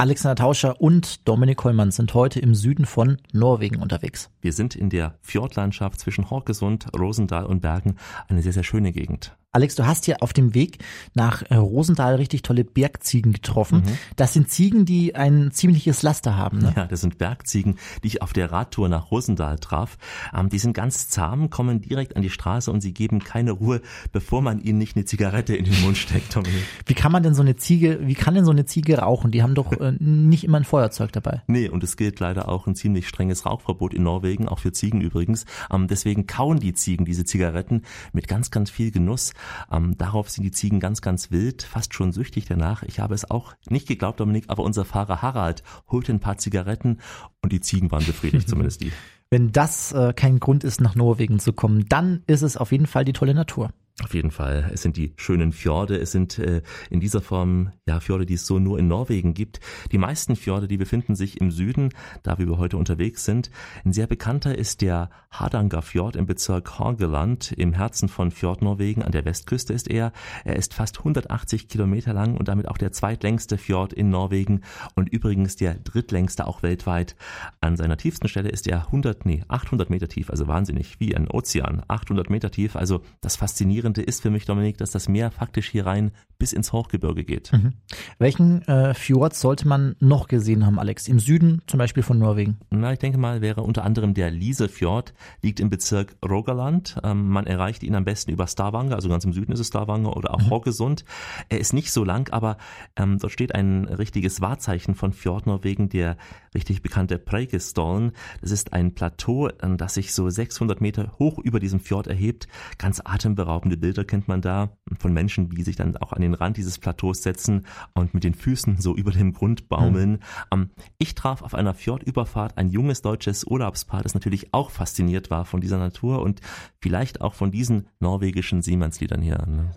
Alexander 0.00 0.36
Tauscher 0.36 0.80
und 0.80 1.26
Dominik 1.26 1.64
Hollmann 1.64 1.90
sind 1.90 2.14
heute 2.14 2.38
im 2.38 2.54
Süden 2.54 2.86
von 2.86 3.16
Norwegen 3.32 3.82
unterwegs. 3.82 4.30
Wir 4.40 4.52
sind 4.52 4.76
in 4.76 4.90
der 4.90 5.18
Fjordlandschaft 5.22 5.98
zwischen 5.98 6.30
Horkesund, 6.30 6.86
Rosendahl 6.96 7.44
und 7.44 7.62
Bergen, 7.62 7.96
eine 8.28 8.40
sehr, 8.40 8.52
sehr 8.52 8.62
schöne 8.62 8.92
Gegend. 8.92 9.36
Alex, 9.50 9.76
du 9.76 9.86
hast 9.86 10.04
hier 10.04 10.22
auf 10.22 10.34
dem 10.34 10.54
Weg 10.54 10.84
nach 11.14 11.42
äh, 11.50 11.54
Rosendahl 11.54 12.16
richtig 12.16 12.42
tolle 12.42 12.64
Bergziegen 12.64 13.32
getroffen. 13.32 13.78
Mhm. 13.78 13.98
Das 14.14 14.34
sind 14.34 14.50
Ziegen, 14.50 14.84
die 14.84 15.14
ein 15.14 15.50
ziemliches 15.52 16.02
Laster 16.02 16.36
haben. 16.36 16.58
Ne? 16.58 16.74
Ja, 16.76 16.86
das 16.86 17.00
sind 17.00 17.16
Bergziegen, 17.16 17.76
die 18.04 18.08
ich 18.08 18.22
auf 18.22 18.34
der 18.34 18.52
Radtour 18.52 18.90
nach 18.90 19.10
Rosendahl 19.10 19.58
traf. 19.58 19.96
Ähm, 20.36 20.50
die 20.50 20.58
sind 20.58 20.74
ganz 20.74 21.08
zahm, 21.08 21.48
kommen 21.48 21.80
direkt 21.80 22.14
an 22.14 22.20
die 22.20 22.28
Straße 22.28 22.70
und 22.70 22.82
sie 22.82 22.92
geben 22.92 23.20
keine 23.20 23.52
Ruhe, 23.52 23.80
bevor 24.12 24.42
man 24.42 24.60
ihnen 24.60 24.76
nicht 24.76 24.96
eine 24.96 25.06
Zigarette 25.06 25.56
in 25.56 25.64
den 25.64 25.80
Mund 25.80 25.96
steckt. 25.96 26.36
Dominik. 26.36 26.62
Wie 26.84 26.94
kann 26.94 27.10
man 27.10 27.22
denn 27.22 27.34
so 27.34 27.40
eine 27.40 27.56
Ziege, 27.56 28.00
wie 28.02 28.14
kann 28.14 28.34
denn 28.34 28.44
so 28.44 28.50
eine 28.50 28.66
Ziege 28.66 28.98
rauchen? 28.98 29.30
Die 29.30 29.42
haben 29.42 29.54
doch 29.54 29.72
nicht 29.92 30.44
immer 30.44 30.58
ein 30.58 30.64
Feuerzeug 30.64 31.12
dabei. 31.12 31.42
Nee, 31.46 31.68
und 31.68 31.82
es 31.84 31.96
gilt 31.96 32.20
leider 32.20 32.48
auch 32.48 32.66
ein 32.66 32.74
ziemlich 32.74 33.08
strenges 33.08 33.46
Rauchverbot 33.46 33.94
in 33.94 34.02
Norwegen, 34.02 34.48
auch 34.48 34.58
für 34.58 34.72
Ziegen 34.72 35.00
übrigens. 35.00 35.44
Ähm, 35.70 35.88
deswegen 35.88 36.26
kauen 36.26 36.58
die 36.58 36.74
Ziegen 36.74 37.04
diese 37.04 37.24
Zigaretten 37.24 37.82
mit 38.12 38.28
ganz, 38.28 38.50
ganz 38.50 38.70
viel 38.70 38.90
Genuss. 38.90 39.32
Ähm, 39.70 39.96
darauf 39.98 40.30
sind 40.30 40.44
die 40.44 40.50
Ziegen 40.50 40.80
ganz, 40.80 41.00
ganz 41.00 41.30
wild, 41.30 41.62
fast 41.62 41.94
schon 41.94 42.12
süchtig 42.12 42.46
danach. 42.46 42.82
Ich 42.82 43.00
habe 43.00 43.14
es 43.14 43.30
auch 43.30 43.54
nicht 43.68 43.88
geglaubt, 43.88 44.20
Dominik, 44.20 44.44
aber 44.48 44.62
unser 44.62 44.84
Fahrer 44.84 45.22
Harald 45.22 45.62
holte 45.90 46.12
ein 46.12 46.20
paar 46.20 46.38
Zigaretten 46.38 46.98
und 47.42 47.52
die 47.52 47.60
Ziegen 47.60 47.90
waren 47.90 48.04
befriedigt, 48.04 48.48
zumindest 48.48 48.80
die. 48.80 48.92
Wenn 49.30 49.52
das 49.52 49.92
äh, 49.92 50.14
kein 50.14 50.40
Grund 50.40 50.64
ist, 50.64 50.80
nach 50.80 50.94
Norwegen 50.94 51.38
zu 51.38 51.52
kommen, 51.52 51.84
dann 51.88 52.22
ist 52.26 52.42
es 52.42 52.56
auf 52.56 52.72
jeden 52.72 52.86
Fall 52.86 53.04
die 53.04 53.12
tolle 53.12 53.34
Natur. 53.34 53.70
Auf 54.04 54.14
jeden 54.14 54.30
Fall. 54.30 54.70
Es 54.72 54.82
sind 54.82 54.96
die 54.96 55.12
schönen 55.16 55.52
Fjorde. 55.52 55.96
Es 55.96 56.12
sind 56.12 56.38
äh, 56.38 56.62
in 56.88 57.00
dieser 57.00 57.20
Form 57.20 57.72
ja 57.84 57.98
Fjorde, 57.98 58.26
die 58.26 58.34
es 58.34 58.46
so 58.46 58.60
nur 58.60 58.78
in 58.78 58.86
Norwegen 58.86 59.34
gibt. 59.34 59.58
Die 59.90 59.98
meisten 59.98 60.36
Fjorde, 60.36 60.68
die 60.68 60.76
befinden 60.76 61.16
sich 61.16 61.40
im 61.40 61.50
Süden, 61.50 61.90
da 62.22 62.38
wir 62.38 62.46
heute 62.58 62.76
unterwegs 62.76 63.24
sind. 63.24 63.50
Ein 63.84 63.92
sehr 63.92 64.06
bekannter 64.06 64.56
ist 64.56 64.82
der 64.82 65.10
Hardangerfjord 65.32 66.14
im 66.14 66.26
Bezirk 66.26 66.78
Horgeland 66.78 67.50
im 67.50 67.72
Herzen 67.72 68.08
von 68.08 68.30
Fjord 68.30 68.62
Norwegen. 68.62 69.02
An 69.02 69.10
der 69.10 69.24
Westküste 69.24 69.72
ist 69.72 69.90
er. 69.90 70.12
Er 70.44 70.54
ist 70.54 70.74
fast 70.74 70.98
180 70.98 71.66
Kilometer 71.66 72.12
lang 72.12 72.36
und 72.36 72.46
damit 72.46 72.68
auch 72.68 72.78
der 72.78 72.92
zweitlängste 72.92 73.58
Fjord 73.58 73.92
in 73.92 74.10
Norwegen 74.10 74.60
und 74.94 75.08
übrigens 75.08 75.56
der 75.56 75.74
drittlängste 75.74 76.46
auch 76.46 76.62
weltweit. 76.62 77.16
An 77.60 77.76
seiner 77.76 77.96
tiefsten 77.96 78.28
Stelle 78.28 78.50
ist 78.50 78.68
er 78.68 78.86
100, 78.86 79.26
nee, 79.26 79.42
800 79.48 79.90
Meter 79.90 80.06
tief, 80.06 80.30
also 80.30 80.46
wahnsinnig, 80.46 81.00
wie 81.00 81.16
ein 81.16 81.28
Ozean. 81.28 81.82
800 81.88 82.30
Meter 82.30 82.52
tief, 82.52 82.76
also 82.76 83.02
das 83.20 83.34
Faszinierende 83.34 83.87
Faszinierende 83.88 84.02
ist 84.02 84.22
für 84.22 84.30
mich, 84.30 84.44
Dominik, 84.44 84.78
dass 84.78 84.90
das 84.90 85.08
Meer 85.08 85.30
faktisch 85.30 85.70
hier 85.70 85.86
rein 85.86 86.12
bis 86.38 86.52
ins 86.52 86.72
Hochgebirge 86.72 87.24
geht. 87.24 87.52
Mhm. 87.52 87.72
Welchen 88.18 88.62
äh, 88.68 88.94
Fjord 88.94 89.34
sollte 89.34 89.66
man 89.66 89.96
noch 89.98 90.28
gesehen 90.28 90.64
haben, 90.64 90.78
Alex? 90.78 91.08
Im 91.08 91.18
Süden 91.18 91.62
zum 91.66 91.78
Beispiel 91.78 92.02
von 92.02 92.18
Norwegen? 92.18 92.58
Na, 92.70 92.92
ich 92.92 93.00
denke 93.00 93.18
mal, 93.18 93.40
wäre 93.40 93.62
unter 93.62 93.84
anderem 93.84 94.14
der 94.14 94.30
Lisefjord, 94.30 95.14
liegt 95.42 95.58
im 95.58 95.68
Bezirk 95.68 96.14
Rogaland. 96.24 96.96
Ähm, 97.02 97.28
man 97.28 97.46
erreicht 97.46 97.82
ihn 97.82 97.94
am 97.96 98.04
besten 98.04 98.30
über 98.30 98.46
Stavanger, 98.46 98.94
also 98.94 99.08
ganz 99.08 99.24
im 99.24 99.32
Süden 99.32 99.52
ist 99.52 99.58
es 99.58 99.68
Stavanger 99.68 100.16
oder 100.16 100.32
auch 100.32 100.42
mhm. 100.42 100.50
Horgesund. 100.50 101.04
Er 101.48 101.58
ist 101.58 101.72
nicht 101.72 101.90
so 101.90 102.04
lang, 102.04 102.30
aber 102.30 102.56
ähm, 102.94 103.18
dort 103.18 103.32
steht 103.32 103.54
ein 103.54 103.86
richtiges 103.86 104.40
Wahrzeichen 104.40 104.94
von 104.94 105.12
Fjord 105.12 105.46
Norwegen, 105.46 105.88
der 105.88 106.16
richtig 106.54 106.82
bekannte 106.82 107.18
Preikestollen. 107.18 108.12
Das 108.40 108.52
ist 108.52 108.72
ein 108.72 108.94
Plateau, 108.94 109.48
das 109.48 109.94
sich 109.94 110.14
so 110.14 110.30
600 110.30 110.80
Meter 110.80 111.14
hoch 111.18 111.38
über 111.38 111.58
diesem 111.58 111.80
Fjord 111.80 112.06
erhebt. 112.06 112.46
Ganz 112.78 113.00
atemberaubende 113.04 113.76
Bilder 113.78 114.04
kennt 114.04 114.28
man 114.28 114.40
da 114.40 114.70
von 114.98 115.12
Menschen, 115.12 115.50
die 115.50 115.62
sich 115.62 115.76
dann 115.76 115.96
auch 115.96 116.12
an 116.12 116.22
den 116.22 116.34
Rand 116.34 116.56
dieses 116.56 116.78
Plateaus 116.78 117.22
setzen 117.22 117.66
und 117.94 118.14
mit 118.14 118.24
den 118.24 118.34
Füßen 118.34 118.80
so 118.80 118.94
über 118.96 119.10
dem 119.10 119.32
Grund 119.32 119.68
baumeln. 119.68 120.20
Mhm. 120.54 120.70
Ich 120.98 121.14
traf 121.14 121.42
auf 121.42 121.54
einer 121.54 121.74
Fjordüberfahrt 121.74 122.58
ein 122.58 122.70
junges 122.70 123.02
deutsches 123.02 123.44
Urlaubspaar, 123.44 124.02
das 124.02 124.14
natürlich 124.14 124.52
auch 124.52 124.70
fasziniert 124.70 125.30
war 125.30 125.44
von 125.44 125.60
dieser 125.60 125.78
Natur 125.78 126.22
und 126.22 126.40
vielleicht 126.80 127.20
auch 127.20 127.34
von 127.34 127.50
diesen 127.50 127.88
norwegischen 128.00 128.62
Seemannsliedern 128.62 129.22
hier. 129.22 129.38
Ne? 129.46 129.70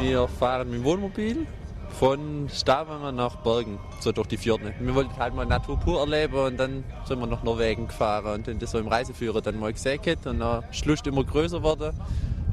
Wir 0.00 0.28
fahren 0.28 0.70
mit 0.70 0.80
dem 0.80 0.84
Wohnmobil 0.84 1.46
von 1.90 2.48
Stavanger 2.48 3.12
nach 3.12 3.36
Bergen, 3.36 3.78
so 4.00 4.12
durch 4.12 4.28
die 4.28 4.36
Fjorde. 4.36 4.74
Wir 4.80 4.94
wollten 4.94 5.16
halt 5.18 5.34
mal 5.34 5.46
Natur 5.46 5.78
pur 5.78 6.00
erleben 6.00 6.34
und 6.34 6.56
dann 6.58 6.84
sind 7.04 7.20
wir 7.20 7.26
nach 7.26 7.42
Norwegen 7.42 7.86
gefahren 7.86 8.34
und 8.34 8.48
dann 8.48 8.58
das 8.58 8.70
so 8.70 8.78
im 8.78 8.88
Reiseführer 8.88 9.40
dann 9.40 9.58
mal 9.58 9.72
gesehen 9.72 10.00
und 10.24 10.40
dann 10.40 10.64
Lust 10.84 11.06
immer 11.06 11.24
größer 11.24 11.58
geworden. 11.58 11.92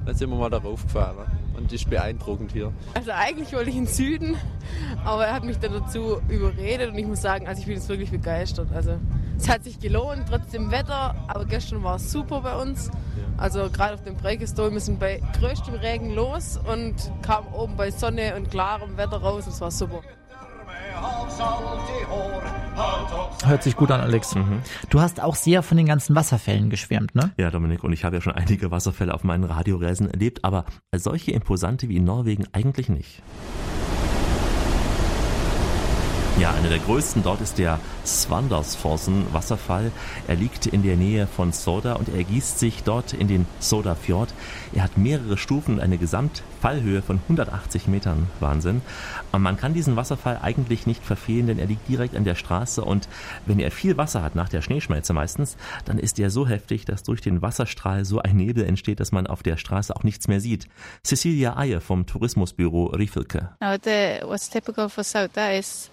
Dann 0.07 0.15
sind 0.15 0.29
wir 0.29 0.37
mal 0.37 0.49
darauf 0.49 0.83
gefahren 0.83 1.29
und 1.57 1.65
das 1.65 1.81
ist 1.81 1.89
beeindruckend 1.89 2.53
hier. 2.53 2.71
Also 2.93 3.11
eigentlich 3.11 3.51
wollte 3.51 3.71
ich 3.71 3.75
in 3.75 3.83
den 3.83 3.93
Süden, 3.93 4.37
aber 5.03 5.27
er 5.27 5.33
hat 5.33 5.43
mich 5.43 5.59
dann 5.59 5.73
dazu 5.73 6.21
überredet 6.29 6.91
und 6.91 6.97
ich 6.97 7.05
muss 7.05 7.21
sagen, 7.21 7.45
also 7.45 7.59
ich 7.59 7.65
bin 7.65 7.75
jetzt 7.75 7.89
wirklich 7.89 8.09
begeistert. 8.09 8.69
Also 8.73 8.93
es 9.37 9.49
hat 9.49 9.65
sich 9.65 9.81
gelohnt, 9.81 10.23
trotz 10.29 10.47
dem 10.51 10.71
Wetter, 10.71 11.13
aber 11.27 11.43
gestern 11.43 11.83
war 11.83 11.97
es 11.97 12.09
super 12.09 12.39
bei 12.39 12.55
uns. 12.55 12.89
Also 13.35 13.69
gerade 13.69 13.95
auf 13.95 14.03
dem 14.03 14.15
Breakestol, 14.15 14.71
wir 14.71 14.79
sind 14.79 14.97
bei 14.97 15.21
größtem 15.41 15.73
Regen 15.75 16.15
los 16.15 16.57
und 16.71 16.95
kamen 17.21 17.49
oben 17.53 17.75
bei 17.75 17.91
Sonne 17.91 18.33
und 18.37 18.49
klarem 18.49 18.95
Wetter 18.95 19.17
raus. 19.17 19.45
Es 19.45 19.59
war 19.59 19.71
super. 19.71 20.03
Hört 23.45 23.63
sich 23.63 23.75
gut 23.75 23.91
an, 23.91 24.01
Alex. 24.01 24.35
Mhm. 24.35 24.61
Du 24.89 24.99
hast 24.99 25.21
auch 25.21 25.35
sehr 25.35 25.63
von 25.63 25.77
den 25.77 25.85
ganzen 25.85 26.15
Wasserfällen 26.15 26.69
geschwärmt, 26.69 27.15
ne? 27.15 27.31
Ja, 27.37 27.49
Dominik, 27.49 27.83
und 27.83 27.93
ich 27.93 28.03
habe 28.03 28.17
ja 28.17 28.21
schon 28.21 28.33
einige 28.33 28.71
Wasserfälle 28.71 29.13
auf 29.13 29.23
meinen 29.23 29.43
Radioreisen 29.43 30.09
erlebt, 30.09 30.43
aber 30.43 30.65
solche 30.95 31.31
imposante 31.31 31.89
wie 31.89 31.97
in 31.97 32.03
Norwegen 32.03 32.45
eigentlich 32.51 32.89
nicht. 32.89 33.21
Ja, 36.39 36.53
einer 36.53 36.69
der 36.69 36.77
größten 36.77 37.23
dort 37.23 37.41
ist 37.41 37.57
der 37.57 37.79
Svandarsfossen 38.05 39.33
Wasserfall. 39.33 39.91
Er 40.27 40.35
liegt 40.35 40.67
in 40.67 40.83
der 40.83 40.95
Nähe 40.95 41.25
von 41.25 41.51
Soda 41.51 41.93
und 41.93 42.09
er 42.09 42.15
ergießt 42.15 42.59
sich 42.59 42.83
dort 42.83 43.13
in 43.13 43.27
den 43.27 43.47
Soda 43.59 43.95
Fjord. 43.95 44.35
Er 44.71 44.83
hat 44.83 44.99
mehrere 44.99 45.39
Stufen 45.39 45.75
und 45.75 45.79
eine 45.79 45.97
Gesamtfallhöhe 45.97 47.01
von 47.01 47.19
180 47.23 47.87
Metern. 47.87 48.27
Wahnsinn. 48.39 48.83
Und 49.31 49.41
man 49.41 49.57
kann 49.57 49.73
diesen 49.73 49.95
Wasserfall 49.95 50.37
eigentlich 50.39 50.85
nicht 50.85 51.03
verfehlen, 51.03 51.47
denn 51.47 51.57
er 51.57 51.65
liegt 51.65 51.89
direkt 51.89 52.15
an 52.15 52.23
der 52.23 52.35
Straße 52.35 52.83
und 52.83 53.09
wenn 53.47 53.59
er 53.59 53.71
viel 53.71 53.97
Wasser 53.97 54.21
hat, 54.21 54.35
nach 54.35 54.49
der 54.49 54.61
Schneeschmelze 54.61 55.13
meistens, 55.13 55.57
dann 55.85 55.97
ist 55.97 56.19
er 56.19 56.29
so 56.29 56.47
heftig, 56.47 56.85
dass 56.85 57.01
durch 57.01 57.21
den 57.21 57.41
Wasserstrahl 57.41 58.05
so 58.05 58.19
ein 58.19 58.37
Nebel 58.37 58.63
entsteht, 58.63 58.99
dass 58.99 59.11
man 59.11 59.25
auf 59.25 59.41
der 59.41 59.57
Straße 59.57 59.95
auch 59.95 60.03
nichts 60.03 60.27
mehr 60.27 60.39
sieht. 60.39 60.67
Cecilia 61.03 61.57
Eier 61.57 61.81
vom 61.81 62.05
Tourismusbüro 62.05 62.85
Riffelke. 62.95 63.49
No, 63.59 63.75
the, 63.83 64.19
what's 64.23 64.47
typical 64.47 64.87
for 64.87 65.03
Soda 65.03 65.49
is 65.49 65.89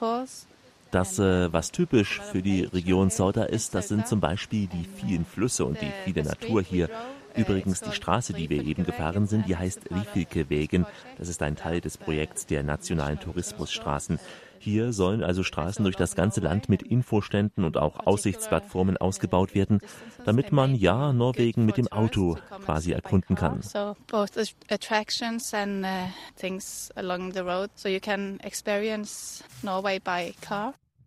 uh. 0.00 0.46
Das, 0.90 1.18
äh, 1.18 1.52
was 1.52 1.72
typisch 1.72 2.20
für 2.20 2.40
die 2.40 2.62
Region 2.62 3.10
Sauda 3.10 3.44
ist, 3.44 3.74
das 3.74 3.88
sind 3.88 4.06
zum 4.06 4.20
Beispiel 4.20 4.68
die 4.68 4.84
vielen 4.84 5.24
Flüsse 5.24 5.64
und 5.64 5.80
die 5.80 5.90
viele 6.04 6.22
Natur 6.22 6.62
hier. 6.62 6.88
Übrigens, 7.34 7.80
die 7.80 7.90
Straße, 7.90 8.32
die 8.32 8.48
wir 8.48 8.64
eben 8.64 8.84
gefahren 8.84 9.26
sind, 9.26 9.48
die 9.48 9.56
heißt 9.56 9.90
Rifilke 9.90 10.48
Wegen. 10.50 10.86
Das 11.18 11.28
ist 11.28 11.42
ein 11.42 11.56
Teil 11.56 11.80
des 11.80 11.98
Projekts 11.98 12.46
der 12.46 12.62
nationalen 12.62 13.18
Tourismusstraßen. 13.18 14.20
Hier 14.64 14.94
sollen 14.94 15.22
also 15.22 15.42
Straßen 15.42 15.84
durch 15.84 15.94
das 15.94 16.16
ganze 16.16 16.40
Land 16.40 16.70
mit 16.70 16.82
Infoständen 16.82 17.64
und 17.64 17.76
auch 17.76 18.06
Aussichtsplattformen 18.06 18.96
ausgebaut 18.96 19.54
werden, 19.54 19.80
damit 20.24 20.52
man 20.52 20.74
ja 20.74 21.12
Norwegen 21.12 21.66
mit 21.66 21.76
dem 21.76 21.88
Auto 21.88 22.38
quasi 22.64 22.92
erkunden 22.92 23.36
kann. 23.36 23.60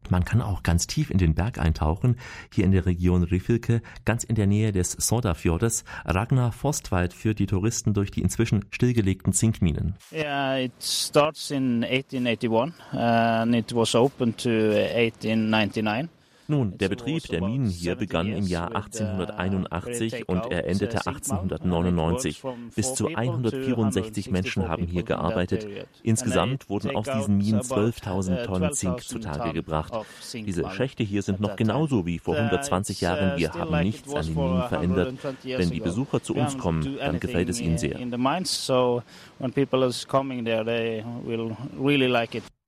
Man 0.09 0.25
kann 0.25 0.41
auch 0.41 0.63
ganz 0.63 0.87
tief 0.87 1.09
in 1.09 1.17
den 1.17 1.35
Berg 1.35 1.57
eintauchen, 1.57 2.17
hier 2.53 2.65
in 2.65 2.71
der 2.71 2.85
Region 2.85 3.23
Rifilke, 3.23 3.81
ganz 4.05 4.23
in 4.23 4.35
der 4.35 4.47
Nähe 4.47 4.71
des 4.71 4.91
Sodafjordes. 4.91 5.83
Ragnar 6.05 6.51
Forstwald 6.51 7.13
führt 7.13 7.39
die 7.39 7.45
Touristen 7.45 7.93
durch 7.93 8.11
die 8.11 8.21
inzwischen 8.21 8.65
stillgelegten 8.71 9.33
Zinkminen. 9.33 9.95
Yeah, 10.11 10.57
it 10.59 10.73
starts 10.81 11.51
in 11.51 11.83
1881 11.83 12.73
and 12.91 13.55
it 13.55 13.73
was 13.73 13.95
open 13.95 14.35
to 14.37 14.49
1899. 14.49 16.09
Nun, 16.49 16.77
der 16.77 16.87
Betrieb 16.87 17.23
der 17.23 17.41
Minen 17.41 17.67
hier 17.67 17.95
begann 17.95 18.31
im 18.31 18.45
Jahr 18.45 18.73
1881 18.75 20.29
und 20.29 20.49
er 20.49 20.65
endete 20.65 21.05
1899. 21.05 22.41
Bis 22.75 22.93
zu 22.93 23.07
164 23.07 24.31
Menschen 24.31 24.67
haben 24.67 24.87
hier 24.87 25.03
gearbeitet. 25.03 25.67
Insgesamt 26.03 26.69
wurden 26.69 26.95
aus 26.95 27.05
diesen 27.05 27.37
Minen 27.37 27.61
12.000 27.61 28.45
Tonnen 28.45 28.73
Zink 28.73 29.03
zutage 29.03 29.51
gebracht. 29.51 29.93
Diese 30.33 30.69
Schächte 30.69 31.03
hier 31.03 31.21
sind 31.21 31.41
noch 31.41 31.57
genauso 31.57 32.05
wie 32.05 32.19
vor 32.19 32.35
120 32.35 33.01
Jahren. 33.01 33.37
Wir 33.37 33.53
haben 33.53 33.83
nichts 33.83 34.13
an 34.13 34.25
den 34.25 34.35
Minen 34.35 34.63
verändert. 34.69 35.13
Wenn 35.43 35.69
die 35.69 35.81
Besucher 35.81 36.21
zu 36.23 36.33
uns 36.33 36.57
kommen, 36.57 36.97
dann 36.97 37.19
gefällt 37.19 37.49
es 37.49 37.59
ihnen 37.59 37.77
sehr. 37.77 37.99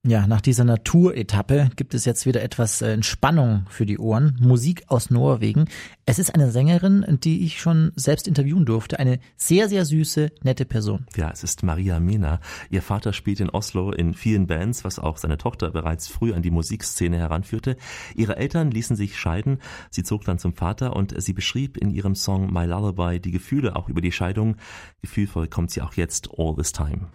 Ja, 0.08 0.28
nach 0.28 0.40
dieser 0.40 0.64
Naturetappe 0.64 1.72
gibt 1.76 1.94
es 1.94 2.06
jetzt 2.06 2.26
wieder 2.26 2.42
etwas 2.42 2.82
äh, 2.82 2.94
Entspannung 2.94 3.66
für 3.70 3.86
die 3.86 4.00
Ohren. 4.00 4.38
Musik 4.40 4.84
aus 4.88 5.10
Norwegen. 5.10 5.66
Es 6.06 6.20
ist 6.20 6.34
eine 6.34 6.52
Sängerin, 6.52 7.20
die 7.22 7.44
ich 7.44 7.60
schon 7.60 7.92
selbst 7.98 8.26
interviewen 8.26 8.66
durfte. 8.66 8.98
Eine 8.98 9.20
sehr, 9.36 9.68
sehr 9.68 9.84
süße, 9.84 10.32
nette 10.42 10.64
Person. 10.64 11.06
Ja, 11.18 11.30
es 11.32 11.44
ist 11.44 11.64
Maria 11.64 12.00
Mena. 12.00 12.40
Ihr 12.70 12.82
Vater 12.82 13.12
spielt 13.12 13.42
in 13.42 13.50
Oslo 13.50 13.92
in 13.92 14.14
vielen 14.14 14.48
Bands, 14.48 14.86
was 14.86 15.00
auch 15.00 15.18
seine 15.18 15.38
Tochter 15.38 15.70
bereits 15.70 16.08
früh 16.08 16.34
an 16.34 16.44
die 16.44 16.52
Musikszene 16.52 17.18
heranführte. 17.18 17.76
Ihre 18.16 18.38
Eltern 18.38 18.72
ließen 18.72 18.96
sich 18.96 19.18
scheiden. 19.18 19.60
Sie 19.90 20.04
zog 20.04 20.24
dann 20.24 20.40
zum 20.40 20.54
Vater 20.54 20.96
und 20.96 21.22
sie 21.22 21.34
beschrieb 21.34 21.76
in 21.76 21.92
ihrem 21.92 22.16
Song 22.16 22.54
My 22.54 22.66
Lullaby 22.66 23.20
die 23.20 23.32
Gefühle 23.32 23.76
auch 23.76 23.90
über 23.90 24.00
die 24.00 24.14
Scheidung. 24.14 24.56
Gefühlvoll 25.02 25.50
kommt 25.50 25.72
sie 25.72 25.82
auch 25.82 25.96
jetzt 25.96 26.30
all 26.38 26.56
this 26.56 26.72
time. 26.72 27.10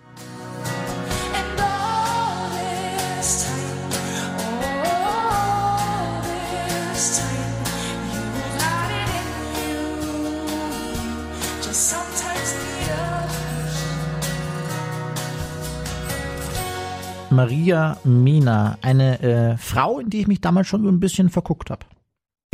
Maria 17.34 17.98
Mina, 18.04 18.78
eine 18.80 19.20
äh, 19.20 19.56
Frau, 19.56 19.98
in 19.98 20.08
die 20.08 20.20
ich 20.20 20.26
mich 20.28 20.40
damals 20.40 20.68
schon 20.68 20.82
so 20.82 20.88
ein 20.88 21.00
bisschen 21.00 21.30
verguckt 21.30 21.70
habe. 21.70 21.84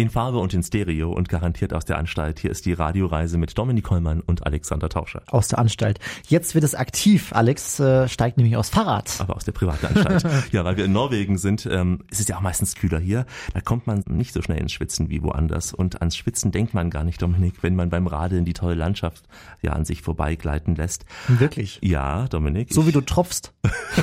In 0.01 0.09
Farbe 0.09 0.38
und 0.38 0.55
in 0.55 0.62
Stereo 0.62 1.12
und 1.12 1.28
garantiert 1.28 1.74
aus 1.74 1.84
der 1.84 1.98
Anstalt. 1.98 2.38
Hier 2.38 2.51
ist 2.51 2.64
die 2.64 2.72
Radioreise 2.72 3.36
mit 3.36 3.59
Dominik 3.59 3.84
Kollmann 3.84 4.22
und 4.22 4.46
Alexander 4.46 4.88
Tauscher. 4.88 5.22
Aus 5.26 5.48
der 5.48 5.59
Anstalt. 5.59 5.98
Jetzt 6.26 6.55
wird 6.55 6.64
es 6.64 6.74
aktiv. 6.74 7.34
Alex 7.34 7.78
äh, 7.80 8.09
steigt 8.09 8.38
nämlich 8.38 8.57
aus 8.57 8.70
Fahrrad. 8.70 9.20
Aber 9.20 9.36
aus 9.36 9.44
der 9.44 9.53
privaten 9.53 9.84
Anstalt. 9.84 10.24
ja, 10.53 10.64
weil 10.64 10.78
wir 10.78 10.86
in 10.86 10.92
Norwegen 10.92 11.36
sind, 11.36 11.68
ähm, 11.70 11.98
es 12.11 12.18
ist 12.18 12.30
ja 12.30 12.38
auch 12.38 12.40
meistens 12.40 12.76
kühler 12.76 12.98
hier. 12.98 13.26
Da 13.53 13.61
kommt 13.61 13.86
man 13.86 14.03
nicht 14.07 14.32
so 14.32 14.40
schnell 14.40 14.57
ins 14.57 14.72
Schwitzen 14.72 15.11
wie 15.11 15.22
woanders. 15.22 15.74
Und 15.74 16.01
ans 16.01 16.16
Schwitzen 16.16 16.51
denkt 16.51 16.72
man 16.72 16.88
gar 16.88 17.05
nicht, 17.05 17.20
Dominik, 17.20 17.62
wenn 17.62 17.76
man 17.76 17.90
beim 17.90 18.07
Radeln 18.07 18.46
die 18.46 18.55
tolle 18.55 18.76
Landschaft 18.76 19.24
ja 19.61 19.72
an 19.72 19.84
sich 19.84 20.01
vorbeigleiten 20.01 20.76
lässt. 20.76 21.05
Wirklich? 21.28 21.78
Ja, 21.82 22.26
Dominik. 22.28 22.72
So 22.72 22.86
wie 22.86 22.92
du 22.92 23.03
tropfst. 23.03 23.53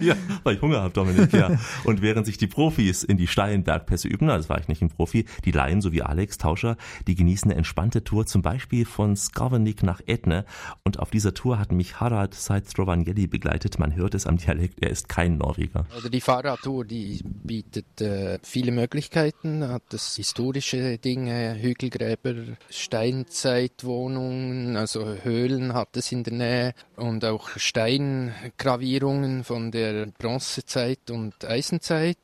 ja, 0.00 0.14
weil 0.44 0.54
ich 0.54 0.62
Hunger 0.62 0.80
habe, 0.80 0.94
Dominik, 0.94 1.32
ja. 1.32 1.58
Und 1.82 2.02
während 2.02 2.24
sich 2.24 2.38
die 2.38 2.46
Profis 2.46 3.02
in 3.02 3.16
die 3.16 3.26
steilen 3.26 3.64
Bergpässe 3.64 4.06
üben, 4.06 4.28
das 4.28 4.48
war 4.48 4.60
ich 4.60 4.68
nicht 4.68 4.80
ein 4.80 4.90
Profi, 4.90 5.23
die 5.44 5.52
Laien 5.52 5.80
sowie 5.80 6.02
Alex 6.02 6.38
Tauscher, 6.38 6.76
die 7.06 7.14
genießen 7.14 7.50
eine 7.50 7.58
entspannte 7.58 8.04
Tour, 8.04 8.26
zum 8.26 8.42
Beispiel 8.42 8.84
von 8.84 9.16
Skarvenik 9.16 9.82
nach 9.82 10.00
Etne. 10.06 10.44
Und 10.84 10.98
auf 10.98 11.10
dieser 11.10 11.34
Tour 11.34 11.58
hat 11.58 11.72
mich 11.72 12.00
Harald 12.00 12.34
Seidstrovangelli 12.34 13.26
begleitet. 13.26 13.78
Man 13.78 13.94
hört 13.94 14.14
es 14.14 14.26
am 14.26 14.36
Dialekt, 14.36 14.82
er 14.82 14.90
ist 14.90 15.08
kein 15.08 15.38
Norweger. 15.38 15.86
Also 15.94 16.08
die 16.08 16.20
Fahrradtour, 16.20 16.84
die 16.84 17.20
bietet 17.24 18.00
äh, 18.00 18.38
viele 18.42 18.72
Möglichkeiten, 18.72 19.66
hat 19.68 19.82
das 19.90 20.16
historische 20.16 20.98
Dinge, 20.98 21.56
Hügelgräber, 21.60 22.34
Steinzeitwohnungen, 22.70 24.76
also 24.76 25.14
Höhlen 25.22 25.74
hat 25.74 25.96
es 25.96 26.12
in 26.12 26.24
der 26.24 26.32
Nähe 26.32 26.74
und 26.96 27.24
auch 27.24 27.50
Steingravierungen 27.56 29.44
von 29.44 29.70
der 29.70 30.06
Bronzezeit 30.18 31.10
und 31.10 31.44
Eisenzeit 31.44 32.16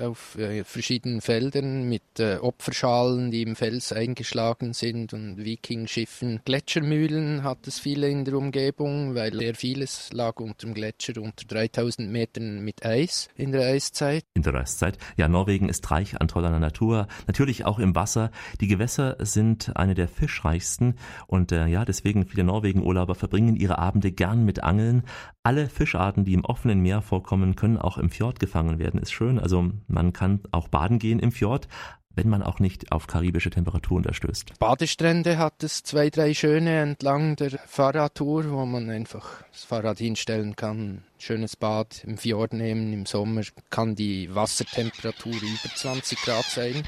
auf 0.00 0.36
äh, 0.38 0.64
verschiedenen 0.64 1.20
Feldern 1.20 1.88
mit 1.88 2.02
äh, 2.18 2.35
Opferschalen, 2.42 3.30
die 3.30 3.42
im 3.42 3.56
Fels 3.56 3.92
eingeschlagen 3.92 4.72
sind 4.72 5.12
und 5.12 5.38
Wikingschiffen. 5.38 6.40
Gletschermühlen 6.44 7.42
hat 7.42 7.66
es 7.66 7.78
viele 7.78 8.08
in 8.08 8.24
der 8.24 8.34
Umgebung, 8.34 9.14
weil 9.14 9.34
sehr 9.34 9.54
vieles 9.54 10.12
lag 10.12 10.40
unter 10.40 10.66
dem 10.66 10.74
Gletscher 10.74 11.20
unter 11.20 11.46
3000 11.46 12.10
Metern 12.10 12.64
mit 12.64 12.84
Eis 12.84 13.28
in 13.36 13.52
der 13.52 13.68
Eiszeit. 13.68 14.24
In 14.34 14.42
der 14.42 14.54
Eiszeit. 14.54 14.98
Ja, 15.16 15.28
Norwegen 15.28 15.68
ist 15.68 15.90
reich 15.90 16.20
an 16.20 16.28
toller 16.28 16.58
Natur, 16.58 17.06
natürlich 17.26 17.64
auch 17.64 17.78
im 17.78 17.94
Wasser. 17.94 18.30
Die 18.60 18.68
Gewässer 18.68 19.16
sind 19.20 19.76
eine 19.76 19.94
der 19.94 20.08
fischreichsten 20.08 20.94
und 21.26 21.52
äh, 21.52 21.66
ja, 21.66 21.84
deswegen 21.84 22.26
viele 22.26 22.44
Norwegen-Urlauber 22.44 23.14
verbringen 23.14 23.56
ihre 23.56 23.78
Abende 23.78 24.12
gern 24.12 24.44
mit 24.44 24.62
Angeln. 24.62 25.02
Alle 25.42 25.68
Fischarten, 25.68 26.24
die 26.24 26.34
im 26.34 26.44
offenen 26.44 26.80
Meer 26.80 27.02
vorkommen, 27.02 27.56
können 27.56 27.78
auch 27.78 27.98
im 27.98 28.10
Fjord 28.10 28.40
gefangen 28.40 28.78
werden. 28.78 29.00
Ist 29.00 29.12
schön. 29.12 29.38
Also 29.38 29.70
man 29.86 30.12
kann 30.12 30.40
auch 30.50 30.68
baden 30.68 30.98
gehen 30.98 31.18
im 31.18 31.32
Fjord, 31.32 31.68
wenn 32.16 32.28
man 32.28 32.42
auch 32.42 32.58
nicht 32.58 32.90
auf 32.90 33.06
karibische 33.06 33.50
Temperaturen 33.50 34.02
da 34.02 34.12
stößt. 34.12 34.58
Badestrände 34.58 35.38
hat 35.38 35.62
es 35.62 35.84
zwei, 35.84 36.10
drei 36.10 36.34
schöne 36.34 36.80
entlang 36.80 37.36
der 37.36 37.50
Fahrradtour, 37.66 38.50
wo 38.50 38.66
man 38.66 38.90
einfach 38.90 39.44
das 39.52 39.64
Fahrrad 39.64 39.98
hinstellen 39.98 40.56
kann, 40.56 41.04
schönes 41.18 41.56
Bad 41.56 42.04
im 42.04 42.18
Fjord 42.18 42.52
nehmen. 42.52 42.92
Im 42.92 43.06
Sommer 43.06 43.42
kann 43.70 43.94
die 43.94 44.34
Wassertemperatur 44.34 45.32
über 45.32 45.74
20 45.74 46.20
Grad 46.22 46.44
sein. 46.44 46.84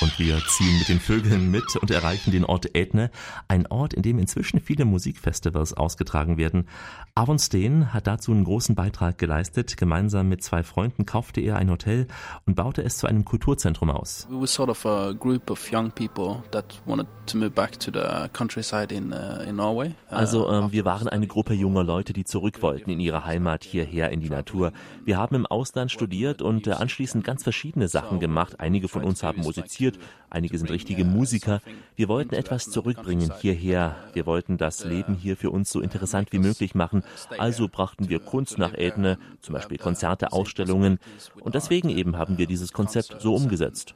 Und 0.00 0.18
wir 0.18 0.40
ziehen 0.48 0.78
mit 0.78 0.88
den 0.88 0.98
Vögeln 0.98 1.50
mit 1.50 1.76
und 1.76 1.90
erreichen 1.90 2.32
den 2.32 2.44
Ort 2.44 2.74
Edne, 2.74 3.10
ein 3.46 3.68
Ort, 3.68 3.94
in 3.94 4.02
dem 4.02 4.18
inzwischen 4.18 4.58
viele 4.58 4.84
Musikfestivals 4.84 5.74
ausgetragen 5.74 6.38
werden. 6.38 6.66
Avon 7.14 7.38
Steen 7.38 7.92
hat 7.92 8.08
dazu 8.08 8.32
einen 8.32 8.42
großen 8.42 8.74
Beitrag 8.74 9.18
geleistet. 9.18 9.76
Gemeinsam 9.76 10.28
mit 10.28 10.42
zwei 10.42 10.64
Freunden 10.64 11.06
kaufte 11.06 11.40
er 11.40 11.56
ein 11.56 11.70
Hotel 11.70 12.08
und 12.46 12.56
baute 12.56 12.82
es 12.82 12.98
zu 12.98 13.06
einem 13.06 13.24
Kulturzentrum 13.24 13.90
aus. 13.90 14.26
We 14.28 14.38
were 14.38 14.46
sort 14.48 14.70
of 14.70 14.84
a 14.86 15.12
group 15.12 15.50
of 15.50 15.70
young 15.72 15.92
people 15.92 16.42
that 16.50 16.82
wanted 16.84 17.06
to 17.26 17.38
move 17.38 17.50
back 17.50 17.78
to 17.78 17.92
the 17.92 18.28
countryside 18.32 18.92
in, 18.92 19.12
uh, 19.12 19.42
in 19.46 19.56
Norway. 19.56 19.94
Also 20.08 20.50
äh, 20.50 20.72
wir 20.72 20.84
waren 20.84 21.06
eine 21.06 21.28
Gruppe 21.28 21.54
junger 21.54 21.84
Leute, 21.84 22.12
die 22.12 22.24
zurück 22.24 22.60
wollten 22.62 22.90
in 22.90 22.98
ihre 22.98 23.24
Heimat 23.24 23.61
hierher 23.64 24.10
in 24.10 24.20
die 24.20 24.30
Natur. 24.30 24.72
Wir 25.04 25.18
haben 25.18 25.34
im 25.34 25.46
Ausland 25.46 25.90
studiert 25.90 26.42
und 26.42 26.66
äh, 26.66 26.72
anschließend 26.72 27.24
ganz 27.24 27.42
verschiedene 27.42 27.88
Sachen 27.88 28.20
gemacht. 28.20 28.60
Einige 28.60 28.88
von 28.88 29.04
uns 29.04 29.22
haben 29.22 29.42
musiziert, 29.42 29.98
einige 30.30 30.58
sind 30.58 30.70
richtige 30.70 31.04
Musiker. 31.04 31.60
Wir 31.96 32.08
wollten 32.08 32.34
etwas 32.34 32.70
zurückbringen 32.70 33.32
hierher. 33.40 33.96
Wir 34.12 34.26
wollten 34.26 34.58
das 34.58 34.84
Leben 34.84 35.14
hier 35.14 35.36
für 35.36 35.50
uns 35.50 35.70
so 35.70 35.80
interessant 35.80 36.32
wie 36.32 36.38
möglich 36.38 36.74
machen. 36.74 37.02
Also 37.38 37.68
brachten 37.68 38.08
wir 38.08 38.18
Kunst 38.18 38.58
nach 38.58 38.74
Edne, 38.74 39.18
zum 39.40 39.54
Beispiel 39.54 39.78
Konzerte, 39.78 40.32
Ausstellungen. 40.32 40.98
Und 41.40 41.54
deswegen 41.54 41.88
eben 41.88 42.16
haben 42.16 42.38
wir 42.38 42.46
dieses 42.46 42.72
Konzept 42.72 43.16
so 43.20 43.34
umgesetzt. 43.34 43.94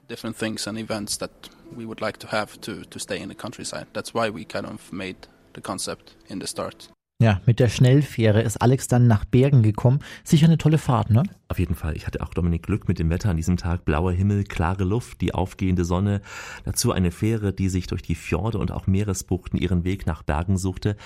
We 1.73 1.85
would 1.85 2.01
like 2.01 2.21
to 2.21 2.29
have 2.29 2.61
to, 2.61 2.85
to 2.85 2.99
stay 3.01 3.21
in 3.21 3.29
the 3.29 3.35
countryside. 3.35 3.89
That's 3.93 4.15
why 4.15 4.33
we 4.33 4.45
kind 4.45 4.67
of 4.67 4.93
made 4.93 5.27
the 5.55 5.61
concept 5.61 6.17
in 6.29 6.41
the 6.41 6.47
start. 6.47 6.89
Ja, 7.19 7.41
mit 7.47 7.61
der 7.61 7.71
Schnellfähre 7.71 8.43
ist 8.43 8.61
Alex 8.61 8.89
dann 8.89 9.07
nach 9.07 9.25
Bergen 9.25 9.63
gekommen. 9.63 10.01
Sicher 10.23 10.49
eine 10.49 10.59
tolle 10.59 10.77
Fahrt, 10.77 11.09
ne? 11.09 11.23
Auf 11.49 11.59
jeden 11.59 11.75
Fall. 11.75 11.97
Ich 11.97 12.07
hatte 12.07 12.21
auch 12.21 12.35
Dominik 12.35 12.65
Glück 12.65 12.89
mit 12.89 12.99
dem 12.99 13.09
Wetter 13.09 13.31
an 13.31 13.39
diesem 13.39 13.57
Tag. 13.57 13.87
Blauer 13.87 14.13
Himmel, 14.13 14.45
klare 14.45 14.85
Luft, 14.85 15.23
die 15.23 15.33
aufgehende 15.33 15.87
Sonne. 15.87 16.21
Dazu 16.65 16.93
eine 16.93 17.11
Fähre, 17.11 17.55
die 17.55 17.71
sich 17.71 17.87
durch 17.87 18.03
die 18.03 18.17
Fjorde 18.17 18.59
und 18.59 18.71
auch 18.71 18.87
Meeresbuchten 18.87 19.59
ihren 19.59 19.85
Weg 19.85 20.07
nach 20.07 20.25
Bergen 20.25 20.59
suchte. 20.59 20.97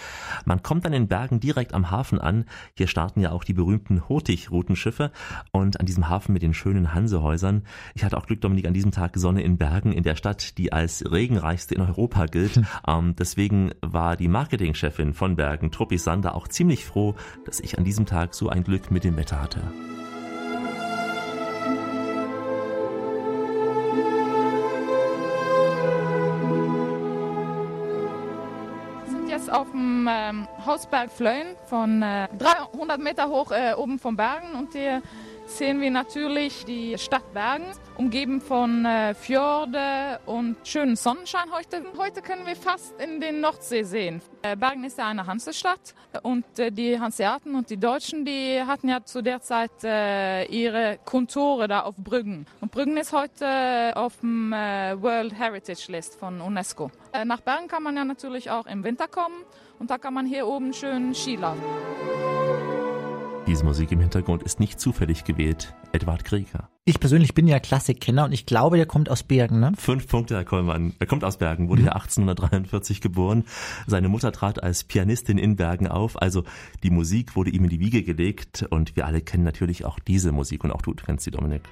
Man 0.45 0.65
kommt 0.65 0.85
dann 0.85 0.95
in 0.95 1.07
Bergen 1.07 1.39
direkt 1.39 1.75
am 1.75 1.93
Hafen 1.93 2.19
an. 2.19 2.47
Hier 2.77 2.89
starten 2.89 3.21
ja 3.21 3.31
auch 3.31 3.45
die 3.45 3.55
berühmten 3.55 4.09
Hurtig-Routenschiffe. 4.09 5.13
Und 5.53 5.79
an 5.79 5.87
diesem 5.87 6.09
Hafen 6.09 6.33
mit 6.33 6.43
den 6.43 6.55
schönen 6.55 6.93
Hansehäusern. 6.93 7.63
Ich 7.95 8.03
hatte 8.03 8.19
auch 8.19 8.27
Glück, 8.27 8.41
Dominik, 8.41 8.67
an 8.67 8.75
diesem 8.75 8.91
Tag 8.91 9.17
Sonne 9.17 9.43
in 9.43 9.59
Bergen, 9.59 9.93
in 9.93 10.03
der 10.03 10.17
Stadt, 10.17 10.59
die 10.59 10.73
als 10.73 11.05
regenreichste 11.09 11.77
in 11.77 11.83
Europa 11.83 12.27
gilt. 12.27 12.57
Hm. 12.57 12.67
Ähm, 12.89 13.15
deswegen 13.17 13.71
war 13.81 14.17
die 14.17 14.29
Marketingchefin 14.29 15.15
von 15.15 15.37
Bergen, 15.37 15.71
Truppi 15.71 16.00
Sander, 16.01 16.35
auch 16.35 16.49
ziemlich 16.49 16.85
froh, 16.85 17.15
dass 17.45 17.61
ich 17.61 17.79
an 17.79 17.85
diesem 17.85 18.07
Tag 18.07 18.35
so 18.35 18.49
ein 18.49 18.65
Glück 18.65 18.91
mit 18.91 19.05
dem 19.05 19.17
Wetter 19.17 19.41
hatte. 19.41 19.63
auf 29.51 29.71
dem 29.73 30.09
ähm, 30.09 30.49
Hausberg 30.65 31.11
Flöhen 31.11 31.57
von 31.67 32.03
äh, 32.03 32.29
300 32.39 33.01
Meter 33.01 33.29
hoch 33.29 33.51
äh, 33.51 33.75
oben 33.75 33.99
vom 33.99 34.17
Bergen 34.17 34.55
und 34.55 34.73
hier 34.73 35.03
sehen 35.51 35.81
wir 35.81 35.91
natürlich 35.91 36.65
die 36.65 36.97
Stadt 36.99 37.35
Bergen, 37.35 37.67
umgeben 37.97 38.41
von 38.41 38.85
äh, 38.85 39.15
Fjorde 39.15 40.21
und 40.27 40.57
schönen 40.65 40.97
Sonnenschein 40.97 41.51
heute. 41.53 41.83
Heute 41.99 42.23
können 42.23 42.47
wir 42.47 42.57
fast 42.57 43.01
in 43.01 43.21
den 43.21 43.41
Nordsee 43.41 43.83
sehen. 43.83 44.23
Äh, 44.43 44.57
Bergen 44.57 44.85
ist 44.85 44.99
ja 44.99 45.09
eine 45.09 45.27
Hansestadt 45.27 45.95
und 46.23 46.59
äh, 46.59 46.71
die 46.71 46.99
Hanseaten 46.99 47.55
und 47.55 47.69
die 47.69 47.77
Deutschen, 47.77 48.25
die 48.25 48.63
hatten 48.63 48.89
ja 48.89 49.05
zu 49.05 49.23
der 49.23 49.41
Zeit 49.41 49.73
äh, 49.83 50.45
ihre 50.45 50.99
Kontore 51.05 51.69
da 51.69 51.81
auf 51.81 51.97
Brüggen. 51.97 52.47
Und 52.61 52.71
Brüggen 52.71 52.97
ist 52.97 53.13
heute 53.13 53.93
auf 53.97 54.21
dem 54.21 54.53
äh, 54.53 55.01
World 55.03 55.39
Heritage 55.39 55.91
List 55.93 56.19
von 56.19 56.41
UNESCO. 56.41 56.91
Äh, 57.13 57.25
nach 57.25 57.41
Bergen 57.41 57.69
kann 57.69 57.83
man 57.83 57.97
ja 57.97 58.05
natürlich 58.05 58.51
auch 58.51 58.67
im 58.67 58.85
Winter 58.85 59.09
kommen 59.09 59.45
und 59.79 59.91
da 59.91 59.99
kann 59.99 60.15
man 60.15 60.27
hier 60.27 60.47
oben 60.47 60.73
schön 60.73 61.15
Skilaufen. 61.15 62.40
Diese 63.51 63.65
Musik 63.65 63.91
im 63.91 63.99
Hintergrund 63.99 64.45
ist 64.45 64.61
nicht 64.61 64.79
zufällig 64.79 65.25
gewählt. 65.25 65.75
Edward 65.91 66.25
Krieger. 66.25 66.71
Ich 66.85 67.01
persönlich 67.01 67.35
bin 67.35 67.49
ja 67.49 67.59
Klassikkenner 67.59 68.27
und 68.27 68.33
ich 68.33 68.47
glaube, 68.47 68.77
der 68.77 68.87
kommt 68.87 69.11
aus 69.11 69.25
Bergen, 69.25 69.59
ne? 69.59 69.73
Fünf 69.77 70.07
Punkte, 70.07 70.37
Herr 70.37 70.45
Kollmann. 70.45 70.95
Er 71.01 71.09
kommt 71.09 71.25
aus 71.25 71.39
Bergen, 71.39 71.69
wurde 71.69 71.81
mhm. 71.81 71.87
hier 71.87 71.97
1843 71.97 73.01
geboren. 73.01 73.43
Seine 73.89 74.09
Mutter 74.09 74.31
trat 74.31 74.63
als 74.63 74.85
Pianistin 74.85 75.37
in 75.37 75.57
Bergen 75.57 75.89
auf. 75.89 76.23
Also 76.23 76.45
die 76.85 76.91
Musik 76.91 77.35
wurde 77.35 77.51
ihm 77.51 77.65
in 77.65 77.71
die 77.71 77.81
Wiege 77.81 78.05
gelegt 78.05 78.69
und 78.71 78.95
wir 78.95 79.05
alle 79.05 79.21
kennen 79.21 79.43
natürlich 79.43 79.85
auch 79.85 79.99
diese 79.99 80.31
Musik 80.31 80.63
und 80.63 80.71
auch 80.71 80.83
du 80.83 80.95
kennst 80.95 81.25
sie, 81.25 81.33
Dominik. 81.33 81.63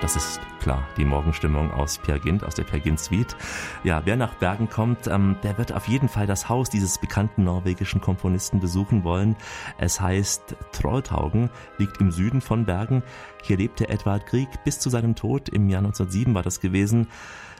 Das 0.00 0.16
ist 0.16 0.40
klar 0.60 0.88
die 0.96 1.04
Morgenstimmung 1.04 1.70
aus 1.72 1.98
Pergint, 1.98 2.42
aus 2.42 2.54
der 2.54 2.64
Pergint 2.64 2.98
Suite. 2.98 3.36
Ja, 3.84 4.00
wer 4.06 4.16
nach 4.16 4.32
Bergen 4.34 4.70
kommt, 4.70 5.06
ähm, 5.06 5.36
der 5.42 5.58
wird 5.58 5.72
auf 5.74 5.88
jeden 5.88 6.08
Fall 6.08 6.26
das 6.26 6.48
Haus 6.48 6.70
dieses 6.70 6.98
bekannten 6.98 7.44
norwegischen 7.44 8.00
Komponisten 8.00 8.60
besuchen 8.60 9.04
wollen. 9.04 9.36
Es 9.76 10.00
heißt 10.00 10.56
Trolltaugen, 10.72 11.50
liegt 11.76 12.00
im 12.00 12.10
Süden 12.10 12.40
von 12.40 12.64
Bergen. 12.64 13.02
Hier 13.42 13.58
lebte 13.58 13.90
Edvard 13.90 14.26
Grieg 14.26 14.48
bis 14.64 14.78
zu 14.78 14.88
seinem 14.88 15.16
Tod. 15.16 15.50
Im 15.50 15.68
Jahr 15.68 15.82
1907 15.82 16.34
war 16.34 16.42
das 16.42 16.60
gewesen. 16.60 17.06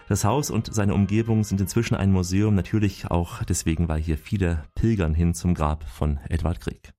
Das 0.09 0.25
Haus 0.25 0.51
und 0.51 0.75
seine 0.75 0.95
Umgebung 0.95 1.45
sind 1.45 1.61
inzwischen 1.61 1.95
ein 1.95 2.11
Museum, 2.11 2.55
natürlich 2.55 3.11
auch 3.11 3.45
deswegen, 3.45 3.87
weil 3.89 4.01
hier 4.01 4.17
viele 4.17 4.65
pilgern 4.75 5.13
hin 5.13 5.35
zum 5.35 5.55
Grab 5.55 5.85
von 5.85 6.19
Edvard 6.29 6.61
Grieg. 6.61 6.95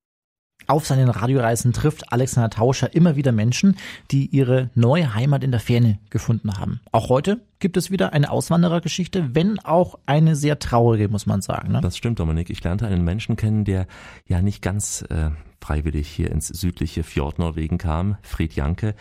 Auf 0.72 0.86
seinen 0.86 1.10
Radioreisen 1.10 1.74
trifft 1.74 2.14
Alexander 2.14 2.50
Tauscher 2.50 2.96
immer 2.96 3.18
wieder 3.18 3.34
Menschen, 3.34 3.76
die 4.10 4.28
ihre 4.28 4.70
neue 4.74 5.14
Heimat 5.14 5.44
in 5.44 5.52
der 5.52 5.60
Ferne 5.60 6.00
gefunden 6.10 6.58
haben. 6.58 6.80
Auch 6.94 7.10
heute 7.10 7.42
gibt 7.60 7.76
es 7.76 7.92
wieder 7.92 8.14
eine 8.14 8.32
Auswanderergeschichte, 8.32 9.36
wenn 9.36 9.60
auch 9.60 10.00
eine 10.06 10.38
sehr 10.38 10.60
traurige, 10.60 11.10
muss 11.10 11.26
man 11.26 11.42
sagen. 11.42 11.74
Ne? 11.74 11.82
Das 11.82 11.98
stimmt, 11.98 12.22
Dominik. 12.22 12.50
Ich 12.50 12.64
lernte 12.64 12.88
einen 12.88 13.04
Menschen 13.04 13.36
kennen, 13.36 13.66
der 13.66 13.86
ja 14.26 14.42
nicht 14.42 14.62
ganz 14.62 15.02
äh, 15.10 15.32
freiwillig 15.60 16.08
hier 16.08 16.32
ins 16.32 16.48
südliche 16.48 17.04
Fjord 17.04 17.38
Norwegen 17.38 17.78
kam, 17.78 18.16
Fred 18.22 18.54
Janke. 18.54 18.96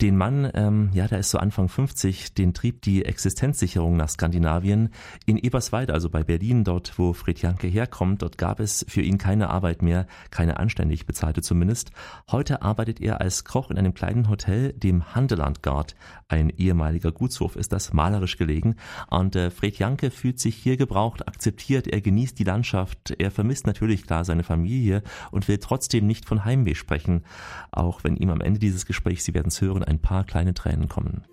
Den 0.00 0.16
Mann, 0.16 0.50
ähm, 0.54 0.90
ja, 0.92 1.06
der 1.06 1.20
ist 1.20 1.30
so 1.30 1.38
Anfang 1.38 1.68
50, 1.68 2.34
den 2.34 2.52
trieb 2.52 2.82
die 2.82 3.04
Existenzsicherung 3.04 3.96
nach 3.96 4.08
Skandinavien. 4.08 4.90
In 5.24 5.38
Eberswald, 5.38 5.90
also 5.90 6.10
bei 6.10 6.24
Berlin, 6.24 6.64
dort 6.64 6.98
wo 6.98 7.12
Fred 7.12 7.40
Janke 7.40 7.68
herkommt, 7.68 8.22
dort 8.22 8.36
gab 8.36 8.58
es 8.58 8.84
für 8.88 9.02
ihn 9.02 9.18
keine 9.18 9.50
Arbeit 9.50 9.82
mehr, 9.82 10.06
keine 10.30 10.58
anständig 10.58 11.06
bezahlte 11.06 11.42
zumindest. 11.42 11.92
Heute 12.28 12.62
arbeitet 12.62 13.00
er 13.00 13.20
als 13.20 13.44
Koch 13.44 13.70
in 13.70 13.78
einem 13.78 13.94
kleinen 13.94 14.28
Hotel, 14.28 14.72
dem 14.72 15.14
Handelandgard. 15.14 15.94
Ein 16.26 16.50
ehemaliger 16.50 17.12
Gutshof 17.12 17.54
ist 17.54 17.72
das 17.72 17.92
malerisch 17.92 18.36
gelegen. 18.36 18.74
Und 19.10 19.36
äh, 19.36 19.50
Fred 19.50 19.78
Janke 19.78 20.10
fühlt 20.10 20.40
sich 20.40 20.56
hier 20.56 20.76
gebraucht, 20.76 21.28
akzeptiert, 21.28 21.86
er 21.86 22.00
genießt 22.00 22.36
die 22.36 22.44
Landschaft, 22.44 23.14
er 23.18 23.30
vermisst 23.30 23.66
natürlich 23.66 24.06
klar 24.06 24.24
seine 24.24 24.42
Familie 24.42 25.02
und 25.30 25.46
will 25.46 25.58
trotzdem 25.58 26.06
nicht 26.06 26.26
von 26.26 26.44
Heimweh 26.44 26.74
sprechen. 26.74 27.22
Auch 27.70 28.02
wenn 28.02 28.16
ihm 28.16 28.30
am 28.30 28.40
Ende 28.40 28.58
dieses 28.58 28.86
Gesprächs, 28.86 29.24
Sie 29.24 29.34
werden 29.34 29.48
es 29.48 29.60
hören, 29.60 29.83
ein 29.88 29.98
paar 29.98 30.24
kleine 30.24 30.54
Tränen 30.54 30.88
kommen. 30.88 31.24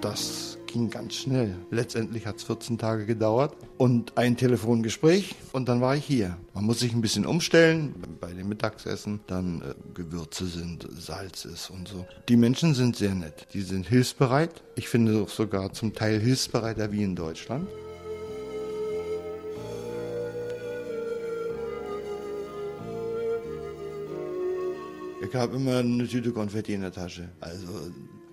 Das 0.00 0.58
ging 0.74 0.90
ganz 0.90 1.14
schnell. 1.14 1.54
Letztendlich 1.70 2.26
hat 2.26 2.36
es 2.36 2.42
14 2.42 2.78
Tage 2.78 3.06
gedauert 3.06 3.56
und 3.78 4.18
ein 4.18 4.36
Telefongespräch 4.36 5.34
und 5.52 5.68
dann 5.68 5.80
war 5.80 5.94
ich 5.94 6.04
hier. 6.04 6.36
Man 6.52 6.64
muss 6.64 6.80
sich 6.80 6.92
ein 6.92 7.00
bisschen 7.00 7.24
umstellen 7.24 7.94
bei 8.20 8.32
dem 8.32 8.48
Mittagsessen, 8.48 9.20
dann 9.28 9.62
äh, 9.62 9.74
Gewürze 9.94 10.46
sind, 10.46 10.86
Salz 10.98 11.44
ist 11.44 11.70
und 11.70 11.86
so. 11.86 12.04
Die 12.28 12.36
Menschen 12.36 12.74
sind 12.74 12.96
sehr 12.96 13.14
nett, 13.14 13.46
die 13.54 13.62
sind 13.62 13.88
hilfsbereit. 13.88 14.62
Ich 14.74 14.88
finde 14.88 15.26
sogar 15.28 15.72
zum 15.72 15.94
Teil 15.94 16.18
hilfsbereiter 16.18 16.90
wie 16.90 17.04
in 17.04 17.14
Deutschland. 17.14 17.68
Ich 25.24 25.34
habe 25.34 25.56
immer 25.56 25.78
eine 25.78 26.06
Tüte 26.06 26.32
Konfetti 26.32 26.74
in 26.74 26.82
der 26.82 26.92
Tasche. 26.92 27.28
Also 27.40 27.66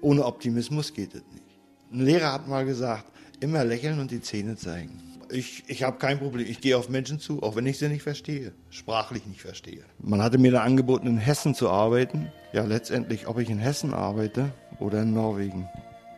ohne 0.02 0.26
Optimismus 0.26 0.94
geht 0.94 1.16
es 1.16 1.24
nicht. 1.34 1.46
Ein 1.92 2.06
Lehrer 2.06 2.34
hat 2.34 2.48
mal 2.48 2.66
gesagt, 2.66 3.06
immer 3.40 3.64
lächeln 3.64 4.00
und 4.00 4.12
die 4.12 4.22
Zähne 4.22 4.56
zeigen. 4.56 5.02
Ich, 5.30 5.64
ich 5.68 5.84
habe 5.84 5.98
kein 5.98 6.20
Problem. 6.20 6.46
Ich 6.48 6.60
gehe 6.60 6.78
auf 6.78 6.90
Menschen 6.90 7.20
zu, 7.20 7.42
auch 7.42 7.56
wenn 7.56 7.66
ich 7.66 7.78
sie 7.78 7.88
nicht 7.88 8.04
verstehe, 8.04 8.54
sprachlich 8.70 9.26
nicht 9.26 9.42
verstehe. 9.42 9.84
Man 10.00 10.22
hatte 10.22 10.38
mir 10.38 10.52
da 10.52 10.64
angeboten, 10.64 11.08
in 11.08 11.18
Hessen 11.18 11.56
zu 11.56 11.70
arbeiten. 11.70 12.32
Ja, 12.54 12.66
letztendlich, 12.66 13.28
ob 13.28 13.40
ich 13.40 13.50
in 13.50 13.60
Hessen 13.60 13.94
arbeite 13.94 14.52
oder 14.80 15.04
in 15.04 15.14
Norwegen. 15.14 15.70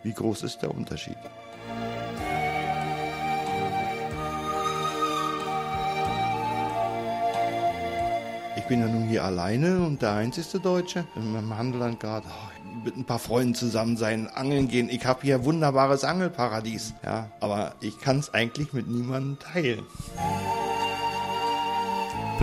Wie 0.04 0.14
groß 0.14 0.44
ist 0.44 0.60
der 0.60 0.74
Unterschied? 0.74 1.18
Bin 8.74 8.82
ja 8.82 8.88
nun 8.88 9.08
hier 9.08 9.24
alleine 9.24 9.86
und 9.86 10.02
der 10.02 10.14
einzige 10.14 10.60
Deutsche 10.60 11.06
meinem 11.14 11.56
Handelland 11.56 12.00
gerade. 12.00 12.26
Oh, 12.28 12.84
mit 12.84 12.98
ein 12.98 13.06
paar 13.06 13.20
Freunden 13.20 13.54
zusammen 13.54 13.98
sein, 13.98 14.28
angeln 14.28 14.68
gehen. 14.68 14.90
Ich 14.90 15.06
habe 15.06 15.20
hier 15.22 15.46
wunderbares 15.46 16.04
Angelparadies. 16.04 16.96
Ja, 17.04 17.30
aber 17.40 17.76
ich 17.82 18.00
kann 18.00 18.18
es 18.18 18.34
eigentlich 18.34 18.74
mit 18.74 18.88
niemandem 18.88 19.38
teilen. 19.38 19.84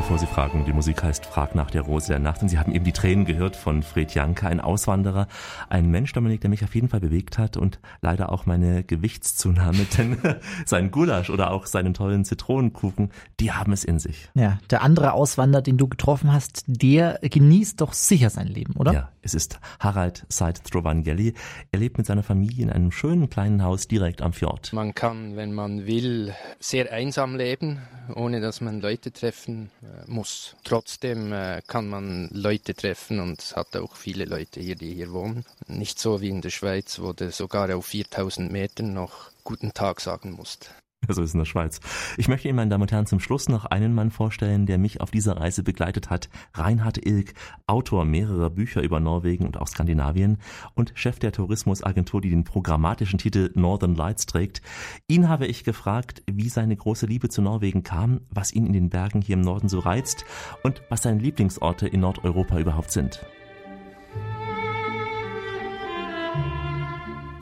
Bevor 0.01 0.19
Sie 0.19 0.27
fragen, 0.27 0.65
die 0.65 0.73
Musik 0.73 1.03
heißt 1.03 1.27
Frag 1.27 1.55
nach 1.55 1.71
der 1.71 1.83
Rose 1.83 2.09
der 2.09 2.21
Nacht 2.21 2.41
und 2.41 2.49
Sie 2.49 2.59
haben 2.59 2.73
eben 2.73 2.87
die 2.87 2.93
Tränen 2.93 3.27
gehört 3.27 3.55
von 3.55 3.83
Fred 3.83 4.15
Janka, 4.15 4.49
ein 4.49 4.59
Auswanderer, 4.59 5.29
ein 5.69 5.91
Mensch, 5.91 6.15
Dominik, 6.15 6.41
der 6.41 6.49
mich 6.49 6.65
auf 6.65 6.75
jeden 6.75 6.89
Fall 6.89 7.01
bewegt 7.01 7.37
hat 7.37 7.59
und 7.59 7.81
leider 8.01 8.33
auch 8.33 8.47
meine 8.47 8.83
Gewichtszunahme, 8.83 9.85
denn 9.99 10.17
sein 10.65 10.91
Gulasch 10.91 11.29
oder 11.29 11.51
auch 11.51 11.67
seinen 11.67 11.93
tollen 11.93 12.25
Zitronenkuchen, 12.25 13.11
die 13.41 13.53
haben 13.53 13.75
es 13.75 13.85
in 13.85 13.99
sich. 13.99 14.31
Ja, 14.33 14.59
der 14.71 14.81
andere 14.81 15.13
Auswanderer, 15.13 15.61
den 15.61 15.77
du 15.77 15.87
getroffen 15.87 16.33
hast, 16.33 16.65
der 16.67 17.19
genießt 17.21 17.79
doch 17.83 17.93
sicher 17.93 18.31
sein 18.31 18.47
Leben, 18.47 18.77
oder? 18.77 18.93
Ja, 18.95 19.11
es 19.21 19.35
ist 19.35 19.61
Harald 19.81 20.25
Seid 20.31 20.65
Trovangelli. 20.65 21.35
Er 21.73 21.79
lebt 21.79 21.99
mit 21.99 22.07
seiner 22.07 22.23
Familie 22.23 22.65
in 22.65 22.71
einem 22.71 22.91
schönen 22.91 23.29
kleinen 23.29 23.63
Haus 23.63 23.87
direkt 23.87 24.23
am 24.23 24.33
Fjord. 24.33 24.73
Man 24.73 24.95
kann, 24.95 25.37
wenn 25.37 25.53
man 25.53 25.87
will, 25.87 26.35
sehr 26.59 26.91
einsam 26.91 27.37
leben, 27.37 27.83
ohne 28.15 28.41
dass 28.41 28.63
man 28.63 28.81
Leute 28.81 29.13
treffen 29.13 29.71
muss. 30.07 30.57
Trotzdem 30.65 31.33
äh, 31.33 31.63
kann 31.67 31.89
man 31.89 32.29
Leute 32.33 32.75
treffen 32.75 33.21
und 33.21 33.55
hat 33.57 33.77
auch 33.77 33.97
viele 33.97 34.25
Leute 34.25 34.61
hier, 34.61 34.77
die 34.77 34.95
hier 34.95 35.13
wohnen. 35.13 35.45
Nicht 35.67 35.99
so 35.99 36.21
wie 36.21 36.29
in 36.29 36.43
der 36.43 36.51
Schweiz, 36.51 36.99
wo 37.01 37.13
du 37.13 37.31
sogar 37.31 37.75
auf 37.75 37.87
4000 37.87 38.51
Metern 38.51 38.93
noch 38.95 39.31
guten 39.45 39.73
Tag 39.73 40.01
sagen 40.01 40.33
musst. 40.33 40.71
So 41.09 41.23
ist 41.23 41.35
in 41.35 41.39
der 41.39 41.45
Schweiz. 41.45 41.81
Ich 42.19 42.29
möchte 42.29 42.49
Ihnen, 42.49 42.57
meine 42.57 42.71
Damen 42.71 42.83
und 42.83 42.93
Herren, 42.93 43.07
zum 43.07 43.21
Schluss 43.21 43.49
noch 43.49 43.65
einen 43.65 43.95
Mann 43.95 44.11
vorstellen, 44.11 44.67
der 44.67 44.79
mich 44.79 45.01
auf 45.01 45.11
dieser 45.11 45.37
Reise 45.37 45.63
begleitet 45.63 46.11
hat. 46.11 46.29
Reinhard 46.55 47.05
Ilk, 47.05 47.35
Autor 47.67 48.05
mehrerer 48.05 48.51
Bücher 48.51 48.83
über 48.83 49.01
Norwegen 49.01 49.47
und 49.47 49.57
auch 49.57 49.69
Skandinavien 49.69 50.39
und 50.75 50.93
Chef 50.95 51.19
der 51.19 51.33
Tourismusagentur, 51.33 52.21
die 52.21 52.31
den 52.31 52.45
programmatischen 52.45 53.19
Titel 53.19 53.51
Northern 53.55 53.95
Lights 53.95 54.27
trägt. 54.27 54.63
Ihn 55.09 55.29
habe 55.29 55.47
ich 55.47 55.65
gefragt, 55.65 56.23
wie 56.31 56.49
seine 56.49 56.77
große 56.77 57.07
Liebe 57.07 57.29
zu 57.29 57.43
Norwegen 57.43 57.83
kam, 57.83 58.21
was 58.31 58.53
ihn 58.53 58.67
in 58.67 58.73
den 58.73 58.91
Bergen 58.91 59.23
hier 59.23 59.35
im 59.35 59.43
Norden 59.43 59.69
so 59.69 59.81
reizt 59.81 60.25
und 60.63 60.83
was 60.91 61.03
seine 61.03 61.21
Lieblingsorte 61.21 61.89
in 61.89 62.01
Nordeuropa 62.01 62.59
überhaupt 62.59 62.91
sind. 62.91 63.21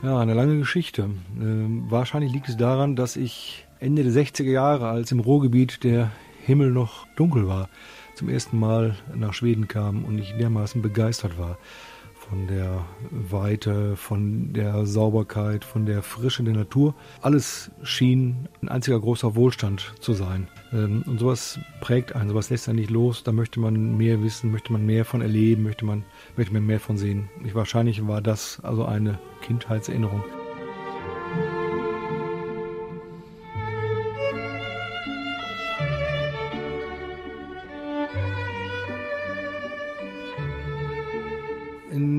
Ja, 0.02 0.20
eine 0.20 0.34
lange 0.34 0.58
Geschichte. 0.58 1.10
Ähm, 1.40 1.86
wahrscheinlich 1.88 2.32
liegt 2.32 2.48
es 2.48 2.56
daran, 2.56 2.94
dass 2.94 3.16
ich 3.16 3.66
Ende 3.80 4.04
der 4.04 4.12
60er 4.12 4.50
Jahre, 4.50 4.88
als 4.88 5.10
im 5.10 5.18
Ruhrgebiet 5.18 5.82
der 5.82 6.12
Himmel 6.44 6.70
noch 6.70 7.06
dunkel 7.16 7.48
war, 7.48 7.68
zum 8.14 8.28
ersten 8.28 8.58
Mal 8.58 8.96
nach 9.14 9.34
Schweden 9.34 9.66
kam 9.66 10.04
und 10.04 10.18
ich 10.18 10.34
dermaßen 10.36 10.82
begeistert 10.82 11.36
war 11.36 11.58
von 12.28 12.46
der 12.46 12.84
Weite, 13.10 13.96
von 13.96 14.52
der 14.52 14.84
Sauberkeit, 14.86 15.64
von 15.64 15.86
der 15.86 16.02
Frische 16.02 16.42
der 16.42 16.54
Natur. 16.54 16.94
Alles 17.22 17.70
schien 17.82 18.48
ein 18.62 18.68
einziger 18.68 19.00
großer 19.00 19.34
Wohlstand 19.34 19.94
zu 20.00 20.12
sein. 20.12 20.48
Ähm, 20.72 21.04
und 21.06 21.18
sowas 21.18 21.58
prägt 21.80 22.14
einen, 22.14 22.28
sowas 22.28 22.50
lässt 22.50 22.68
einen 22.68 22.78
nicht 22.78 22.90
los. 22.90 23.24
Da 23.24 23.32
möchte 23.32 23.60
man 23.60 23.96
mehr 23.96 24.22
wissen, 24.22 24.50
möchte 24.50 24.72
man 24.72 24.84
mehr 24.84 25.04
von 25.04 25.22
erleben, 25.22 25.62
möchte 25.62 25.84
man, 25.84 26.04
möchte 26.36 26.52
man 26.52 26.66
mehr 26.66 26.80
von 26.80 26.98
sehen. 26.98 27.28
Ich, 27.44 27.54
wahrscheinlich 27.54 28.06
war 28.06 28.20
das 28.20 28.60
also 28.62 28.84
eine 28.84 29.18
Kindheitserinnerung. 29.42 30.22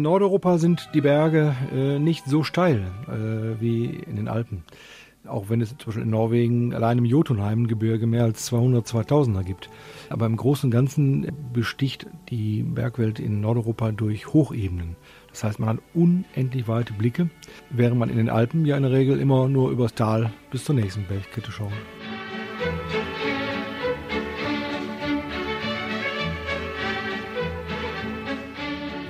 Nordeuropa 0.10 0.58
sind 0.58 0.90
die 0.96 1.02
Berge 1.02 1.56
äh, 1.72 2.00
nicht 2.00 2.26
so 2.26 2.42
steil 2.42 2.88
äh, 3.08 3.62
wie 3.62 3.86
in 3.86 4.16
den 4.16 4.28
Alpen. 4.28 4.64
Auch 5.28 5.50
wenn 5.50 5.62
es 5.62 5.70
zum 5.70 5.86
Beispiel 5.86 6.02
in 6.02 6.10
Norwegen 6.10 6.74
allein 6.74 6.98
im 6.98 7.06
Jotunheim-Gebirge 7.06 8.08
mehr 8.08 8.24
als 8.24 8.44
200, 8.46 8.88
2000er 8.88 9.44
gibt. 9.44 9.70
Aber 10.10 10.26
im 10.26 10.36
Großen 10.36 10.66
und 10.66 10.72
Ganzen 10.72 11.32
besticht 11.54 12.08
die 12.30 12.64
Bergwelt 12.64 13.20
in 13.20 13.40
Nordeuropa 13.40 13.92
durch 13.92 14.34
Hochebenen. 14.34 14.96
Das 15.30 15.44
heißt, 15.44 15.60
man 15.60 15.70
hat 15.70 15.80
unendlich 15.94 16.68
weite 16.68 16.94
Blicke, 16.94 17.30
während 17.70 18.00
man 18.00 18.10
in 18.10 18.18
den 18.18 18.30
Alpen 18.30 18.66
ja 18.66 18.78
in 18.78 18.84
der 18.84 18.92
Regel 18.92 19.20
immer 19.20 19.48
nur 19.48 19.70
übers 19.70 19.94
Tal 19.94 20.32
bis 20.50 20.66
zur 20.66 20.74
nächsten 20.74 21.04
Bergkette 21.04 21.52
schaut. 21.52 21.72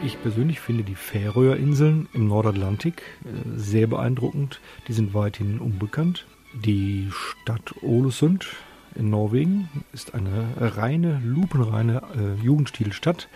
Ich 0.02 0.22
persönlich 0.22 0.62
finde 0.62 0.84
die 0.84 0.96
Färöerinseln 0.96 2.08
im 2.14 2.28
Nordatlantik 2.28 3.04
äh, 3.26 3.58
sehr 3.58 3.86
beeindruckend. 3.86 4.62
Die 4.88 4.94
sind 4.94 5.14
weithin 5.14 5.60
unbekannt. 5.60 6.26
Die 6.54 7.10
Stadt 7.12 7.76
Ålesund 7.84 8.48
in 8.96 9.10
Norwegen 9.10 9.68
ist 9.92 10.14
eine 10.14 10.48
reine, 10.58 11.22
lupenreine 11.24 12.02
äh, 12.16 12.42
Jugendstilstadt. 12.44 13.28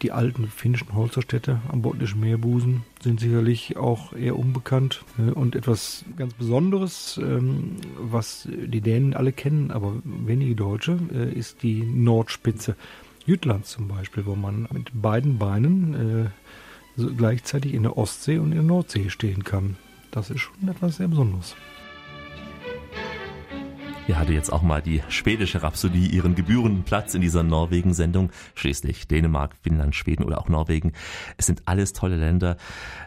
Die 0.00 0.12
alten 0.12 0.46
finnischen 0.48 0.94
Holzerstädte 0.94 1.60
am 1.68 1.82
Botnischen 1.82 2.20
Meerbusen 2.20 2.84
sind 3.02 3.20
sicherlich 3.20 3.76
auch 3.76 4.14
eher 4.14 4.38
unbekannt. 4.38 5.04
Äh, 5.18 5.32
und 5.32 5.54
etwas 5.54 6.06
ganz 6.16 6.32
Besonderes, 6.32 7.20
ähm, 7.22 7.76
was 7.98 8.48
die 8.50 8.80
Dänen 8.80 9.12
alle 9.12 9.32
kennen, 9.32 9.70
aber 9.70 9.96
wenige 10.04 10.56
Deutsche, 10.56 10.98
äh, 11.12 11.30
ist 11.30 11.62
die 11.62 11.82
Nordspitze. 11.82 12.74
Jütlands 13.26 13.70
zum 13.70 13.88
Beispiel, 13.88 14.26
wo 14.26 14.34
man 14.34 14.68
mit 14.72 14.90
beiden 14.92 15.38
Beinen 15.38 16.30
äh, 16.96 17.04
gleichzeitig 17.16 17.74
in 17.74 17.82
der 17.82 17.96
Ostsee 17.96 18.38
und 18.38 18.50
in 18.50 18.58
der 18.58 18.62
Nordsee 18.62 19.10
stehen 19.10 19.44
kann. 19.44 19.76
Das 20.10 20.30
ist 20.30 20.40
schon 20.40 20.68
etwas 20.68 20.96
sehr 20.96 21.08
Besonderes. 21.08 21.54
Hier 24.10 24.18
hatte 24.18 24.32
jetzt 24.32 24.52
auch 24.52 24.62
mal 24.62 24.82
die 24.82 25.02
schwedische 25.08 25.62
Rhapsodie 25.62 26.08
ihren 26.08 26.34
gebührenden 26.34 26.82
Platz 26.82 27.14
in 27.14 27.20
dieser 27.20 27.44
Norwegen-Sendung. 27.44 28.32
Schließlich 28.56 29.06
Dänemark, 29.06 29.54
Finnland, 29.62 29.94
Schweden 29.94 30.24
oder 30.24 30.40
auch 30.40 30.48
Norwegen. 30.48 30.94
Es 31.36 31.46
sind 31.46 31.62
alles 31.66 31.92
tolle 31.92 32.16
Länder. 32.16 32.56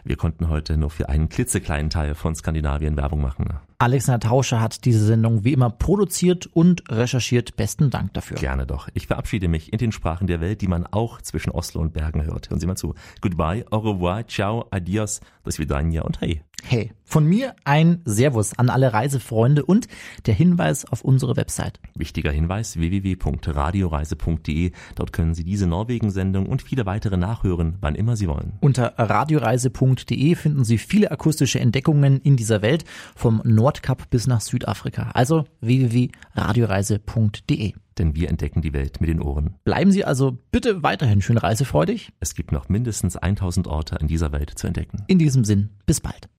Wir 0.04 0.16
konnten 0.16 0.48
heute 0.48 0.78
nur 0.78 0.88
für 0.88 1.10
einen 1.10 1.28
klitzekleinen 1.28 1.90
Teil 1.90 2.14
von 2.14 2.34
Skandinavien 2.34 2.96
Werbung 2.96 3.20
machen. 3.20 3.48
Alexander 3.84 4.18
Tauscher 4.18 4.62
hat 4.62 4.86
diese 4.86 5.04
Sendung 5.04 5.44
wie 5.44 5.52
immer 5.52 5.68
produziert 5.68 6.46
und 6.46 6.84
recherchiert. 6.90 7.54
Besten 7.54 7.90
Dank 7.90 8.14
dafür. 8.14 8.38
Gerne 8.38 8.66
doch. 8.66 8.88
Ich 8.94 9.08
verabschiede 9.08 9.46
mich 9.46 9.74
in 9.74 9.78
den 9.78 9.92
Sprachen 9.92 10.26
der 10.26 10.40
Welt, 10.40 10.62
die 10.62 10.68
man 10.68 10.86
auch 10.86 11.20
zwischen 11.20 11.50
Oslo 11.50 11.82
und 11.82 11.92
Bergen 11.92 12.24
hört. 12.24 12.48
Hören 12.48 12.60
Sie 12.60 12.66
mal 12.66 12.76
zu. 12.76 12.94
Goodbye, 13.20 13.62
au 13.70 13.80
revoir, 13.80 14.26
ciao, 14.26 14.64
adios, 14.70 15.20
do 15.44 15.50
svidania 15.50 16.00
und 16.00 16.22
hey. 16.22 16.40
Hey, 16.66 16.92
von 17.04 17.26
mir 17.26 17.54
ein 17.64 18.00
Servus 18.06 18.58
an 18.58 18.70
alle 18.70 18.94
Reisefreunde 18.94 19.66
und 19.66 19.86
der 20.24 20.32
Hinweis 20.32 20.86
auf 20.86 21.02
unsere 21.02 21.36
Website. 21.36 21.78
Wichtiger 21.94 22.32
Hinweis 22.32 22.78
www.radioreise.de. 22.78 24.72
Dort 24.94 25.12
können 25.12 25.34
Sie 25.34 25.44
diese 25.44 25.66
Norwegen-Sendung 25.66 26.46
und 26.46 26.62
viele 26.62 26.86
weitere 26.86 27.18
nachhören, 27.18 27.76
wann 27.82 27.94
immer 27.94 28.16
Sie 28.16 28.28
wollen. 28.28 28.54
Unter 28.60 28.94
radioreise.de 28.96 30.34
finden 30.36 30.64
Sie 30.64 30.78
viele 30.78 31.10
akustische 31.10 31.60
Entdeckungen 31.60 32.22
in 32.22 32.36
dieser 32.36 32.62
Welt 32.62 32.84
vom 33.14 33.42
Nordkap 33.44 34.08
bis 34.08 34.26
nach 34.26 34.40
Südafrika. 34.40 35.10
Also 35.12 35.44
www.radioreise.de. 35.60 37.74
Denn 37.98 38.16
wir 38.16 38.28
entdecken 38.28 38.62
die 38.62 38.72
Welt 38.72 39.00
mit 39.00 39.10
den 39.10 39.20
Ohren. 39.20 39.54
Bleiben 39.64 39.92
Sie 39.92 40.04
also 40.04 40.38
bitte 40.50 40.82
weiterhin 40.82 41.22
schön 41.22 41.38
reisefreudig. 41.38 42.12
Es 42.20 42.34
gibt 42.34 42.50
noch 42.50 42.68
mindestens 42.68 43.16
1000 43.16 43.68
Orte 43.68 43.96
in 44.00 44.08
dieser 44.08 44.32
Welt 44.32 44.50
zu 44.56 44.66
entdecken. 44.66 45.04
In 45.06 45.18
diesem 45.18 45.44
Sinn, 45.44 45.70
bis 45.86 46.00
bald. 46.00 46.28